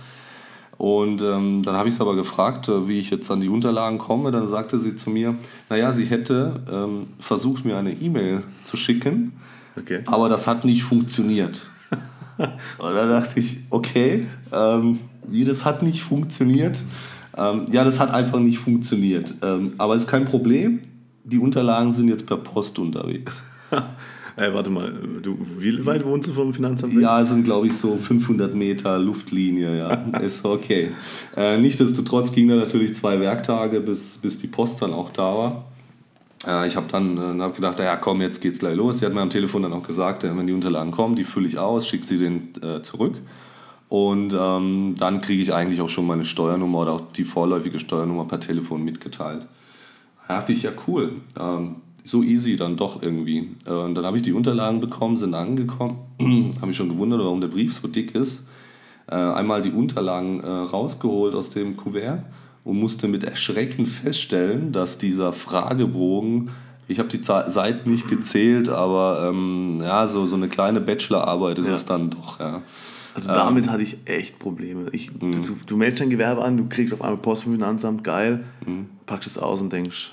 Und 0.76 1.22
ähm, 1.22 1.62
dann 1.64 1.74
habe 1.74 1.88
ich 1.88 1.94
es 1.94 2.00
aber 2.02 2.14
gefragt, 2.14 2.68
äh, 2.68 2.87
wie 2.87 2.98
ich 2.98 3.09
jetzt 3.11 3.31
an 3.31 3.40
die 3.40 3.48
Unterlagen 3.48 3.96
komme. 3.96 4.31
Dann 4.31 4.46
sagte 4.48 4.78
sie 4.78 4.94
zu 4.94 5.09
mir, 5.09 5.37
naja, 5.70 5.92
sie 5.92 6.05
hätte 6.05 6.61
ähm, 6.70 7.07
versucht, 7.18 7.64
mir 7.64 7.78
eine 7.78 7.92
E-Mail 7.92 8.42
zu 8.64 8.76
schicken, 8.76 9.33
okay. 9.78 10.00
aber 10.07 10.28
das 10.28 10.46
hat 10.46 10.66
nicht 10.66 10.83
funktioniert. 10.83 11.62
Und 12.38 12.94
dann 12.94 13.09
dachte 13.09 13.40
ich, 13.40 13.61
okay, 13.70 14.26
ähm, 14.52 14.98
wie 15.26 15.44
das 15.44 15.64
hat 15.64 15.83
nicht 15.83 16.02
funktioniert? 16.02 16.83
Ähm, 17.38 17.64
ja, 17.72 17.85
das 17.85 17.98
hat 17.98 18.11
einfach 18.11 18.38
nicht 18.38 18.59
funktioniert. 18.59 19.35
Aber 19.78 19.96
ist 19.96 20.09
kein 20.09 20.26
Problem, 20.26 20.81
die 21.25 21.39
Unterlagen 21.39 21.93
sind 21.93 22.09
jetzt 22.09 22.27
per 22.27 22.39
Post 22.39 22.79
unterwegs. 22.79 23.45
Äh, 24.35 24.55
warte 24.55 24.71
mal, 24.71 24.91
du, 25.23 25.39
wie 25.59 25.85
weit 25.85 26.07
wohnst 26.07 26.27
du 26.27 26.33
vom 26.33 26.55
Finanzamt? 26.55 26.95
Ja, 26.95 27.21
es 27.21 27.29
sind 27.29 27.45
glaube 27.45 27.67
ich 27.67 27.77
so 27.77 27.97
500 27.97 28.55
Meter 28.55 28.99
Luftlinie, 28.99 29.77
ja. 29.77 29.93
ist 30.21 30.47
okay. 30.47 30.91
Äh, 31.37 31.59
nichtsdestotrotz 31.59 32.33
ging 32.33 32.49
da 32.49 32.55
natürlich 32.55 32.95
zwei 32.95 33.21
Werktage, 33.21 33.81
bis, 33.81 34.17
bis 34.17 34.39
die 34.39 34.47
Post 34.47 34.81
dann 34.81 34.95
auch 34.95 35.11
da 35.11 35.37
war. 35.37 35.65
Äh, 36.47 36.67
ich 36.67 36.77
habe 36.77 36.87
dann 36.91 37.19
äh, 37.19 37.43
hab 37.43 37.55
gedacht, 37.55 37.79
ja 37.79 37.97
komm, 37.97 38.21
jetzt 38.21 38.41
geht's 38.41 38.59
gleich 38.59 38.75
los. 38.75 39.01
Sie 39.01 39.07
hat 39.07 39.13
mir 39.13 39.21
am 39.21 39.31
Telefon 39.31 39.65
dann 39.65 39.73
auch 39.73 39.87
gesagt, 39.87 40.25
äh, 40.25 40.37
wenn 40.37 40.47
die 40.47 40.55
Unterlagen 40.55 40.93
kommen, 40.93 41.15
die 41.15 41.25
fülle 41.25 41.47
ich 41.47 41.59
aus, 41.59 41.87
schicke 41.87 42.07
sie 42.07 42.19
denen 42.19 42.55
äh, 42.63 42.83
zurück. 42.83 43.17
Und 43.89 44.35
ähm, 44.35 44.95
dann 44.99 45.21
kriege 45.21 45.43
ich 45.43 45.53
eigentlich 45.53 45.83
auch 45.83 45.91
schon 45.91 46.07
meine 46.07 46.25
Steuernummer 46.25 46.81
oder 46.81 46.93
auch 46.93 47.13
die 47.13 47.25
vorläufige 47.25 47.79
Steuernummer 47.79 48.25
per 48.25 48.41
Telefon 48.41 48.83
mitgeteilt. 48.83 49.47
Da 50.33 50.38
dachte 50.38 50.55
ich, 50.55 50.62
ja 50.62 50.71
cool. 50.87 51.16
Ähm, 51.38 51.77
so 52.05 52.23
easy 52.23 52.57
dann 52.57 52.77
doch 52.77 53.03
irgendwie. 53.03 53.51
Äh, 53.66 53.71
und 53.71 53.95
dann 53.95 54.07
habe 54.07 54.16
ich 54.16 54.23
die 54.23 54.33
Unterlagen 54.33 54.81
bekommen, 54.81 55.18
sind 55.18 55.35
angekommen, 55.35 55.99
habe 56.57 56.66
mich 56.68 56.77
schon 56.77 56.88
gewundert, 56.88 57.21
warum 57.21 57.42
der 57.42 57.49
Brief 57.49 57.75
so 57.75 57.87
dick 57.87 58.14
ist. 58.14 58.47
Äh, 59.09 59.14
einmal 59.14 59.61
die 59.61 59.73
Unterlagen 59.73 60.40
äh, 60.40 60.49
rausgeholt 60.49 61.35
aus 61.35 61.51
dem 61.51 61.77
Kuvert 61.77 62.25
und 62.64 62.81
musste 62.81 63.09
mit 63.09 63.25
Erschrecken 63.25 63.85
feststellen, 63.85 64.73
dass 64.73 64.97
dieser 64.97 65.35
Fragebogen, 65.35 66.51
ich 66.88 66.99
habe 66.99 67.11
die 67.11 67.23
Seiten 67.23 67.90
nicht 67.90 68.09
gezählt, 68.09 68.71
aber 68.71 69.29
ähm, 69.29 69.81
ja, 69.83 70.07
so, 70.07 70.27
so 70.27 70.37
eine 70.37 70.49
kleine 70.49 70.81
Bachelorarbeit 70.81 71.59
ist 71.59 71.68
ja. 71.68 71.75
es 71.75 71.85
dann 71.85 72.09
doch. 72.09 72.40
Ja. 72.40 72.62
Also 73.14 73.33
damit 73.33 73.66
ähm, 73.66 73.73
hatte 73.73 73.83
ich 73.83 73.99
echt 74.07 74.38
Probleme. 74.38 74.88
Ich, 74.92 75.11
du, 75.12 75.27
mhm. 75.27 75.61
du, 75.66 75.77
meldest 75.77 76.01
dein 76.01 76.09
Gewerbe 76.09 76.42
an, 76.42 76.57
du 76.57 76.68
kriegst 76.71 76.95
auf 76.95 77.03
einmal 77.03 77.18
Post 77.18 77.45
vom 77.45 77.53
Finanzamt, 77.53 78.03
geil, 78.03 78.45
mhm. 78.64 78.87
packst 79.05 79.27
es 79.27 79.37
aus 79.37 79.61
und 79.61 79.71
denkst, 79.73 80.12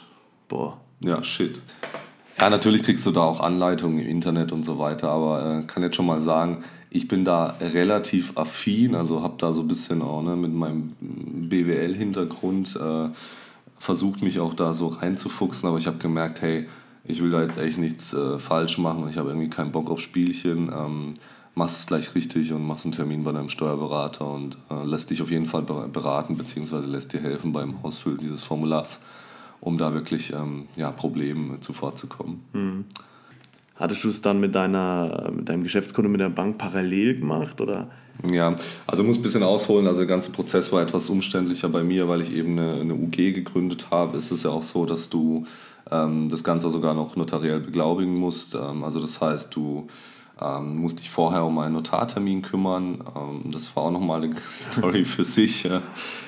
boah, 0.49 0.77
ja, 0.99 1.23
shit. 1.23 1.61
Ja, 2.37 2.49
natürlich 2.49 2.83
kriegst 2.83 3.05
du 3.05 3.11
da 3.11 3.21
auch 3.21 3.39
Anleitungen 3.39 3.99
im 3.99 4.07
Internet 4.07 4.51
und 4.51 4.63
so 4.63 4.79
weiter, 4.79 5.09
aber 5.09 5.59
äh, 5.59 5.63
kann 5.63 5.83
jetzt 5.83 5.95
schon 5.95 6.05
mal 6.05 6.21
sagen, 6.21 6.63
ich 6.89 7.07
bin 7.07 7.23
da 7.23 7.55
relativ 7.61 8.37
affin, 8.37 8.95
also 8.95 9.21
habe 9.21 9.35
da 9.37 9.53
so 9.53 9.61
ein 9.61 9.67
bisschen 9.67 10.01
auch 10.01 10.21
ne, 10.21 10.35
mit 10.35 10.53
meinem 10.53 10.95
BWL-Hintergrund 10.99 12.75
äh, 12.75 13.09
versucht, 13.77 14.21
mich 14.21 14.39
auch 14.39 14.53
da 14.53 14.73
so 14.73 14.87
reinzufuchsen, 14.87 15.69
aber 15.69 15.77
ich 15.77 15.87
habe 15.87 15.97
gemerkt, 15.97 16.41
hey, 16.41 16.67
ich 17.05 17.21
will 17.21 17.31
da 17.31 17.41
jetzt 17.41 17.57
echt 17.57 17.77
nichts 17.77 18.13
äh, 18.13 18.39
falsch 18.39 18.77
machen, 18.77 19.07
ich 19.09 19.17
habe 19.17 19.29
irgendwie 19.29 19.49
keinen 19.49 19.71
Bock 19.71 19.89
auf 19.89 20.01
Spielchen. 20.01 20.69
Ähm, 20.69 21.13
machst 21.55 21.77
es 21.77 21.87
gleich 21.87 22.15
richtig 22.15 22.53
und 22.53 22.65
machst 22.65 22.85
einen 22.85 22.93
Termin 22.93 23.23
bei 23.23 23.33
deinem 23.33 23.49
Steuerberater 23.49 24.25
und 24.25 24.57
äh, 24.71 24.85
lässt 24.85 25.09
dich 25.09 25.21
auf 25.21 25.29
jeden 25.29 25.45
Fall 25.45 25.63
beraten, 25.63 26.37
beziehungsweise 26.37 26.87
lässt 26.87 27.11
dir 27.11 27.19
helfen 27.19 27.51
beim 27.51 27.75
Ausfüllen 27.83 28.19
dieses 28.19 28.43
Formulars 28.43 29.01
um 29.61 29.77
da 29.77 29.93
wirklich 29.93 30.33
ähm, 30.33 30.67
ja, 30.75 30.91
Problemen 30.91 31.61
zuvorzukommen. 31.61 32.41
Mhm. 32.53 32.85
Hattest 33.75 34.03
du 34.03 34.09
es 34.09 34.21
dann 34.21 34.41
mit, 34.41 34.55
deiner, 34.55 35.31
mit 35.33 35.47
deinem 35.47 35.63
Geschäftskonto 35.63 36.09
mit 36.09 36.19
der 36.19 36.29
Bank 36.29 36.57
parallel 36.57 37.17
gemacht? 37.19 37.61
Oder? 37.61 37.89
Ja, 38.29 38.55
also 38.85 39.03
muss 39.03 39.17
ein 39.17 39.23
bisschen 39.23 39.43
ausholen. 39.43 39.87
Also 39.87 40.01
der 40.01 40.07
ganze 40.07 40.31
Prozess 40.31 40.71
war 40.73 40.81
etwas 40.81 41.09
umständlicher 41.09 41.69
bei 41.69 41.83
mir, 41.83 42.09
weil 42.09 42.21
ich 42.21 42.33
eben 42.33 42.59
eine, 42.59 42.81
eine 42.81 42.93
UG 42.93 43.33
gegründet 43.33 43.87
habe. 43.89 44.17
Es 44.17 44.31
ist 44.31 44.43
ja 44.43 44.49
auch 44.49 44.63
so, 44.63 44.85
dass 44.85 45.09
du 45.09 45.45
ähm, 45.89 46.27
das 46.29 46.43
Ganze 46.43 46.69
sogar 46.69 46.93
noch 46.93 47.15
notariell 47.15 47.61
beglaubigen 47.61 48.15
musst. 48.15 48.55
Ähm, 48.55 48.83
also 48.83 48.99
das 48.99 49.21
heißt, 49.21 49.55
du 49.55 49.87
ähm, 50.41 50.77
musste 50.77 51.01
ich 51.01 51.09
vorher 51.09 51.43
um 51.43 51.57
einen 51.59 51.73
Notartermin 51.73 52.41
kümmern. 52.41 53.03
Ähm, 53.15 53.51
das 53.51 53.75
war 53.75 53.83
auch 53.83 53.91
nochmal 53.91 54.23
eine 54.23 54.35
Story 54.49 55.05
für 55.05 55.23
sich. 55.23 55.63
Ja. 55.63 55.81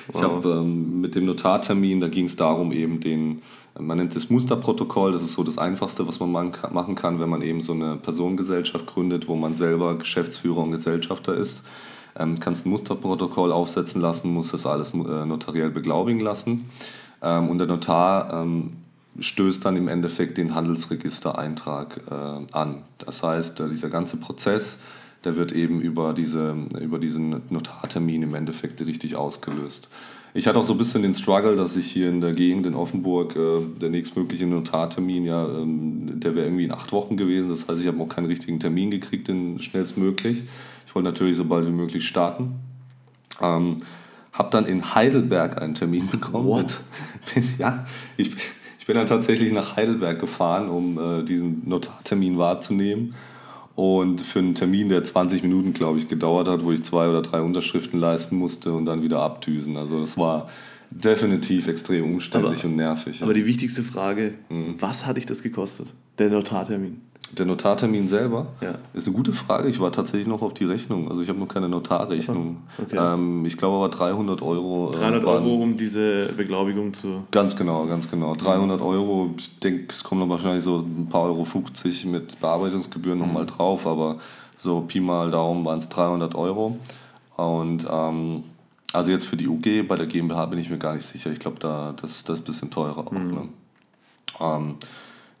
Ich 0.08 0.14
wow. 0.14 0.22
habe 0.22 0.48
ähm, 0.60 1.00
mit 1.00 1.14
dem 1.14 1.26
Notartermin, 1.26 2.00
da 2.00 2.08
ging 2.08 2.26
es 2.26 2.36
darum, 2.36 2.72
eben 2.72 3.00
den, 3.00 3.42
man 3.78 3.98
nennt 3.98 4.14
das 4.14 4.28
Musterprotokoll, 4.28 5.12
das 5.12 5.22
ist 5.22 5.32
so 5.34 5.44
das 5.44 5.58
Einfachste, 5.58 6.06
was 6.06 6.20
man 6.20 6.30
machen 6.30 6.94
kann, 6.94 7.20
wenn 7.20 7.30
man 7.30 7.42
eben 7.42 7.62
so 7.62 7.72
eine 7.72 7.96
Personengesellschaft 7.96 8.86
gründet, 8.86 9.28
wo 9.28 9.36
man 9.36 9.54
selber 9.54 9.96
Geschäftsführer 9.96 10.58
und 10.58 10.72
Gesellschafter 10.72 11.34
ist. 11.34 11.64
Ähm, 12.18 12.38
kannst 12.38 12.66
ein 12.66 12.70
Musterprotokoll 12.70 13.52
aufsetzen 13.52 14.02
lassen, 14.02 14.34
muss 14.34 14.50
das 14.50 14.66
alles 14.66 14.92
äh, 14.92 15.24
notariell 15.24 15.70
beglaubigen 15.70 16.20
lassen. 16.20 16.68
Ähm, 17.22 17.48
und 17.48 17.56
der 17.56 17.66
Notar 17.66 18.42
ähm, 18.42 18.81
stößt 19.18 19.64
dann 19.64 19.76
im 19.76 19.88
Endeffekt 19.88 20.38
den 20.38 20.54
Handelsregistereintrag 20.54 22.00
äh, 22.10 22.54
an. 22.56 22.82
Das 22.98 23.22
heißt, 23.22 23.60
äh, 23.60 23.68
dieser 23.68 23.90
ganze 23.90 24.16
Prozess, 24.16 24.80
der 25.24 25.36
wird 25.36 25.52
eben 25.52 25.80
über, 25.80 26.12
diese, 26.12 26.54
über 26.80 26.98
diesen 26.98 27.42
Notartermin 27.50 28.22
im 28.22 28.34
Endeffekt 28.34 28.80
richtig 28.80 29.16
ausgelöst. 29.16 29.88
Ich 30.34 30.46
hatte 30.46 30.58
auch 30.58 30.64
so 30.64 30.72
ein 30.72 30.78
bisschen 30.78 31.02
den 31.02 31.12
Struggle, 31.12 31.56
dass 31.56 31.76
ich 31.76 31.90
hier 31.90 32.08
in 32.08 32.22
der 32.22 32.32
Gegend 32.32 32.64
in 32.64 32.74
Offenburg 32.74 33.36
äh, 33.36 33.60
der 33.80 33.90
nächstmögliche 33.90 34.46
Notartermin, 34.46 35.26
ja, 35.26 35.46
ähm, 35.46 36.20
der 36.20 36.34
wäre 36.34 36.46
irgendwie 36.46 36.64
in 36.64 36.72
acht 36.72 36.92
Wochen 36.92 37.18
gewesen. 37.18 37.50
Das 37.50 37.68
heißt, 37.68 37.80
ich 37.80 37.86
habe 37.86 38.02
auch 38.02 38.08
keinen 38.08 38.26
richtigen 38.26 38.58
Termin 38.58 38.90
gekriegt, 38.90 39.28
den 39.28 39.60
schnellstmöglich. 39.60 40.44
Ich 40.86 40.94
wollte 40.94 41.08
natürlich 41.08 41.36
so 41.36 41.44
bald 41.44 41.66
wie 41.66 41.72
möglich 41.72 42.08
starten. 42.08 42.56
Ähm, 43.42 43.78
habe 44.32 44.50
dann 44.50 44.64
in 44.64 44.94
Heidelberg 44.94 45.60
einen 45.60 45.74
Termin 45.74 46.08
bekommen. 46.08 46.46
What? 46.46 46.80
ja, 47.58 47.84
ich, 48.16 48.30
ich 48.82 48.86
bin 48.86 48.96
dann 48.96 49.06
tatsächlich 49.06 49.52
nach 49.52 49.76
Heidelberg 49.76 50.18
gefahren, 50.18 50.68
um 50.68 50.98
äh, 50.98 51.22
diesen 51.22 51.62
Notartermin 51.68 52.36
wahrzunehmen. 52.36 53.14
Und 53.76 54.22
für 54.22 54.40
einen 54.40 54.56
Termin, 54.56 54.88
der 54.88 55.04
20 55.04 55.44
Minuten, 55.44 55.72
glaube 55.72 55.98
ich, 55.98 56.08
gedauert 56.08 56.48
hat, 56.48 56.64
wo 56.64 56.72
ich 56.72 56.82
zwei 56.82 57.06
oder 57.06 57.22
drei 57.22 57.42
Unterschriften 57.42 58.00
leisten 58.00 58.36
musste 58.36 58.72
und 58.72 58.86
dann 58.86 59.04
wieder 59.04 59.20
abdüsen. 59.20 59.76
Also 59.76 60.00
das 60.00 60.18
war 60.18 60.48
definitiv 60.90 61.68
extrem 61.68 62.12
umständlich 62.12 62.58
aber, 62.58 62.70
und 62.70 62.74
nervig. 62.74 63.22
Aber 63.22 63.34
die 63.34 63.46
wichtigste 63.46 63.84
Frage, 63.84 64.34
mhm. 64.48 64.74
was 64.80 65.06
hat 65.06 65.16
dich 65.16 65.26
das 65.26 65.44
gekostet, 65.44 65.86
der 66.18 66.30
Notartermin? 66.30 67.02
Der 67.38 67.46
Notartermin 67.46 68.08
selber? 68.08 68.46
Ja. 68.60 68.74
Ist 68.94 69.06
eine 69.06 69.16
gute 69.16 69.32
Frage. 69.32 69.68
Ich 69.68 69.80
war 69.80 69.90
tatsächlich 69.92 70.26
noch 70.26 70.42
auf 70.42 70.54
die 70.54 70.64
Rechnung. 70.64 71.08
Also 71.08 71.22
ich 71.22 71.28
habe 71.28 71.38
noch 71.38 71.48
keine 71.48 71.68
Notarrechnung. 71.68 72.58
Okay. 72.78 72.96
Ähm, 72.98 73.44
ich 73.46 73.56
glaube 73.56 73.76
aber 73.76 73.88
300 73.88 74.42
Euro. 74.42 74.90
300 74.92 75.22
äh, 75.22 75.26
Euro, 75.26 75.54
um 75.56 75.76
diese 75.76 76.26
Beglaubigung 76.36 76.92
zu... 76.92 77.24
Ganz 77.30 77.56
genau, 77.56 77.86
ganz 77.86 78.10
genau. 78.10 78.34
300 78.34 78.80
mhm. 78.80 78.86
Euro. 78.86 79.30
Ich 79.36 79.58
denke, 79.60 79.86
es 79.90 80.04
kommen 80.04 80.20
noch 80.20 80.28
wahrscheinlich 80.28 80.64
so 80.64 80.78
ein 80.78 81.08
paar 81.08 81.22
Euro 81.22 81.44
50 81.44 82.06
mit 82.06 82.40
Bearbeitungsgebühren 82.40 83.18
mhm. 83.18 83.26
nochmal 83.26 83.46
drauf. 83.46 83.86
Aber 83.86 84.18
so 84.56 84.82
Pi 84.82 85.00
mal 85.00 85.30
Daumen 85.30 85.64
waren 85.64 85.78
es 85.78 85.88
300 85.88 86.34
Euro. 86.34 86.78
Und... 87.36 87.86
Ähm, 87.90 88.44
also 88.92 89.10
jetzt 89.10 89.24
für 89.24 89.36
die 89.36 89.48
UG, 89.48 89.88
bei 89.88 89.96
der 89.96 90.06
GmbH 90.06 90.46
bin 90.46 90.58
ich 90.58 90.68
mir 90.68 90.78
gar 90.78 90.94
nicht 90.94 91.06
sicher. 91.06 91.32
Ich 91.32 91.38
glaube, 91.38 91.58
da, 91.58 91.94
das, 91.98 92.24
das 92.24 92.38
ist 92.38 92.42
ein 92.42 92.44
bisschen 92.44 92.70
teurer 92.70 93.06
auch. 93.06 93.10
Mhm. 93.10 93.30
Ne? 93.30 93.48
Ähm, 94.40 94.74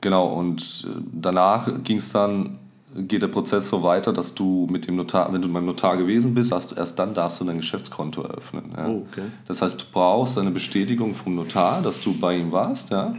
Genau, 0.02 0.26
und 0.26 0.84
äh, 0.84 1.00
danach 1.12 1.70
ging 1.84 1.96
es 1.96 2.12
dann, 2.12 2.58
geht 2.94 3.22
der 3.22 3.28
Prozess 3.28 3.70
so 3.70 3.82
weiter, 3.82 4.12
dass 4.12 4.34
du 4.34 4.66
mit 4.70 4.86
dem 4.86 4.96
Notar, 4.96 5.32
wenn 5.32 5.40
du 5.40 5.50
beim 5.50 5.64
Notar 5.64 5.96
gewesen 5.96 6.34
bist, 6.34 6.52
hast, 6.52 6.76
erst 6.76 6.98
dann 6.98 7.14
darfst 7.14 7.40
du 7.40 7.44
dein 7.44 7.56
Geschäftskonto 7.56 8.22
eröffnen. 8.22 8.64
Ja. 8.76 8.88
Oh, 8.88 9.06
okay. 9.10 9.22
Das 9.48 9.62
heißt, 9.62 9.80
du 9.80 9.84
brauchst 9.90 10.36
eine 10.38 10.50
Bestätigung 10.50 11.14
vom 11.14 11.36
Notar, 11.36 11.80
dass 11.80 12.02
du 12.02 12.12
bei 12.18 12.36
ihm 12.36 12.52
warst, 12.52 12.90
ja. 12.90 13.14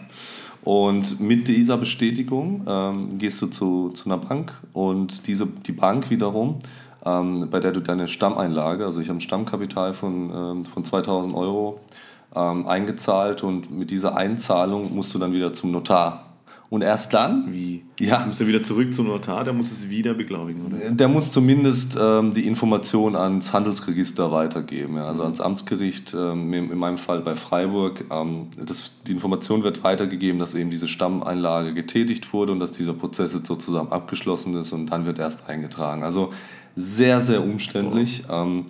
Und 0.63 1.19
mit 1.19 1.47
dieser 1.47 1.77
Bestätigung 1.77 2.65
ähm, 2.67 3.17
gehst 3.17 3.41
du 3.41 3.47
zu, 3.47 3.89
zu 3.89 4.05
einer 4.05 4.17
Bank 4.17 4.53
und 4.71 5.27
diese, 5.27 5.45
die 5.45 5.73
Bank 5.73 6.09
wiederum, 6.09 6.59
ähm, 7.05 7.49
bei 7.49 7.59
der 7.59 7.71
du 7.71 7.81
deine 7.81 8.07
Stammeinlage, 8.07 8.85
also 8.85 9.01
ich 9.01 9.09
habe 9.09 9.17
ein 9.17 9.21
Stammkapital 9.21 9.93
von, 9.93 10.31
ähm, 10.33 10.65
von 10.65 10.85
2000 10.85 11.35
Euro 11.35 11.81
ähm, 12.35 12.65
eingezahlt 12.67 13.43
und 13.43 13.71
mit 13.71 13.91
dieser 13.91 14.15
Einzahlung 14.15 14.95
musst 14.95 15.13
du 15.13 15.19
dann 15.19 15.33
wieder 15.33 15.51
zum 15.51 15.71
Notar 15.71 16.32
und 16.73 16.81
erst 16.81 17.13
dann. 17.13 17.53
Wie? 17.53 17.83
Ja. 17.99 18.25
Muss 18.25 18.41
er 18.41 18.47
wieder 18.47 18.63
zurück 18.63 18.95
zum 18.95 19.05
Notar, 19.05 19.43
der 19.43 19.53
muss 19.53 19.71
es 19.71 19.91
wieder 19.91 20.15
beglaubigen, 20.15 20.65
oder? 20.65 20.89
Der 20.89 21.07
muss 21.07 21.31
zumindest 21.31 21.95
ähm, 22.01 22.33
die 22.33 22.47
Information 22.47 23.15
ans 23.15 23.53
Handelsregister 23.53 24.31
weitergeben, 24.31 24.95
ja, 24.95 25.05
also 25.05 25.21
mhm. 25.21 25.25
ans 25.27 25.39
Amtsgericht, 25.39 26.15
ähm, 26.15 26.51
in 26.51 26.75
meinem 26.79 26.97
Fall 26.97 27.21
bei 27.21 27.35
Freiburg. 27.35 28.05
Ähm, 28.09 28.47
das, 28.57 29.03
die 29.03 29.11
Information 29.11 29.61
wird 29.61 29.83
weitergegeben, 29.83 30.39
dass 30.39 30.55
eben 30.55 30.71
diese 30.71 30.87
Stammeinlage 30.87 31.75
getätigt 31.75 32.33
wurde 32.33 32.51
und 32.53 32.59
dass 32.59 32.71
dieser 32.71 32.93
Prozess 32.93 33.35
jetzt 33.35 33.45
sozusagen 33.45 33.91
abgeschlossen 33.91 34.55
ist 34.57 34.73
und 34.73 34.87
dann 34.87 35.05
wird 35.05 35.19
erst 35.19 35.47
eingetragen. 35.47 36.01
Also 36.01 36.33
sehr, 36.75 37.19
sehr 37.19 37.43
umständlich. 37.43 38.23
Oh 38.27 38.63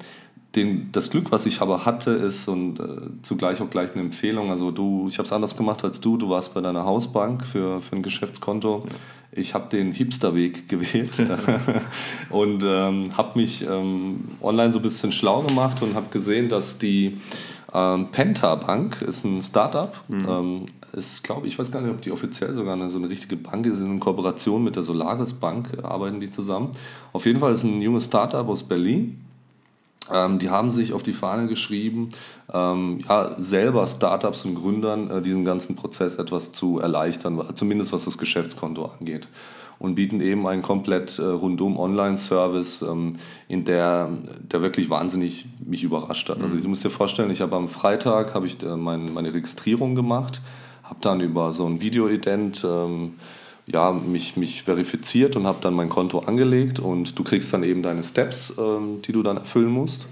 den, 0.56 0.92
das 0.92 1.10
Glück, 1.10 1.32
was 1.32 1.46
ich 1.46 1.62
aber 1.62 1.86
hatte, 1.86 2.12
ist 2.12 2.48
und 2.48 2.80
äh, 2.80 2.84
zugleich 3.24 3.60
auch 3.62 3.70
gleich 3.70 3.92
eine 3.94 4.02
Empfehlung. 4.02 4.52
Also 4.52 4.70
du, 4.70 5.08
ich 5.08 5.18
habe 5.18 5.26
es 5.26 5.34
anders 5.34 5.58
gemacht 5.58 5.84
als 5.84 6.00
du. 6.00 6.18
Du 6.18 6.30
warst 6.30 6.54
bei 6.54 6.62
deiner 6.62 6.86
Hausbank 6.86 7.44
für, 7.46 7.82
für 7.82 7.96
ein 7.96 8.04
Geschäftskonto. 8.04 8.84
Ja. 8.86 8.96
Ich 9.32 9.56
habe 9.56 9.70
den 9.70 9.94
Hipsterweg 9.94 10.70
gewählt 10.70 11.12
und 12.30 12.64
ähm, 12.64 13.18
habe 13.18 13.40
mich 13.40 13.66
ähm, 13.68 14.26
online 14.42 14.72
so 14.72 14.78
ein 14.78 14.84
bisschen 14.84 15.12
schlau 15.12 15.42
gemacht 15.42 15.82
und 15.82 15.96
habe 15.96 16.06
gesehen, 16.12 16.50
dass 16.50 16.78
die 16.78 17.18
ähm, 17.74 18.10
Penta 18.12 18.54
Bank 18.54 19.02
ist 19.02 19.26
ein 19.26 19.42
Startup. 19.42 19.92
Mhm. 20.08 20.26
Ähm, 20.30 20.66
ist, 20.92 21.24
glaube 21.24 21.48
ich, 21.48 21.58
weiß 21.58 21.72
gar 21.72 21.82
nicht, 21.82 21.90
ob 21.90 22.02
die 22.02 22.12
offiziell 22.12 22.54
sogar 22.54 22.76
eine, 22.76 22.92
so 22.92 23.00
eine 23.00 23.10
richtige 23.10 23.36
Bank 23.36 23.66
ist. 23.66 23.82
In 23.82 24.00
Kooperation 24.00 24.64
mit 24.64 24.76
der 24.76 24.84
Solaris 24.84 25.34
Bank 25.34 25.70
arbeiten 25.82 26.20
die 26.20 26.30
zusammen. 26.30 26.70
Auf 27.12 27.26
jeden 27.26 27.40
Fall 27.40 27.54
ist 27.54 27.64
ein 27.64 27.82
junges 27.82 28.06
Startup 28.06 28.48
aus 28.48 28.62
Berlin 28.62 29.23
Ähm, 30.12 30.40
die 30.40 30.50
haben 30.50 30.72
sich 30.72 30.94
auf 30.94 31.04
die 31.04 31.14
Fahne 31.14 31.48
geschrieben, 31.48 32.10
ähm, 32.52 33.02
ja, 33.08 33.36
selber 33.40 33.88
Startups 33.88 34.44
und 34.46 34.56
Gründern 34.56 35.10
äh, 35.10 35.22
diesen 35.22 35.46
ganzen 35.46 35.76
Prozess 35.76 36.18
etwas 36.18 36.52
zu 36.52 36.80
erleichtern, 36.80 37.42
zumindest 37.56 37.94
was 37.94 38.06
das 38.06 38.18
Geschäftskonto 38.18 38.92
angeht. 39.00 39.28
Und 39.80 39.96
bieten 39.96 40.22
eben 40.22 40.46
einen 40.48 40.62
komplett 40.62 41.20
äh, 41.20 41.24
rundum 41.24 41.78
Online-Service, 41.78 42.84
ähm, 42.84 43.16
in 43.48 43.64
der, 43.66 44.10
der 44.52 44.62
wirklich 44.62 44.90
wahnsinnig 44.90 45.46
mich 45.66 45.84
überrascht 45.84 46.30
hat. 46.30 46.42
Also 46.42 46.56
mhm. 46.56 46.64
du 46.64 46.70
musst 46.70 46.84
dir 46.84 46.90
vorstellen, 46.90 47.32
ich 47.32 47.42
habe 47.42 47.56
am 47.56 47.70
Freitag 47.70 48.34
habe 48.34 48.46
ich 48.46 48.62
äh, 48.62 48.76
mein, 48.76 49.06
meine 49.14 49.34
Registrierung 49.34 49.96
gemacht, 49.96 50.42
habe 50.84 51.00
dann 51.02 51.22
über 51.22 51.54
so 51.54 51.66
ein 51.66 51.82
Video-Ident 51.82 52.66
ähm, 52.66 53.14
ja, 53.66 53.92
mich, 53.92 54.36
mich 54.36 54.64
verifiziert 54.64 55.36
und 55.36 55.48
habe 55.48 55.60
dann 55.62 55.74
mein 55.74 55.90
Konto 55.90 56.20
angelegt 56.20 56.80
und 56.80 57.18
du 57.18 57.24
kriegst 57.24 57.54
dann 57.54 57.64
eben 57.64 57.82
deine 57.82 58.04
Steps, 58.04 58.56
ähm, 58.58 59.02
die 59.02 59.12
du 59.14 59.24
dann 59.24 59.38
erfüllen 59.38 59.70
musst. 59.70 60.08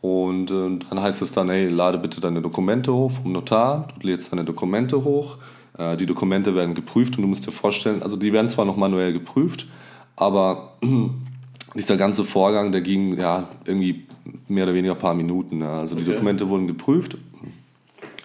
Und 0.00 0.50
äh, 0.50 0.78
dann 0.88 1.00
heißt 1.00 1.22
es 1.22 1.32
dann, 1.32 1.50
hey, 1.50 1.68
lade 1.68 1.98
bitte 1.98 2.20
deine 2.20 2.40
Dokumente 2.40 2.92
hoch 2.92 3.12
vom 3.12 3.32
Notar, 3.32 3.88
du 4.00 4.06
lädst 4.06 4.32
deine 4.32 4.44
Dokumente 4.44 5.04
hoch, 5.04 5.36
äh, 5.78 5.96
die 5.96 6.06
Dokumente 6.06 6.54
werden 6.54 6.74
geprüft 6.74 7.16
und 7.16 7.22
du 7.22 7.28
musst 7.28 7.46
dir 7.46 7.52
vorstellen, 7.52 8.02
also 8.02 8.16
die 8.16 8.32
werden 8.32 8.48
zwar 8.48 8.64
noch 8.64 8.76
manuell 8.76 9.12
geprüft, 9.12 9.66
aber 10.16 10.74
dieser 11.74 11.96
ganze 11.96 12.24
Vorgang, 12.24 12.72
der 12.72 12.80
ging 12.80 13.18
ja 13.18 13.48
irgendwie 13.66 14.06
mehr 14.48 14.64
oder 14.64 14.74
weniger 14.74 14.94
ein 14.94 15.00
paar 15.00 15.14
Minuten. 15.14 15.60
Ja. 15.60 15.80
Also 15.80 15.94
die 15.94 16.02
okay. 16.02 16.12
Dokumente 16.12 16.48
wurden 16.48 16.66
geprüft, 16.66 17.18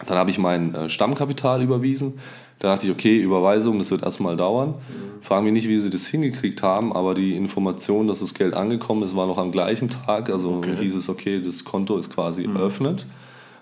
dann 0.07 0.17
habe 0.17 0.29
ich 0.29 0.37
mein 0.37 0.73
äh, 0.73 0.89
Stammkapital 0.89 1.61
überwiesen, 1.61 2.13
da 2.59 2.69
dachte 2.69 2.87
ich, 2.87 2.91
okay, 2.91 3.19
Überweisung, 3.19 3.77
das 3.79 3.91
wird 3.91 4.03
erstmal 4.03 4.37
dauern. 4.37 4.69
Mhm. 4.69 5.21
Frage 5.21 5.43
mich 5.43 5.53
nicht, 5.53 5.67
wie 5.67 5.79
sie 5.79 5.89
das 5.89 6.07
hingekriegt 6.07 6.61
haben, 6.61 6.93
aber 6.93 7.15
die 7.15 7.35
Information, 7.35 8.07
dass 8.07 8.19
das 8.19 8.33
Geld 8.33 8.53
angekommen 8.53 9.03
ist, 9.03 9.15
war 9.15 9.27
noch 9.27 9.37
am 9.37 9.51
gleichen 9.51 9.87
Tag. 9.87 10.29
Also 10.29 10.57
okay. 10.57 10.75
hieß 10.79 10.95
es, 10.95 11.09
okay, 11.09 11.41
das 11.43 11.65
Konto 11.65 11.97
ist 11.97 12.13
quasi 12.13 12.47
mhm. 12.47 12.55
eröffnet, 12.55 13.05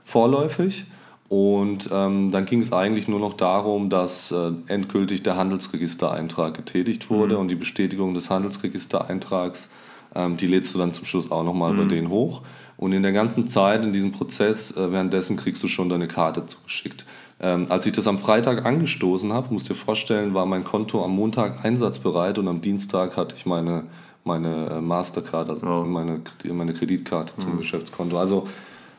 vorläufig. 0.03 0.85
Und 1.29 1.89
ähm, 1.91 2.31
dann 2.31 2.45
ging 2.45 2.61
es 2.61 2.71
eigentlich 2.71 3.07
nur 3.07 3.19
noch 3.19 3.33
darum, 3.33 3.89
dass 3.89 4.31
äh, 4.31 4.51
endgültig 4.67 5.23
der 5.23 5.35
Handelsregistereintrag 5.35 6.53
getätigt 6.53 7.09
wurde 7.09 7.35
mhm. 7.35 7.41
und 7.41 7.47
die 7.47 7.55
Bestätigung 7.55 8.13
des 8.13 8.29
Handelsregistereintrags, 8.29 9.69
ähm, 10.13 10.37
die 10.37 10.45
lädst 10.45 10.75
du 10.75 10.77
dann 10.77 10.93
zum 10.93 11.05
Schluss 11.05 11.31
auch 11.31 11.43
nochmal 11.43 11.73
mhm. 11.73 11.77
bei 11.77 11.85
denen 11.85 12.09
hoch. 12.09 12.41
Und 12.77 12.91
in 12.91 13.01
der 13.01 13.13
ganzen 13.13 13.47
Zeit, 13.47 13.83
in 13.83 13.93
diesem 13.93 14.11
Prozess, 14.11 14.77
äh, 14.77 14.91
währenddessen 14.91 15.37
kriegst 15.37 15.63
du 15.63 15.67
schon 15.67 15.89
deine 15.89 16.07
Karte 16.07 16.45
zugeschickt. 16.45 17.05
Ähm, 17.39 17.65
als 17.69 17.85
ich 17.85 17.93
das 17.93 18.07
am 18.07 18.17
Freitag 18.17 18.65
angestoßen 18.65 19.33
habe, 19.33 19.53
musst 19.53 19.69
dir 19.69 19.75
vorstellen, 19.75 20.33
war 20.33 20.45
mein 20.45 20.63
Konto 20.63 21.03
am 21.03 21.15
Montag 21.15 21.65
einsatzbereit 21.65 22.37
und 22.37 22.47
am 22.47 22.61
Dienstag 22.61 23.17
hatte 23.17 23.35
ich 23.35 23.45
meine, 23.45 23.83
meine 24.23 24.67
äh, 24.67 24.81
Mastercard, 24.81 25.49
also 25.49 25.65
oh. 25.65 25.83
meine, 25.83 26.21
meine 26.51 26.73
Kreditkarte 26.73 27.33
zum 27.37 27.53
mhm. 27.53 27.57
Geschäftskonto. 27.57 28.17
Also 28.17 28.47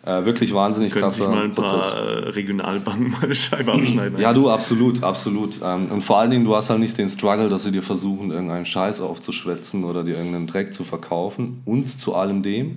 äh, 0.05 0.26
wirklich 0.26 0.53
wahnsinnig 0.53 0.93
Können 0.93 1.05
krasser 1.05 1.30
mal 1.30 1.45
ein 1.45 1.53
Prozess. 1.53 1.93
paar 1.93 2.07
äh, 2.07 2.28
Regionalbanken 2.28 3.11
mal 3.11 3.22
eine 3.22 3.35
Scheibe 3.35 3.72
abschneiden. 3.72 4.20
ja, 4.20 4.35
du, 4.35 4.51
absolut, 4.51 5.03
absolut. 5.03 5.61
Ähm, 5.64 5.89
und 5.91 6.03
vor 6.03 6.18
allen 6.18 6.30
Dingen, 6.30 6.45
du 6.45 6.55
hast 6.55 6.68
halt 6.68 6.80
nicht 6.80 6.99
den 6.99 7.09
Struggle, 7.09 7.49
dass 7.49 7.62
sie 7.62 7.72
dir 7.72 7.82
versuchen, 7.82 8.30
irgendeinen 8.30 8.66
Scheiß 8.66 9.01
aufzuschwätzen 9.01 9.85
oder 9.85 10.05
dir 10.05 10.16
irgendeinen 10.16 10.47
Dreck 10.47 10.74
zu 10.74 10.85
verkaufen. 10.85 11.62
Und 11.64 11.89
zu 11.89 12.14
allem 12.14 12.43
dem, 12.43 12.76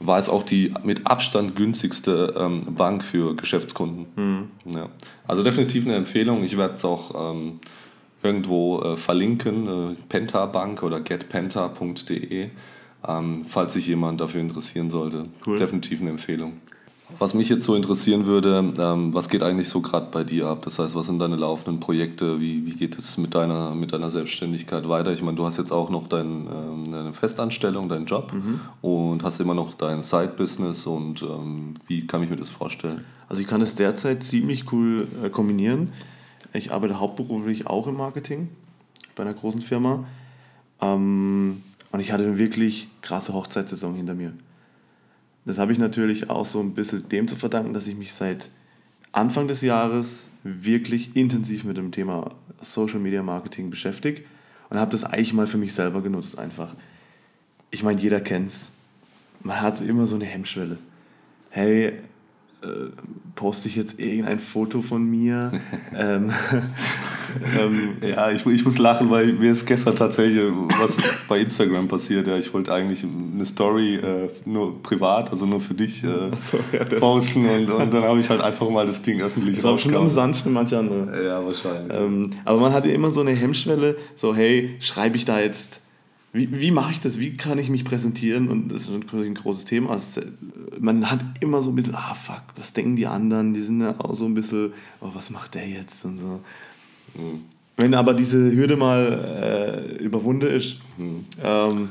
war 0.00 0.18
es 0.18 0.28
auch 0.28 0.44
die 0.44 0.72
mit 0.84 1.06
Abstand 1.06 1.56
günstigste 1.56 2.34
ähm, 2.38 2.74
Bank 2.74 3.02
für 3.02 3.34
Geschäftskunden. 3.34 4.06
Mhm. 4.16 4.74
Ja. 4.74 4.88
Also 5.26 5.42
definitiv 5.42 5.86
eine 5.86 5.96
Empfehlung. 5.96 6.44
Ich 6.44 6.56
werde 6.56 6.74
es 6.74 6.84
auch 6.84 7.32
ähm, 7.32 7.60
irgendwo 8.22 8.80
äh, 8.80 8.96
verlinken, 8.96 9.66
äh, 9.66 9.94
Penta 10.08 10.46
Bank 10.46 10.82
oder 10.82 11.00
getpenta.de, 11.00 12.48
ähm, 13.06 13.44
falls 13.48 13.72
sich 13.72 13.86
jemand 13.86 14.20
dafür 14.20 14.40
interessieren 14.40 14.90
sollte. 14.90 15.24
Cool. 15.46 15.58
Definitiv 15.58 16.00
eine 16.00 16.10
Empfehlung. 16.10 16.60
Was 17.18 17.32
mich 17.32 17.48
jetzt 17.48 17.64
so 17.64 17.74
interessieren 17.74 18.26
würde, 18.26 18.72
ähm, 18.78 19.14
was 19.14 19.30
geht 19.30 19.42
eigentlich 19.42 19.70
so 19.70 19.80
gerade 19.80 20.08
bei 20.10 20.24
dir 20.24 20.48
ab? 20.48 20.62
Das 20.62 20.78
heißt, 20.78 20.94
was 20.94 21.06
sind 21.06 21.18
deine 21.18 21.36
laufenden 21.36 21.80
Projekte? 21.80 22.38
Wie, 22.38 22.66
wie 22.66 22.72
geht 22.72 22.98
es 22.98 23.16
mit 23.16 23.34
deiner, 23.34 23.74
mit 23.74 23.92
deiner 23.92 24.10
Selbstständigkeit 24.10 24.88
weiter? 24.88 25.12
Ich 25.12 25.22
meine, 25.22 25.36
du 25.36 25.46
hast 25.46 25.56
jetzt 25.56 25.72
auch 25.72 25.88
noch 25.88 26.06
dein, 26.06 26.46
ähm, 26.46 26.92
deine 26.92 27.14
Festanstellung, 27.14 27.88
deinen 27.88 28.04
Job 28.04 28.32
mhm. 28.32 28.60
und 28.82 29.24
hast 29.24 29.40
immer 29.40 29.54
noch 29.54 29.72
dein 29.72 30.02
Side-Business 30.02 30.86
und 30.86 31.22
ähm, 31.22 31.74
wie 31.86 32.06
kann 32.06 32.22
ich 32.22 32.28
mir 32.28 32.36
das 32.36 32.50
vorstellen? 32.50 33.04
Also 33.28 33.40
ich 33.40 33.48
kann 33.48 33.60
das 33.60 33.74
derzeit 33.74 34.22
ziemlich 34.22 34.70
cool 34.72 35.08
äh, 35.24 35.30
kombinieren. 35.30 35.92
Ich 36.52 36.72
arbeite 36.72 37.00
hauptberuflich 37.00 37.66
auch 37.66 37.86
im 37.86 37.96
Marketing 37.96 38.48
bei 39.16 39.22
einer 39.22 39.34
großen 39.34 39.62
Firma 39.62 40.04
ähm, 40.82 41.62
und 41.90 42.00
ich 42.00 42.12
hatte 42.12 42.24
eine 42.24 42.38
wirklich 42.38 42.88
krasse 43.00 43.32
Hochzeitssaison 43.32 43.94
hinter 43.94 44.14
mir. 44.14 44.34
Das 45.48 45.58
habe 45.58 45.72
ich 45.72 45.78
natürlich 45.78 46.28
auch 46.28 46.44
so 46.44 46.60
ein 46.60 46.74
bisschen 46.74 47.08
dem 47.08 47.26
zu 47.26 47.34
verdanken, 47.34 47.72
dass 47.72 47.86
ich 47.86 47.96
mich 47.96 48.12
seit 48.12 48.50
Anfang 49.12 49.48
des 49.48 49.62
Jahres 49.62 50.28
wirklich 50.44 51.16
intensiv 51.16 51.64
mit 51.64 51.78
dem 51.78 51.90
Thema 51.90 52.34
Social 52.60 52.98
Media 52.98 53.22
Marketing 53.22 53.70
beschäftige 53.70 54.24
und 54.68 54.78
habe 54.78 54.90
das 54.90 55.04
eigentlich 55.04 55.32
mal 55.32 55.46
für 55.46 55.56
mich 55.56 55.72
selber 55.72 56.02
genutzt 56.02 56.38
einfach. 56.38 56.74
Ich 57.70 57.82
meine, 57.82 57.98
jeder 57.98 58.20
kennt 58.20 58.48
es. 58.48 58.72
Man 59.40 59.58
hat 59.62 59.80
immer 59.80 60.06
so 60.06 60.16
eine 60.16 60.26
Hemmschwelle. 60.26 60.76
Hey, 61.48 61.94
äh, 62.62 62.90
poste 63.34 63.68
ich 63.68 63.76
jetzt 63.76 63.98
irgendein 64.00 64.40
Foto 64.40 64.82
von 64.82 65.04
mir? 65.04 65.52
ähm, 65.94 66.32
ähm, 67.58 67.96
ja, 68.00 68.30
ich, 68.30 68.44
ich 68.46 68.64
muss 68.64 68.78
lachen, 68.78 69.10
weil 69.10 69.32
mir 69.34 69.52
ist 69.52 69.66
gestern 69.66 69.94
tatsächlich 69.94 70.42
was 70.80 70.96
bei 71.28 71.38
Instagram 71.38 71.88
passiert. 71.88 72.26
Ja, 72.26 72.36
ich 72.36 72.52
wollte 72.52 72.72
eigentlich 72.72 73.04
eine 73.04 73.44
Story 73.44 73.96
äh, 73.96 74.28
nur 74.44 74.82
privat, 74.82 75.30
also 75.30 75.46
nur 75.46 75.60
für 75.60 75.74
dich 75.74 76.02
äh, 76.04 76.30
so, 76.36 76.58
ja, 76.72 76.84
posten 76.84 77.48
und, 77.48 77.70
und 77.70 77.94
dann 77.94 78.02
habe 78.02 78.20
ich 78.20 78.28
halt 78.28 78.40
einfach 78.40 78.68
mal 78.70 78.86
das 78.86 79.02
Ding 79.02 79.20
öffentlich 79.20 79.56
Das 79.56 79.64
war 79.64 79.78
schon 79.78 79.94
amüsant 79.94 80.36
für 80.36 80.50
manche 80.50 80.78
andere. 80.78 81.24
Ja, 81.24 81.44
wahrscheinlich. 81.44 81.96
Ähm, 81.96 82.30
aber 82.44 82.60
man 82.60 82.72
hatte 82.72 82.90
immer 82.90 83.10
so 83.10 83.20
eine 83.20 83.32
Hemmschwelle, 83.32 83.96
so 84.16 84.34
hey, 84.34 84.76
schreibe 84.80 85.16
ich 85.16 85.24
da 85.24 85.40
jetzt 85.40 85.80
wie, 86.32 86.60
wie 86.60 86.70
mache 86.70 86.92
ich 86.92 87.00
das? 87.00 87.18
Wie 87.18 87.36
kann 87.36 87.58
ich 87.58 87.70
mich 87.70 87.84
präsentieren? 87.84 88.48
Und 88.48 88.68
das 88.68 88.82
ist 88.82 88.90
ein 89.12 89.34
großes 89.34 89.64
Thema. 89.64 89.96
Äh, 89.96 90.00
man 90.78 91.10
hat 91.10 91.20
immer 91.40 91.62
so 91.62 91.70
ein 91.70 91.74
bisschen, 91.74 91.94
ah 91.94 92.14
fuck, 92.14 92.42
was 92.56 92.72
denken 92.72 92.96
die 92.96 93.06
anderen? 93.06 93.54
Die 93.54 93.60
sind 93.60 93.80
ja 93.80 93.94
auch 93.98 94.14
so 94.14 94.26
ein 94.26 94.34
bisschen, 94.34 94.72
oh, 95.00 95.08
was 95.14 95.30
macht 95.30 95.54
der 95.54 95.66
jetzt? 95.66 96.04
Und 96.04 96.18
so. 96.18 96.40
Mhm. 97.14 97.44
Wenn 97.76 97.94
aber 97.94 98.12
diese 98.12 98.38
Hürde 98.38 98.76
mal 98.76 99.96
äh, 100.00 100.02
überwunden 100.02 100.50
ist, 100.50 100.78
mhm. 100.96 101.24
ähm, 101.42 101.88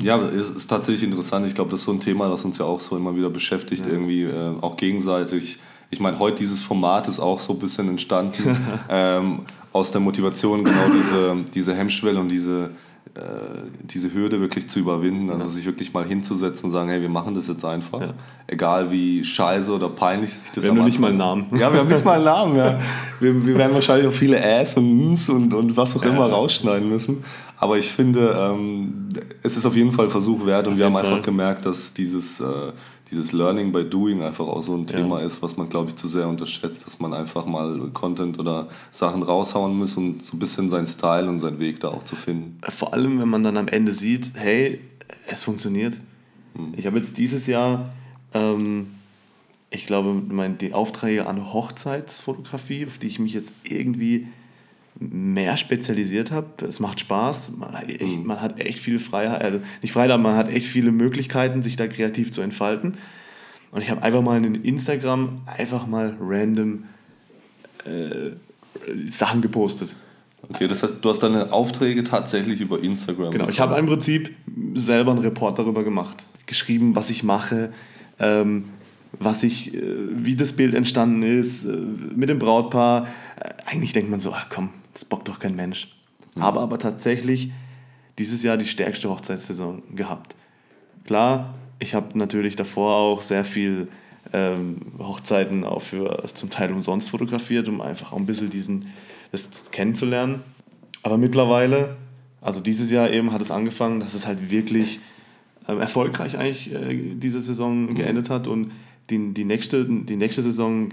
ja, 0.00 0.20
es 0.28 0.50
ist 0.50 0.66
tatsächlich 0.66 1.04
interessant. 1.04 1.46
Ich 1.46 1.54
glaube, 1.54 1.70
das 1.70 1.80
ist 1.80 1.86
so 1.86 1.92
ein 1.92 2.00
Thema, 2.00 2.28
das 2.28 2.44
uns 2.44 2.58
ja 2.58 2.64
auch 2.64 2.80
so 2.80 2.96
immer 2.96 3.14
wieder 3.16 3.30
beschäftigt, 3.30 3.84
ja. 3.86 3.92
irgendwie 3.92 4.22
äh, 4.22 4.54
auch 4.60 4.76
gegenseitig. 4.76 5.58
Ich 5.90 6.00
meine, 6.00 6.18
heute 6.18 6.38
dieses 6.40 6.62
Format 6.62 7.06
ist 7.06 7.20
auch 7.20 7.38
so 7.38 7.52
ein 7.52 7.58
bisschen 7.58 7.88
entstanden 7.88 8.56
ähm, 8.88 9.40
aus 9.72 9.92
der 9.92 10.00
Motivation, 10.00 10.64
genau 10.64 10.90
diese, 10.92 11.36
diese 11.54 11.74
Hemmschwelle 11.74 12.18
und 12.18 12.28
diese, 12.28 12.70
diese 13.84 14.12
Hürde 14.14 14.40
wirklich 14.40 14.68
zu 14.68 14.78
überwinden, 14.78 15.30
also 15.30 15.44
ja. 15.44 15.50
sich 15.50 15.66
wirklich 15.66 15.92
mal 15.92 16.04
hinzusetzen 16.04 16.66
und 16.66 16.70
sagen, 16.70 16.88
hey, 16.88 17.00
wir 17.00 17.08
machen 17.08 17.34
das 17.34 17.48
jetzt 17.48 17.64
einfach. 17.64 18.00
Ja. 18.00 18.14
Egal 18.46 18.90
wie 18.90 19.24
scheiße 19.24 19.72
oder 19.72 19.88
peinlich 19.88 20.34
sich 20.34 20.50
das 20.52 20.64
Wir 20.64 20.70
haben 20.70 20.84
nicht 20.84 20.98
mal 20.98 21.08
einen 21.08 21.18
Namen. 21.18 21.46
Ja, 21.52 21.72
wir 21.72 21.80
haben 21.80 21.88
nicht 21.88 22.04
mal 22.04 22.16
einen 22.16 22.24
Namen, 22.24 22.56
ja. 22.56 22.78
Wir, 23.20 23.44
wir 23.44 23.56
werden 23.56 23.74
wahrscheinlich 23.74 24.06
auch 24.06 24.12
viele 24.12 24.38
Äs 24.38 24.74
und 24.74 25.08
Ms 25.10 25.30
und, 25.30 25.52
und 25.52 25.76
was 25.76 25.96
auch 25.96 26.04
immer 26.04 26.30
rausschneiden 26.30 26.88
müssen. 26.88 27.24
Aber 27.56 27.76
ich 27.76 27.90
finde, 27.90 28.32
ähm, 28.38 29.08
es 29.42 29.56
ist 29.56 29.66
auf 29.66 29.74
jeden 29.74 29.90
Fall 29.90 30.08
Versuch 30.08 30.46
wert 30.46 30.68
und 30.68 30.78
wir 30.78 30.84
haben 30.84 30.92
Fall. 30.92 31.06
einfach 31.06 31.22
gemerkt, 31.22 31.66
dass 31.66 31.92
dieses 31.92 32.40
äh, 32.40 32.44
dieses 33.10 33.32
Learning 33.32 33.72
by 33.72 33.84
Doing 33.84 34.22
einfach 34.22 34.46
auch 34.46 34.62
so 34.62 34.74
ein 34.74 34.86
Thema 34.86 35.20
ja. 35.20 35.26
ist, 35.26 35.42
was 35.42 35.56
man, 35.56 35.68
glaube 35.68 35.90
ich, 35.90 35.96
zu 35.96 36.08
sehr 36.08 36.28
unterschätzt, 36.28 36.86
dass 36.86 37.00
man 37.00 37.14
einfach 37.14 37.46
mal 37.46 37.90
Content 37.92 38.38
oder 38.38 38.68
Sachen 38.90 39.22
raushauen 39.22 39.76
muss, 39.76 39.96
um 39.96 40.20
so 40.20 40.36
ein 40.36 40.38
bisschen 40.38 40.68
seinen 40.68 40.86
Style 40.86 41.28
und 41.28 41.40
seinen 41.40 41.58
Weg 41.58 41.80
da 41.80 41.88
auch 41.88 42.04
zu 42.04 42.16
finden. 42.16 42.58
Vor 42.68 42.92
allem, 42.92 43.20
wenn 43.20 43.28
man 43.28 43.42
dann 43.42 43.56
am 43.56 43.68
Ende 43.68 43.92
sieht, 43.92 44.32
hey, 44.34 44.80
es 45.26 45.42
funktioniert. 45.42 45.94
Hm. 46.54 46.74
Ich 46.76 46.86
habe 46.86 46.98
jetzt 46.98 47.16
dieses 47.16 47.46
Jahr, 47.46 47.90
ähm, 48.34 48.88
ich 49.70 49.86
glaube, 49.86 50.12
mein, 50.12 50.58
die 50.58 50.74
Aufträge 50.74 51.26
an 51.26 51.52
Hochzeitsfotografie, 51.52 52.86
auf 52.86 52.98
die 52.98 53.06
ich 53.06 53.18
mich 53.18 53.32
jetzt 53.32 53.52
irgendwie 53.64 54.28
mehr 55.00 55.56
spezialisiert 55.56 56.30
habe. 56.30 56.66
Es 56.66 56.80
macht 56.80 57.00
Spaß, 57.00 57.56
man 57.58 57.72
hat 57.72 57.88
echt, 57.88 58.18
mhm. 58.18 58.26
man 58.26 58.40
hat 58.40 58.60
echt 58.60 58.80
viele 58.80 58.98
Freiheit, 58.98 59.42
also 59.42 59.60
nicht 59.82 59.92
Freiheit, 59.92 60.20
man 60.20 60.36
hat 60.36 60.48
echt 60.48 60.66
viele 60.66 60.90
Möglichkeiten, 60.90 61.62
sich 61.62 61.76
da 61.76 61.86
kreativ 61.86 62.32
zu 62.32 62.40
entfalten. 62.40 62.94
Und 63.70 63.82
ich 63.82 63.90
habe 63.90 64.02
einfach 64.02 64.22
mal 64.22 64.42
in 64.44 64.54
Instagram 64.56 65.42
einfach 65.46 65.86
mal 65.86 66.16
random 66.20 66.84
äh, 67.84 68.30
Sachen 69.08 69.42
gepostet. 69.42 69.94
Okay, 70.48 70.68
das 70.68 70.82
heißt, 70.82 71.04
du 71.04 71.08
hast 71.08 71.20
deine 71.20 71.52
Aufträge 71.52 72.04
tatsächlich 72.04 72.60
über 72.60 72.82
Instagram. 72.82 73.30
Genau, 73.30 73.48
ich 73.48 73.60
habe 73.60 73.76
im 73.76 73.86
Prinzip 73.86 74.34
selber 74.74 75.10
einen 75.10 75.20
Report 75.20 75.58
darüber 75.58 75.84
gemacht. 75.84 76.24
Geschrieben, 76.46 76.94
was 76.94 77.10
ich 77.10 77.22
mache, 77.22 77.72
ähm, 78.18 78.64
was 79.18 79.42
ich, 79.42 79.74
äh, 79.74 79.80
wie 80.10 80.36
das 80.36 80.52
Bild 80.54 80.74
entstanden 80.74 81.22
ist, 81.22 81.64
äh, 81.64 81.76
mit 82.14 82.28
dem 82.28 82.38
Brautpaar. 82.38 83.08
Äh, 83.38 83.50
eigentlich 83.66 83.92
denkt 83.92 84.10
man 84.10 84.20
so, 84.20 84.32
ach 84.32 84.48
komm, 84.48 84.70
das 84.98 85.04
bockt 85.04 85.28
doch 85.28 85.38
kein 85.38 85.54
Mensch. 85.54 85.88
Mhm. 86.34 86.42
Habe 86.42 86.60
aber 86.60 86.78
tatsächlich 86.78 87.52
dieses 88.18 88.42
Jahr 88.42 88.56
die 88.56 88.66
stärkste 88.66 89.08
Hochzeitssaison 89.08 89.82
gehabt. 89.94 90.34
Klar, 91.04 91.54
ich 91.78 91.94
habe 91.94 92.18
natürlich 92.18 92.56
davor 92.56 92.96
auch 92.96 93.20
sehr 93.20 93.44
viel 93.44 93.86
ähm, 94.32 94.78
Hochzeiten 94.98 95.62
auch 95.64 95.82
für 95.82 96.24
zum 96.34 96.50
Teil 96.50 96.72
umsonst 96.72 97.10
fotografiert, 97.10 97.68
um 97.68 97.80
einfach 97.80 98.12
auch 98.12 98.16
ein 98.16 98.26
bisschen 98.26 98.50
diesen, 98.50 98.88
das 99.30 99.70
kennenzulernen. 99.70 100.42
Aber 101.04 101.16
mittlerweile, 101.16 101.96
also 102.40 102.58
dieses 102.58 102.90
Jahr 102.90 103.10
eben 103.12 103.32
hat 103.32 103.40
es 103.40 103.52
angefangen, 103.52 104.00
dass 104.00 104.14
es 104.14 104.26
halt 104.26 104.50
wirklich 104.50 104.98
ähm, 105.68 105.80
erfolgreich 105.80 106.36
eigentlich 106.36 106.74
äh, 106.74 107.14
diese 107.14 107.40
Saison 107.40 107.86
mhm. 107.86 107.94
geendet 107.94 108.30
hat 108.30 108.48
und 108.48 108.72
die, 109.10 109.32
die, 109.32 109.44
nächste, 109.44 109.84
die 109.84 110.16
nächste 110.16 110.42
Saison 110.42 110.90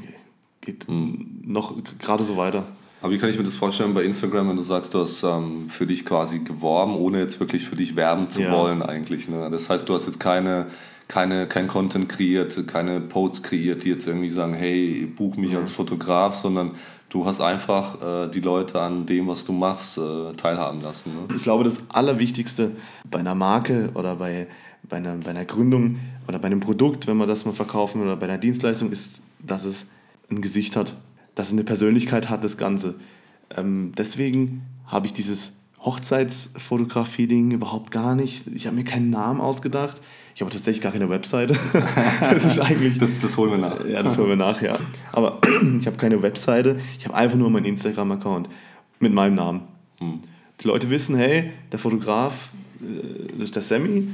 geht 0.62 0.88
mhm. 0.88 1.42
noch 1.44 1.76
gerade 1.98 2.24
so 2.24 2.38
weiter. 2.38 2.68
Aber 3.06 3.14
wie 3.14 3.20
kann 3.20 3.30
ich 3.30 3.38
mir 3.38 3.44
das 3.44 3.54
vorstellen 3.54 3.94
bei 3.94 4.04
Instagram, 4.04 4.50
wenn 4.50 4.56
du 4.56 4.64
sagst, 4.64 4.96
du 4.96 5.00
hast 5.00 5.22
ähm, 5.22 5.70
für 5.70 5.86
dich 5.86 6.08
quasi 6.08 6.40
geworben, 6.40 6.96
ohne 6.96 7.20
jetzt 7.20 7.40
wirklich 7.40 7.70
für 7.70 7.76
dich 7.76 7.96
werben 7.96 8.32
zu 8.32 8.42
ja. 8.42 8.52
wollen 8.52 8.82
eigentlich. 8.82 9.30
Ne? 9.30 9.48
Das 9.52 9.70
heißt, 9.70 9.88
du 9.88 9.94
hast 9.94 10.08
jetzt 10.08 10.20
keine, 10.20 10.66
keine, 11.08 11.46
kein 11.46 11.68
Content 11.68 12.10
kreiert, 12.10 12.66
keine 12.66 13.00
Posts 13.02 13.44
kreiert, 13.44 13.84
die 13.84 13.90
jetzt 13.90 14.08
irgendwie 14.08 14.32
sagen, 14.32 14.56
hey, 14.56 15.06
buch 15.06 15.38
mich 15.38 15.52
ja. 15.52 15.60
als 15.60 15.70
Fotograf, 15.70 16.36
sondern 16.36 16.72
du 17.10 17.28
hast 17.28 17.42
einfach 17.42 18.02
äh, 18.02 18.32
die 18.32 18.40
Leute 18.40 18.82
an 18.82 19.06
dem, 19.06 19.28
was 19.28 19.44
du 19.44 19.54
machst, 19.54 20.00
äh, 20.00 20.34
teilhaben 20.36 20.82
lassen. 20.82 21.12
Ne? 21.12 21.36
Ich 21.36 21.44
glaube, 21.44 21.64
das 21.64 21.84
Allerwichtigste 21.90 22.72
bei 23.08 23.20
einer 23.20 23.36
Marke 23.36 23.92
oder 23.94 24.16
bei, 24.16 24.48
bei, 24.82 24.98
einer, 24.98 25.14
bei 25.18 25.30
einer 25.30 25.46
Gründung 25.46 26.00
oder 26.28 26.40
bei 26.40 26.48
einem 26.48 26.60
Produkt, 26.60 27.06
wenn 27.06 27.18
wir 27.18 27.28
das 27.28 27.46
mal 27.46 27.54
verkaufen 27.54 28.02
oder 28.02 28.16
bei 28.16 28.26
einer 28.26 28.40
Dienstleistung, 28.40 28.92
ist, 28.92 29.22
dass 29.38 29.64
es 29.64 29.90
ein 30.32 30.42
Gesicht 30.42 30.76
hat, 30.76 30.96
dass 31.36 31.48
es 31.48 31.54
eine 31.54 31.64
Persönlichkeit 31.64 32.30
hat, 32.30 32.44
das 32.44 32.58
Ganze. 32.58 32.96
Ähm, 33.56 33.92
deswegen 33.98 34.64
habe 34.88 35.06
ich 35.06 35.14
dieses 35.14 35.58
Hochzeitsfotografie-Ding 35.80 37.52
überhaupt 37.52 37.92
gar 37.92 38.16
nicht. 38.16 38.48
Ich 38.56 38.66
habe 38.66 38.76
mir 38.76 38.84
keinen 38.84 39.12
Namen 39.12 39.40
ausgedacht. 39.40 40.02
Ich 40.34 40.42
habe 40.42 40.52
tatsächlich 40.52 40.82
gar 40.82 40.92
keine 40.92 41.10
Webseite. 41.10 41.56
das 42.20 42.46
ist 42.46 42.60
eigentlich. 42.60 42.98
Das, 42.98 43.22
das 43.22 43.38
holen 43.38 43.52
wir 43.52 43.58
nach. 43.58 43.86
Ja, 43.86 44.02
das 44.02 44.18
holen 44.18 44.30
wir 44.30 44.36
nach, 44.36 44.62
ja. 44.62 44.78
Aber 45.12 45.40
ich 45.80 45.86
habe 45.86 45.98
keine 45.98 46.22
Webseite. 46.22 46.80
Ich 46.98 47.06
habe 47.06 47.16
einfach 47.16 47.38
nur 47.38 47.50
meinen 47.50 47.66
Instagram-Account 47.66 48.50
mit 49.00 49.14
meinem 49.14 49.36
Namen. 49.36 49.62
Hm. 50.00 50.20
Die 50.62 50.68
Leute 50.68 50.90
wissen, 50.90 51.16
hey, 51.16 51.52
der 51.72 51.80
Fotograf, 51.80 52.50
äh, 52.82 53.34
das 53.34 53.46
ist 53.46 53.56
der 53.56 53.62
Sammy. 53.62 54.08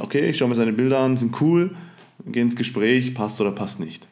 Okay, 0.00 0.30
ich 0.30 0.38
schaue 0.38 0.48
mir 0.48 0.54
seine 0.54 0.72
Bilder 0.72 0.98
an, 0.98 1.16
sind 1.16 1.40
cool, 1.40 1.74
gehen 2.26 2.42
ins 2.42 2.56
Gespräch, 2.56 3.14
passt 3.14 3.40
oder 3.40 3.52
passt 3.52 3.80
nicht. 3.80 4.06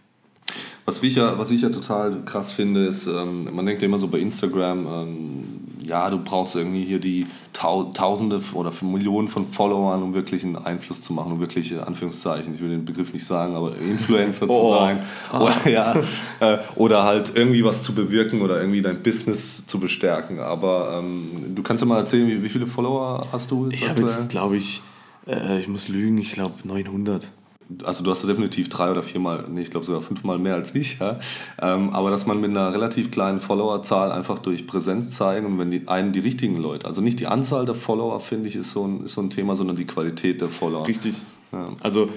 Was 0.86 1.02
ich 1.02 1.14
ja, 1.14 1.38
was 1.38 1.50
ich 1.50 1.62
ja 1.62 1.70
total 1.70 2.22
krass 2.26 2.52
finde, 2.52 2.86
ist, 2.86 3.06
ähm, 3.06 3.48
man 3.54 3.64
denkt 3.64 3.80
ja 3.80 3.86
immer 3.86 3.98
so 3.98 4.08
bei 4.08 4.18
Instagram, 4.18 4.86
ähm, 4.86 5.44
ja, 5.84 6.08
du 6.10 6.18
brauchst 6.18 6.56
irgendwie 6.56 6.84
hier 6.84 6.98
die 6.98 7.26
Tausende 7.52 8.40
oder 8.54 8.72
Millionen 8.82 9.28
von 9.28 9.46
Followern, 9.46 10.02
um 10.02 10.14
wirklich 10.14 10.42
einen 10.44 10.56
Einfluss 10.56 11.02
zu 11.02 11.12
machen, 11.12 11.32
um 11.32 11.40
wirklich, 11.40 11.72
in 11.72 11.80
Anführungszeichen, 11.80 12.54
ich 12.54 12.60
will 12.60 12.70
den 12.70 12.84
Begriff 12.84 13.12
nicht 13.12 13.24
sagen, 13.24 13.54
aber 13.54 13.76
Influencer 13.76 14.46
oh. 14.48 14.62
zu 14.62 14.68
sein. 14.70 15.02
Oder, 15.32 15.70
ja, 15.70 15.94
äh, 16.40 16.58
oder 16.76 17.04
halt 17.04 17.32
irgendwie 17.34 17.64
was 17.64 17.82
zu 17.82 17.94
bewirken 17.94 18.42
oder 18.42 18.60
irgendwie 18.60 18.82
dein 18.82 19.02
Business 19.02 19.66
zu 19.66 19.78
bestärken. 19.78 20.38
Aber 20.38 21.00
ähm, 21.02 21.54
du 21.54 21.62
kannst 21.62 21.82
ja 21.82 21.86
mal 21.86 21.98
erzählen, 21.98 22.28
wie, 22.28 22.42
wie 22.42 22.48
viele 22.48 22.66
Follower 22.66 23.26
hast 23.30 23.50
du 23.50 23.68
jetzt 23.68 23.82
Ich 23.82 23.88
habe 23.88 24.00
jetzt, 24.00 24.30
glaube 24.30 24.56
ich, 24.56 24.82
äh, 25.26 25.58
ich 25.58 25.68
muss 25.68 25.88
lügen, 25.88 26.18
ich 26.18 26.32
glaube 26.32 26.54
900 26.64 27.26
also 27.84 28.04
du 28.04 28.10
hast 28.10 28.26
definitiv 28.26 28.68
drei 28.68 28.90
oder 28.90 29.02
viermal, 29.02 29.46
nee, 29.48 29.62
ich 29.62 29.70
glaube 29.70 29.86
sogar 29.86 30.02
fünfmal 30.02 30.38
mehr 30.38 30.54
als 30.54 30.74
ich, 30.74 30.98
ja. 30.98 31.18
Ähm, 31.60 31.90
aber 31.90 32.10
dass 32.10 32.26
man 32.26 32.40
mit 32.40 32.50
einer 32.50 32.72
relativ 32.72 33.10
kleinen 33.10 33.40
Followerzahl 33.40 34.12
einfach 34.12 34.38
durch 34.38 34.66
Präsenz 34.66 35.14
zeigen 35.14 35.46
und 35.46 35.58
wenn 35.58 35.70
die 35.70 35.88
einen 35.88 36.12
die 36.12 36.20
richtigen 36.20 36.56
Leute, 36.56 36.86
also 36.86 37.00
nicht 37.00 37.20
die 37.20 37.26
Anzahl 37.26 37.66
der 37.66 37.74
Follower, 37.74 38.20
finde 38.20 38.48
ich, 38.48 38.56
ist 38.56 38.72
so, 38.72 38.86
ein, 38.86 39.04
ist 39.04 39.14
so 39.14 39.22
ein 39.22 39.30
Thema, 39.30 39.56
sondern 39.56 39.76
die 39.76 39.86
Qualität 39.86 40.40
der 40.40 40.48
Follower. 40.48 40.86
Richtig. 40.86 41.14
Ja. 41.52 41.66
Also 41.80 42.10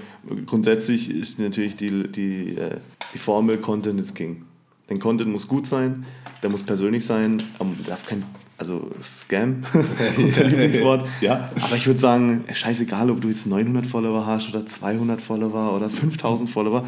grundsätzlich 0.46 1.12
ist 1.12 1.40
natürlich 1.40 1.76
die, 1.76 2.12
die, 2.12 2.58
äh, 2.58 2.78
die 3.14 3.20
Formel 3.20 3.60
Content 3.60 4.00
is 4.00 4.14
King. 4.14 4.44
Dein 4.88 5.00
Content 5.00 5.32
muss 5.32 5.48
gut 5.48 5.68
sein, 5.68 6.06
der 6.42 6.50
muss 6.50 6.64
persönlich 6.64 7.06
sein, 7.06 7.44
darf 7.86 8.06
kein 8.06 8.24
also 8.58 8.90
Scam, 9.02 9.64
unser 10.18 10.44
Lieblingswort. 10.44 11.08
Ja. 11.22 11.52
Aber 11.62 11.76
ich 11.76 11.88
würde 11.88 12.00
sagen, 12.00 12.46
scheißegal, 12.52 13.10
ob 13.10 13.22
du 13.22 13.30
jetzt 13.30 13.48
900 13.48 13.86
Follower 13.86 14.26
hast 14.26 14.50
oder 14.50 14.66
200 14.66 15.22
Follower 15.22 15.76
oder 15.76 15.90
5000 15.90 16.50
Follower. 16.50 16.86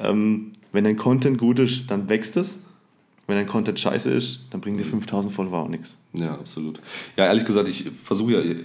Ähm, 0.00 0.52
wenn 0.72 0.84
dein 0.84 0.96
Content 0.96 1.38
gut 1.38 1.58
ist, 1.58 1.90
dann 1.90 2.08
wächst 2.08 2.36
es. 2.36 2.64
Wenn 3.28 3.36
dein 3.36 3.46
Content 3.46 3.78
scheiße 3.78 4.10
ist, 4.10 4.40
dann 4.48 4.62
bringen 4.62 4.78
dir 4.78 4.86
5000 4.86 5.30
Follower 5.30 5.58
auch 5.58 5.68
nichts. 5.68 5.98
Ja, 6.14 6.32
absolut. 6.32 6.80
Ja, 7.14 7.26
ehrlich 7.26 7.44
gesagt, 7.44 7.68
ich 7.68 7.84
versuche 7.90 8.32
ja, 8.32 8.56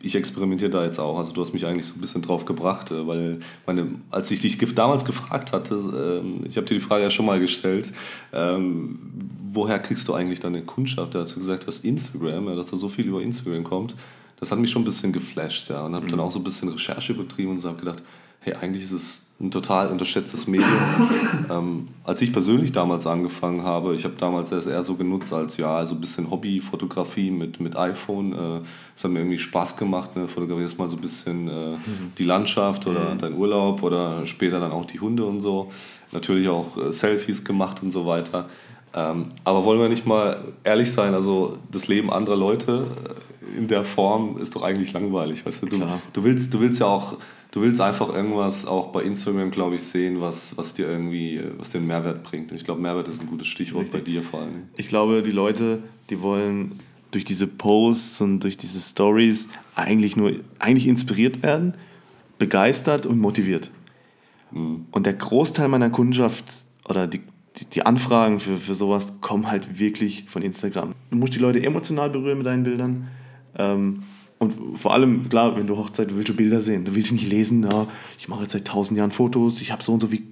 ich 0.00 0.14
experimentiere 0.14 0.70
da 0.70 0.84
jetzt 0.84 1.00
auch. 1.00 1.18
Also 1.18 1.32
du 1.32 1.40
hast 1.40 1.52
mich 1.52 1.66
eigentlich 1.66 1.86
so 1.86 1.94
ein 1.94 2.00
bisschen 2.00 2.22
drauf 2.22 2.44
gebracht, 2.44 2.92
äh, 2.92 3.04
weil 3.08 3.40
meine, 3.66 3.88
als 4.12 4.30
ich 4.30 4.38
dich 4.38 4.56
damals 4.76 5.04
gefragt 5.04 5.50
hatte, 5.50 6.22
ähm, 6.22 6.44
ich 6.48 6.56
habe 6.56 6.68
dir 6.68 6.74
die 6.74 6.80
Frage 6.80 7.02
ja 7.02 7.10
schon 7.10 7.26
mal 7.26 7.40
gestellt, 7.40 7.90
ähm, 8.32 9.00
woher 9.40 9.80
kriegst 9.80 10.06
du 10.06 10.14
eigentlich 10.14 10.38
deine 10.38 10.62
Kundschaft? 10.62 11.16
Da 11.16 11.22
hast 11.22 11.34
du 11.34 11.40
gesagt, 11.40 11.66
dass 11.66 11.80
Instagram, 11.80 12.46
dass 12.54 12.70
da 12.70 12.76
so 12.76 12.88
viel 12.88 13.06
über 13.06 13.20
Instagram 13.20 13.64
kommt. 13.64 13.96
Das 14.38 14.52
hat 14.52 14.60
mich 14.60 14.70
schon 14.70 14.82
ein 14.82 14.84
bisschen 14.84 15.12
geflasht, 15.12 15.68
ja. 15.68 15.84
Und 15.84 15.96
habe 15.96 16.06
mhm. 16.06 16.10
dann 16.10 16.20
auch 16.20 16.30
so 16.30 16.38
ein 16.38 16.44
bisschen 16.44 16.68
Recherche 16.68 17.12
betrieben 17.12 17.50
und 17.50 17.64
habe 17.64 17.76
gedacht, 17.76 18.04
hey, 18.40 18.54
eigentlich 18.54 18.84
ist 18.84 18.92
es 18.92 19.26
ein 19.40 19.50
total 19.50 19.88
unterschätztes 19.88 20.46
Medium. 20.46 20.70
ähm, 21.50 21.88
als 22.04 22.20
ich 22.20 22.32
persönlich 22.32 22.72
damals 22.72 23.06
angefangen 23.06 23.64
habe, 23.64 23.94
ich 23.94 24.04
habe 24.04 24.14
damals 24.18 24.50
das 24.50 24.66
eher 24.66 24.82
so 24.82 24.94
genutzt 24.94 25.32
als 25.32 25.56
ja, 25.56 25.84
so 25.86 25.94
ein 25.94 26.00
bisschen 26.00 26.30
Hobbyfotografie 26.30 27.30
mit, 27.30 27.60
mit 27.60 27.76
iPhone. 27.76 28.32
Äh, 28.32 28.60
es 28.96 29.02
äh, 29.02 29.04
hat 29.04 29.12
mir 29.12 29.20
irgendwie 29.20 29.38
Spaß 29.38 29.76
gemacht, 29.76 30.16
ne? 30.16 30.28
fotografierst 30.28 30.78
mal 30.78 30.88
so 30.88 30.96
ein 30.96 31.02
bisschen 31.02 31.48
äh, 31.48 31.70
mhm. 31.76 32.12
die 32.18 32.24
Landschaft 32.24 32.86
oder 32.86 33.14
mhm. 33.14 33.18
deinen 33.18 33.36
Urlaub 33.36 33.82
oder 33.82 34.26
später 34.26 34.60
dann 34.60 34.72
auch 34.72 34.84
die 34.84 35.00
Hunde 35.00 35.24
und 35.24 35.40
so. 35.40 35.70
Natürlich 36.12 36.48
auch 36.48 36.76
äh, 36.76 36.92
Selfies 36.92 37.44
gemacht 37.44 37.82
und 37.82 37.90
so 37.90 38.06
weiter. 38.06 38.48
Ähm, 38.92 39.26
aber 39.44 39.64
wollen 39.64 39.80
wir 39.80 39.88
nicht 39.88 40.06
mal 40.06 40.40
ehrlich 40.64 40.90
sein, 40.90 41.14
also 41.14 41.56
das 41.70 41.88
Leben 41.88 42.12
anderer 42.12 42.36
Leute 42.36 42.88
äh, 43.06 43.58
in 43.58 43.68
der 43.68 43.84
Form 43.84 44.36
ist 44.38 44.54
doch 44.54 44.62
eigentlich 44.62 44.92
langweilig. 44.92 45.46
Weißt 45.46 45.62
du? 45.62 45.66
Du, 45.66 45.80
du, 46.12 46.24
willst, 46.24 46.52
du 46.52 46.60
willst 46.60 46.80
ja 46.80 46.86
auch 46.86 47.16
du 47.50 47.60
willst 47.62 47.80
einfach 47.80 48.14
irgendwas 48.14 48.66
auch 48.66 48.88
bei 48.88 49.02
Instagram, 49.02 49.50
glaube 49.50 49.76
ich, 49.76 49.82
sehen, 49.82 50.20
was, 50.20 50.56
was 50.56 50.74
dir 50.74 50.88
irgendwie, 50.88 51.40
was 51.58 51.70
dir 51.70 51.78
einen 51.78 51.86
Mehrwert 51.86 52.22
bringt. 52.22 52.50
Und 52.50 52.56
ich 52.56 52.64
glaube, 52.64 52.80
Mehrwert 52.80 53.08
ist 53.08 53.20
ein 53.20 53.26
gutes 53.26 53.48
Stichwort 53.48 53.84
Richtig. 53.84 54.04
bei 54.04 54.10
dir 54.10 54.22
vor 54.22 54.40
allem. 54.40 54.62
Ich 54.76 54.88
glaube, 54.88 55.22
die 55.22 55.30
Leute, 55.30 55.82
die 56.10 56.22
wollen 56.22 56.72
durch 57.10 57.24
diese 57.24 57.46
Posts 57.46 58.20
und 58.20 58.40
durch 58.40 58.56
diese 58.56 58.80
Stories 58.80 59.48
eigentlich 59.74 60.16
nur 60.16 60.32
eigentlich 60.58 60.86
inspiriert 60.86 61.42
werden, 61.42 61.74
begeistert 62.38 63.04
und 63.04 63.18
motiviert. 63.18 63.70
Mhm. 64.52 64.86
Und 64.92 65.06
der 65.06 65.14
Großteil 65.14 65.68
meiner 65.68 65.90
Kundschaft 65.90 66.44
oder 66.88 67.06
die, 67.06 67.20
die, 67.56 67.64
die, 67.66 67.84
Anfragen 67.84 68.38
für, 68.38 68.58
für 68.58 68.74
sowas 68.74 69.20
kommen 69.20 69.50
halt 69.50 69.80
wirklich 69.80 70.26
von 70.28 70.42
Instagram. 70.42 70.94
Du 71.10 71.16
musst 71.16 71.34
die 71.34 71.40
Leute 71.40 71.62
emotional 71.62 72.10
berühren 72.10 72.38
mit 72.38 72.46
deinen 72.46 72.62
Bildern. 72.62 73.08
Ähm, 73.58 74.04
und 74.40 74.78
vor 74.78 74.94
allem, 74.94 75.28
klar, 75.28 75.54
wenn 75.54 75.66
du 75.66 75.76
Hochzeit, 75.76 76.10
du 76.10 76.16
willst 76.16 76.30
du 76.30 76.34
Bilder 76.34 76.62
sehen. 76.62 76.86
Du 76.86 76.94
willst 76.94 77.12
nicht 77.12 77.28
lesen, 77.28 77.62
ja, 77.62 77.86
ich 78.18 78.26
mache 78.26 78.42
jetzt 78.42 78.52
seit 78.52 78.64
tausend 78.64 78.98
Jahren 78.98 79.10
Fotos, 79.10 79.60
ich 79.60 79.70
habe 79.70 79.82
so 79.82 79.92
und 79.92 80.00
so 80.00 80.06
viel 80.06 80.22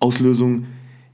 Auslösung. 0.00 0.66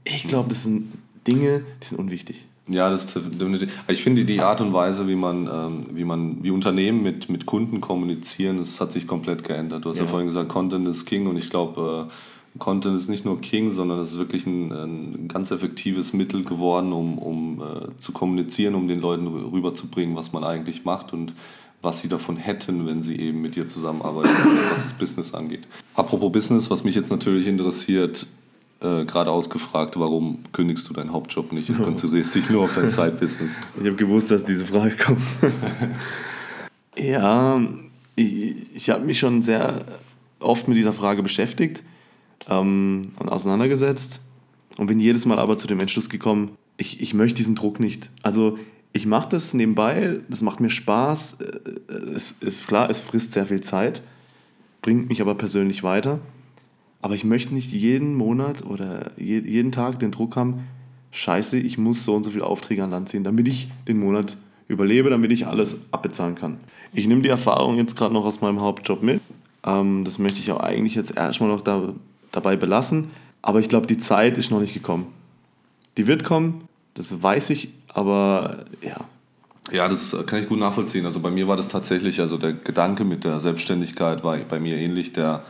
Ich 0.03 0.27
glaube, 0.27 0.49
das 0.49 0.63
sind 0.63 0.91
Dinge, 1.27 1.63
die 1.81 1.85
sind 1.85 1.99
unwichtig. 1.99 2.45
Ja, 2.67 2.89
das 2.89 3.13
definitiv. 3.13 3.71
Ich 3.87 4.01
finde 4.01 4.25
die 4.25 4.39
Art 4.39 4.59
und 4.59 4.73
Weise, 4.73 5.07
wie 5.07 5.15
man, 5.15 5.47
ähm, 5.47 5.85
wie 5.93 6.03
man, 6.03 6.43
wie 6.43 6.49
Unternehmen 6.49 7.03
mit, 7.03 7.29
mit 7.29 7.45
Kunden 7.45 7.79
kommunizieren, 7.79 8.57
das 8.57 8.81
hat 8.81 8.91
sich 8.91 9.05
komplett 9.05 9.43
geändert. 9.43 9.85
Du 9.85 9.89
hast 9.89 9.97
ja, 9.97 10.05
ja 10.05 10.09
vorhin 10.09 10.27
gesagt, 10.27 10.49
Content 10.49 10.87
ist 10.87 11.05
King 11.05 11.27
und 11.27 11.37
ich 11.37 11.51
glaube, 11.51 12.09
äh, 12.09 12.57
Content 12.59 12.97
ist 12.97 13.07
nicht 13.07 13.23
nur 13.23 13.39
King, 13.39 13.71
sondern 13.71 13.99
es 13.99 14.13
ist 14.13 14.17
wirklich 14.17 14.47
ein, 14.47 14.71
ein, 14.71 15.27
ganz 15.27 15.51
effektives 15.51 16.13
Mittel 16.13 16.43
geworden, 16.43 16.91
um, 16.91 17.17
um 17.17 17.61
äh, 17.61 17.99
zu 17.99 18.11
kommunizieren, 18.13 18.73
um 18.73 18.87
den 18.87 18.99
Leuten 18.99 19.27
rüberzubringen, 19.27 20.15
was 20.15 20.33
man 20.33 20.43
eigentlich 20.43 20.85
macht 20.85 21.13
und 21.13 21.33
was 21.81 22.01
sie 22.01 22.07
davon 22.07 22.37
hätten, 22.37 22.85
wenn 22.85 23.01
sie 23.01 23.19
eben 23.19 23.41
mit 23.41 23.55
dir 23.55 23.67
zusammenarbeiten, 23.67 24.29
was 24.71 24.83
das 24.83 24.93
Business 24.93 25.33
angeht. 25.33 25.67
Apropos 25.95 26.31
Business, 26.31 26.69
was 26.69 26.83
mich 26.83 26.95
jetzt 26.95 27.09
natürlich 27.09 27.47
interessiert, 27.47 28.27
äh, 28.81 29.05
gerade 29.05 29.31
ausgefragt, 29.31 29.99
warum 29.99 30.39
kündigst 30.51 30.89
du 30.89 30.93
deinen 30.93 31.11
Hauptjob 31.11 31.51
nicht 31.51 31.69
und 31.69 31.77
konzentrierst 31.83 32.35
dich 32.35 32.49
nur 32.49 32.63
auf 32.63 32.73
dein 32.73 32.89
Side-Business? 32.89 33.59
Ich 33.79 33.85
habe 33.85 33.95
gewusst, 33.95 34.31
dass 34.31 34.43
diese 34.43 34.65
Frage 34.65 34.95
kommt. 34.95 35.21
ja, 36.97 37.61
ich, 38.15 38.55
ich 38.73 38.89
habe 38.89 39.05
mich 39.05 39.19
schon 39.19 39.41
sehr 39.41 39.85
oft 40.39 40.67
mit 40.67 40.77
dieser 40.77 40.93
Frage 40.93 41.23
beschäftigt 41.23 41.83
ähm, 42.49 43.13
und 43.19 43.29
auseinandergesetzt 43.29 44.21
und 44.77 44.87
bin 44.87 44.99
jedes 44.99 45.25
Mal 45.25 45.39
aber 45.39 45.57
zu 45.57 45.67
dem 45.67 45.79
Entschluss 45.79 46.09
gekommen, 46.09 46.51
ich, 46.77 47.01
ich 47.01 47.13
möchte 47.13 47.37
diesen 47.37 47.55
Druck 47.55 47.79
nicht. 47.79 48.09
Also 48.23 48.57
ich 48.93 49.05
mache 49.05 49.29
das 49.29 49.53
nebenbei, 49.53 50.19
das 50.29 50.41
macht 50.41 50.59
mir 50.59 50.69
Spaß. 50.69 51.37
Äh, 51.41 51.93
es 52.15 52.35
ist 52.41 52.67
klar, 52.67 52.89
es 52.89 53.01
frisst 53.01 53.33
sehr 53.33 53.45
viel 53.45 53.61
Zeit, 53.61 54.01
bringt 54.81 55.09
mich 55.09 55.21
aber 55.21 55.35
persönlich 55.35 55.83
weiter. 55.83 56.19
Aber 57.01 57.15
ich 57.15 57.23
möchte 57.23 57.53
nicht 57.53 57.71
jeden 57.71 58.15
Monat 58.15 58.63
oder 58.63 59.11
jeden 59.17 59.71
Tag 59.71 59.99
den 59.99 60.11
Druck 60.11 60.35
haben, 60.35 60.67
scheiße, 61.11 61.57
ich 61.57 61.77
muss 61.77 62.05
so 62.05 62.15
und 62.15 62.23
so 62.23 62.29
viele 62.29 62.45
Aufträge 62.45 62.83
an 62.83 62.91
Land 62.91 63.09
ziehen, 63.09 63.23
damit 63.23 63.47
ich 63.47 63.69
den 63.87 63.99
Monat 63.99 64.37
überlebe, 64.67 65.09
damit 65.09 65.31
ich 65.31 65.47
alles 65.47 65.77
abbezahlen 65.91 66.35
kann. 66.35 66.57
Ich 66.93 67.07
nehme 67.07 67.21
die 67.21 67.29
Erfahrung 67.29 67.77
jetzt 67.77 67.97
gerade 67.97 68.13
noch 68.13 68.25
aus 68.25 68.41
meinem 68.41 68.61
Hauptjob 68.61 69.01
mit. 69.01 69.21
Ähm, 69.65 70.03
das 70.05 70.19
möchte 70.19 70.39
ich 70.39 70.51
auch 70.51 70.59
eigentlich 70.59 70.95
jetzt 70.95 71.15
erstmal 71.15 71.49
noch 71.49 71.61
da, 71.61 71.93
dabei 72.31 72.55
belassen. 72.55 73.11
Aber 73.41 73.59
ich 73.59 73.69
glaube, 73.69 73.87
die 73.87 73.97
Zeit 73.97 74.37
ist 74.37 74.51
noch 74.51 74.61
nicht 74.61 74.73
gekommen. 74.73 75.07
Die 75.97 76.07
wird 76.07 76.23
kommen, 76.23 76.65
das 76.93 77.21
weiß 77.21 77.49
ich, 77.49 77.69
aber 77.93 78.65
ja. 78.81 78.97
Ja, 79.71 79.87
das 79.87 80.15
kann 80.25 80.39
ich 80.39 80.49
gut 80.49 80.59
nachvollziehen. 80.59 81.05
Also 81.05 81.19
bei 81.19 81.29
mir 81.29 81.47
war 81.47 81.55
das 81.55 81.67
tatsächlich, 81.67 82.19
also 82.19 82.37
der 82.37 82.53
Gedanke 82.53 83.03
mit 83.03 83.23
der 83.23 83.39
Selbstständigkeit 83.39 84.23
war 84.23 84.37
bei 84.37 84.59
mir 84.59 84.75
ähnlich. 84.77 85.13
Der 85.13 85.43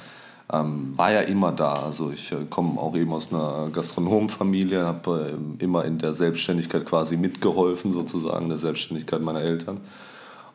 ähm, 0.51 0.97
war 0.97 1.11
ja 1.11 1.21
immer 1.21 1.51
da. 1.51 1.73
Also 1.73 2.11
ich 2.11 2.31
äh, 2.31 2.45
komme 2.49 2.79
auch 2.79 2.95
eben 2.95 3.13
aus 3.13 3.31
einer 3.31 3.69
Gastronomenfamilie, 3.71 4.85
habe 4.85 5.31
äh, 5.31 5.63
immer 5.63 5.85
in 5.85 5.97
der 5.97 6.13
Selbstständigkeit 6.13 6.85
quasi 6.85 7.15
mitgeholfen, 7.15 7.91
sozusagen, 7.91 8.49
der 8.49 8.57
Selbstständigkeit 8.57 9.21
meiner 9.21 9.41
Eltern. 9.41 9.79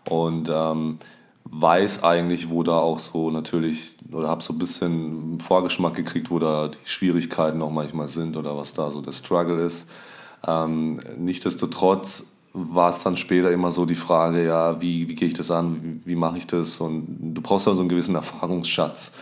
Und 0.09 0.51
ähm, 0.53 0.99
weiß 1.45 2.05
eigentlich, 2.05 2.51
wo 2.51 2.62
da 2.62 2.78
auch 2.78 2.99
so 2.99 3.30
natürlich, 3.30 3.97
oder 4.12 4.28
habe 4.28 4.43
so 4.43 4.53
ein 4.53 4.59
bisschen 4.59 5.41
Vorgeschmack 5.41 5.95
gekriegt, 5.95 6.30
wo 6.30 6.39
da 6.39 6.68
die 6.68 6.78
Schwierigkeiten 6.84 7.62
auch 7.62 7.70
manchmal 7.70 8.09
sind 8.09 8.37
oder 8.37 8.57
was 8.57 8.74
da 8.74 8.91
so 8.91 9.01
der 9.01 9.12
Struggle 9.12 9.62
ist. 9.64 9.91
Ähm, 10.47 11.01
Nichtsdestotrotz 11.18 12.26
war 12.53 12.90
es 12.90 13.03
dann 13.03 13.16
später 13.16 13.51
immer 13.51 13.70
so 13.70 13.84
die 13.84 13.94
Frage, 13.94 14.44
ja, 14.44 14.80
wie, 14.80 15.09
wie 15.09 15.14
gehe 15.14 15.28
ich 15.28 15.34
das 15.34 15.51
an, 15.51 16.01
wie, 16.05 16.11
wie 16.11 16.16
mache 16.16 16.38
ich 16.38 16.47
das? 16.47 16.80
Und 16.80 17.34
du 17.34 17.42
brauchst 17.42 17.66
dann 17.66 17.76
so 17.76 17.82
einen 17.82 17.88
gewissen 17.88 18.14
Erfahrungsschatz. 18.14 19.12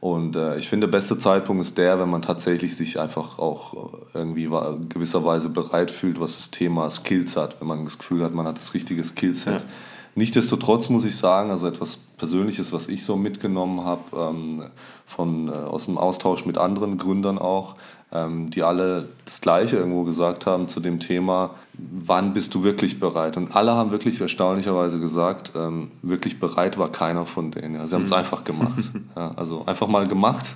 Und 0.00 0.36
äh, 0.36 0.58
ich 0.58 0.68
finde, 0.68 0.86
der 0.86 0.92
beste 0.92 1.18
Zeitpunkt 1.18 1.62
ist 1.62 1.78
der, 1.78 1.98
wenn 1.98 2.10
man 2.10 2.20
tatsächlich 2.22 2.76
sich 2.76 3.00
einfach 3.00 3.38
auch 3.38 3.94
irgendwie 4.12 4.48
gewisserweise 4.90 5.48
bereit 5.48 5.90
fühlt, 5.90 6.20
was 6.20 6.36
das 6.36 6.50
Thema 6.50 6.90
Skills 6.90 7.36
hat. 7.36 7.58
Wenn 7.60 7.68
man 7.68 7.84
das 7.84 7.98
Gefühl 7.98 8.22
hat, 8.22 8.34
man 8.34 8.46
hat 8.46 8.58
das 8.58 8.74
richtige 8.74 9.02
Skillset. 9.02 9.62
Ja. 9.62 9.66
Nichtsdestotrotz 10.14 10.90
muss 10.90 11.04
ich 11.04 11.16
sagen, 11.16 11.50
also 11.50 11.66
etwas 11.66 11.96
Persönliches, 11.96 12.72
was 12.72 12.88
ich 12.88 13.04
so 13.04 13.16
mitgenommen 13.16 13.84
habe, 13.84 14.02
ähm, 14.16 14.64
von, 15.06 15.48
äh, 15.48 15.52
aus 15.52 15.86
dem 15.86 15.98
Austausch 15.98 16.46
mit 16.46 16.58
anderen 16.58 16.98
Gründern 16.98 17.38
auch, 17.38 17.74
die 18.12 18.62
alle 18.62 19.08
das 19.24 19.40
Gleiche 19.40 19.76
irgendwo 19.76 20.04
gesagt 20.04 20.46
haben 20.46 20.68
zu 20.68 20.78
dem 20.78 21.00
Thema, 21.00 21.50
wann 21.76 22.34
bist 22.34 22.54
du 22.54 22.62
wirklich 22.62 23.00
bereit? 23.00 23.36
Und 23.36 23.54
alle 23.56 23.72
haben 23.72 23.90
wirklich 23.90 24.20
erstaunlicherweise 24.20 25.00
gesagt, 25.00 25.52
ähm, 25.56 25.90
wirklich 26.02 26.38
bereit 26.38 26.78
war 26.78 26.90
keiner 26.90 27.26
von 27.26 27.50
denen. 27.50 27.74
Ja. 27.74 27.86
Sie 27.86 27.94
haben 27.94 28.04
es 28.04 28.10
mhm. 28.10 28.16
einfach 28.16 28.44
gemacht. 28.44 28.90
Ja, 29.16 29.32
also 29.36 29.64
einfach 29.66 29.86
mal 29.86 30.06
gemacht. 30.06 30.54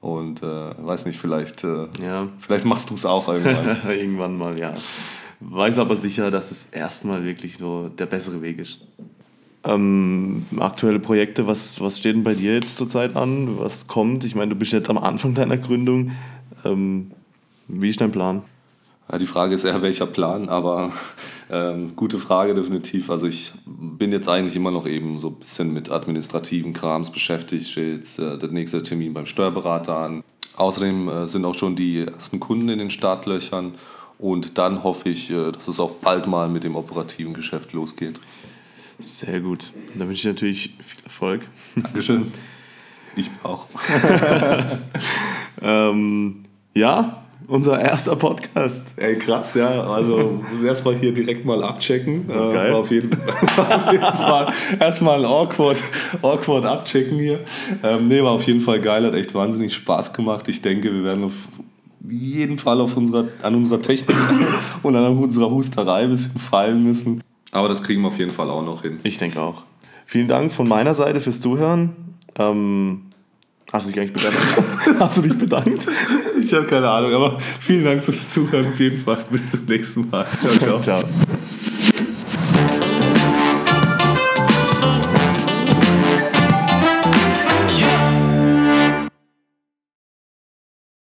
Und 0.00 0.42
äh, 0.42 0.46
weiß 0.78 1.06
nicht, 1.06 1.18
vielleicht, 1.18 1.64
äh, 1.64 1.86
ja. 2.02 2.28
vielleicht 2.38 2.64
machst 2.64 2.90
du 2.90 2.94
es 2.94 3.04
auch 3.04 3.28
irgendwann. 3.28 3.82
irgendwann 3.88 4.36
mal, 4.36 4.58
ja. 4.58 4.74
Weiß 5.40 5.78
aber 5.78 5.96
sicher, 5.96 6.30
dass 6.30 6.50
es 6.50 6.66
erstmal 6.66 7.24
wirklich 7.24 7.58
so 7.58 7.88
der 7.88 8.06
bessere 8.06 8.40
Weg 8.40 8.58
ist. 8.58 8.80
Ähm, 9.64 10.44
aktuelle 10.58 11.00
Projekte, 11.00 11.46
was, 11.46 11.80
was 11.80 11.98
steht 11.98 12.16
denn 12.16 12.22
bei 12.22 12.34
dir 12.34 12.54
jetzt 12.54 12.76
zurzeit 12.76 13.16
an? 13.16 13.58
Was 13.58 13.86
kommt? 13.86 14.24
Ich 14.24 14.34
meine, 14.34 14.50
du 14.50 14.56
bist 14.56 14.72
jetzt 14.72 14.90
am 14.90 14.98
Anfang 14.98 15.34
deiner 15.34 15.56
Gründung. 15.56 16.12
Ähm, 16.64 17.10
wie 17.68 17.90
ist 17.90 18.00
dein 18.00 18.12
Plan? 18.12 18.42
Die 19.20 19.26
Frage 19.26 19.54
ist 19.54 19.64
eher, 19.64 19.82
welcher 19.82 20.06
Plan, 20.06 20.48
aber 20.48 20.90
ähm, 21.50 21.94
gute 21.94 22.18
Frage 22.18 22.54
definitiv. 22.54 23.10
Also 23.10 23.26
ich 23.26 23.52
bin 23.66 24.12
jetzt 24.12 24.28
eigentlich 24.28 24.56
immer 24.56 24.70
noch 24.70 24.86
eben 24.86 25.18
so 25.18 25.28
ein 25.28 25.34
bisschen 25.34 25.72
mit 25.74 25.90
administrativen 25.90 26.72
Krams 26.72 27.10
beschäftigt. 27.10 27.68
Steht 27.68 27.96
jetzt 27.96 28.18
äh, 28.18 28.38
der 28.38 28.48
nächste 28.48 28.82
Termin 28.82 29.12
beim 29.12 29.26
Steuerberater 29.26 29.96
an. 29.96 30.24
Außerdem 30.56 31.08
äh, 31.08 31.26
sind 31.26 31.44
auch 31.44 31.54
schon 31.54 31.76
die 31.76 32.06
ersten 32.06 32.40
Kunden 32.40 32.70
in 32.70 32.78
den 32.78 32.90
Startlöchern 32.90 33.74
und 34.18 34.56
dann 34.56 34.82
hoffe 34.82 35.10
ich, 35.10 35.30
äh, 35.30 35.52
dass 35.52 35.68
es 35.68 35.80
auch 35.80 35.96
bald 35.96 36.26
mal 36.26 36.48
mit 36.48 36.64
dem 36.64 36.74
operativen 36.74 37.34
Geschäft 37.34 37.72
losgeht. 37.72 38.18
Sehr 38.98 39.40
gut. 39.40 39.70
Dann 39.98 40.08
wünsche 40.08 40.28
ich 40.28 40.34
natürlich 40.34 40.76
viel 40.80 41.04
Erfolg. 41.04 41.46
Dankeschön. 41.76 42.32
Ich 43.16 43.30
auch. 43.42 43.66
ähm, 45.60 46.44
ja, 46.74 47.24
unser 47.46 47.80
erster 47.80 48.16
Podcast. 48.16 48.86
Ey, 48.96 49.16
krass, 49.16 49.54
ja. 49.54 49.84
Also 49.84 50.42
muss 50.52 50.62
erstmal 50.62 50.94
hier 50.94 51.12
direkt 51.12 51.44
mal 51.44 51.62
abchecken. 51.62 52.28
Äh, 52.28 52.32
Geil. 52.32 52.72
War 52.72 52.80
auf 52.80 52.90
jeden, 52.90 53.12
Fall 53.12 54.52
erstmal 54.80 55.24
awkward, 55.24 55.76
awkward 56.22 56.64
abchecken 56.64 57.18
hier. 57.18 57.40
Ähm, 57.82 58.08
nee, 58.08 58.22
war 58.22 58.32
auf 58.32 58.46
jeden 58.46 58.60
Fall 58.60 58.80
geil, 58.80 59.04
hat 59.04 59.14
echt 59.14 59.34
wahnsinnig 59.34 59.74
Spaß 59.74 60.12
gemacht. 60.12 60.48
Ich 60.48 60.62
denke, 60.62 60.92
wir 60.92 61.04
werden 61.04 61.24
auf 61.24 61.34
jeden 62.08 62.58
Fall 62.58 62.80
auf 62.80 62.96
unserer, 62.96 63.28
an 63.42 63.54
unserer 63.54 63.80
Technik 63.80 64.16
und 64.82 64.96
an 64.96 65.16
unserer 65.16 65.50
Husterei 65.50 66.02
ein 66.02 66.10
bisschen 66.10 66.40
feilen 66.40 66.82
müssen. 66.82 67.22
Aber 67.52 67.68
das 67.68 67.82
kriegen 67.82 68.02
wir 68.02 68.08
auf 68.08 68.18
jeden 68.18 68.30
Fall 68.30 68.50
auch 68.50 68.64
noch 68.64 68.82
hin. 68.82 69.00
Ich 69.04 69.18
denke 69.18 69.40
auch. 69.40 69.62
Vielen 70.06 70.28
Dank 70.28 70.52
von 70.52 70.68
meiner 70.68 70.94
Seite 70.94 71.20
fürs 71.20 71.40
Zuhören. 71.40 71.94
Ähm, 72.36 73.06
hast 73.74 73.88
du 73.88 73.92
dich 73.92 74.00
eigentlich 74.00 74.12
bedankt? 74.12 75.00
hast 75.00 75.16
du 75.16 75.22
dich 75.22 75.36
bedankt? 75.36 75.86
Ich 76.40 76.54
habe 76.54 76.64
keine 76.66 76.88
Ahnung, 76.88 77.12
aber 77.12 77.38
vielen 77.60 77.84
Dank 77.84 78.04
fürs 78.04 78.30
Zuhören 78.30 78.68
auf 78.68 78.78
jeden 78.78 78.98
Fall. 78.98 79.24
Bis 79.30 79.50
zum 79.50 79.64
nächsten 79.66 80.08
Mal. 80.08 80.26
Ciao, 80.40 80.52
ciao. 80.52 80.80
ciao. 80.80 81.04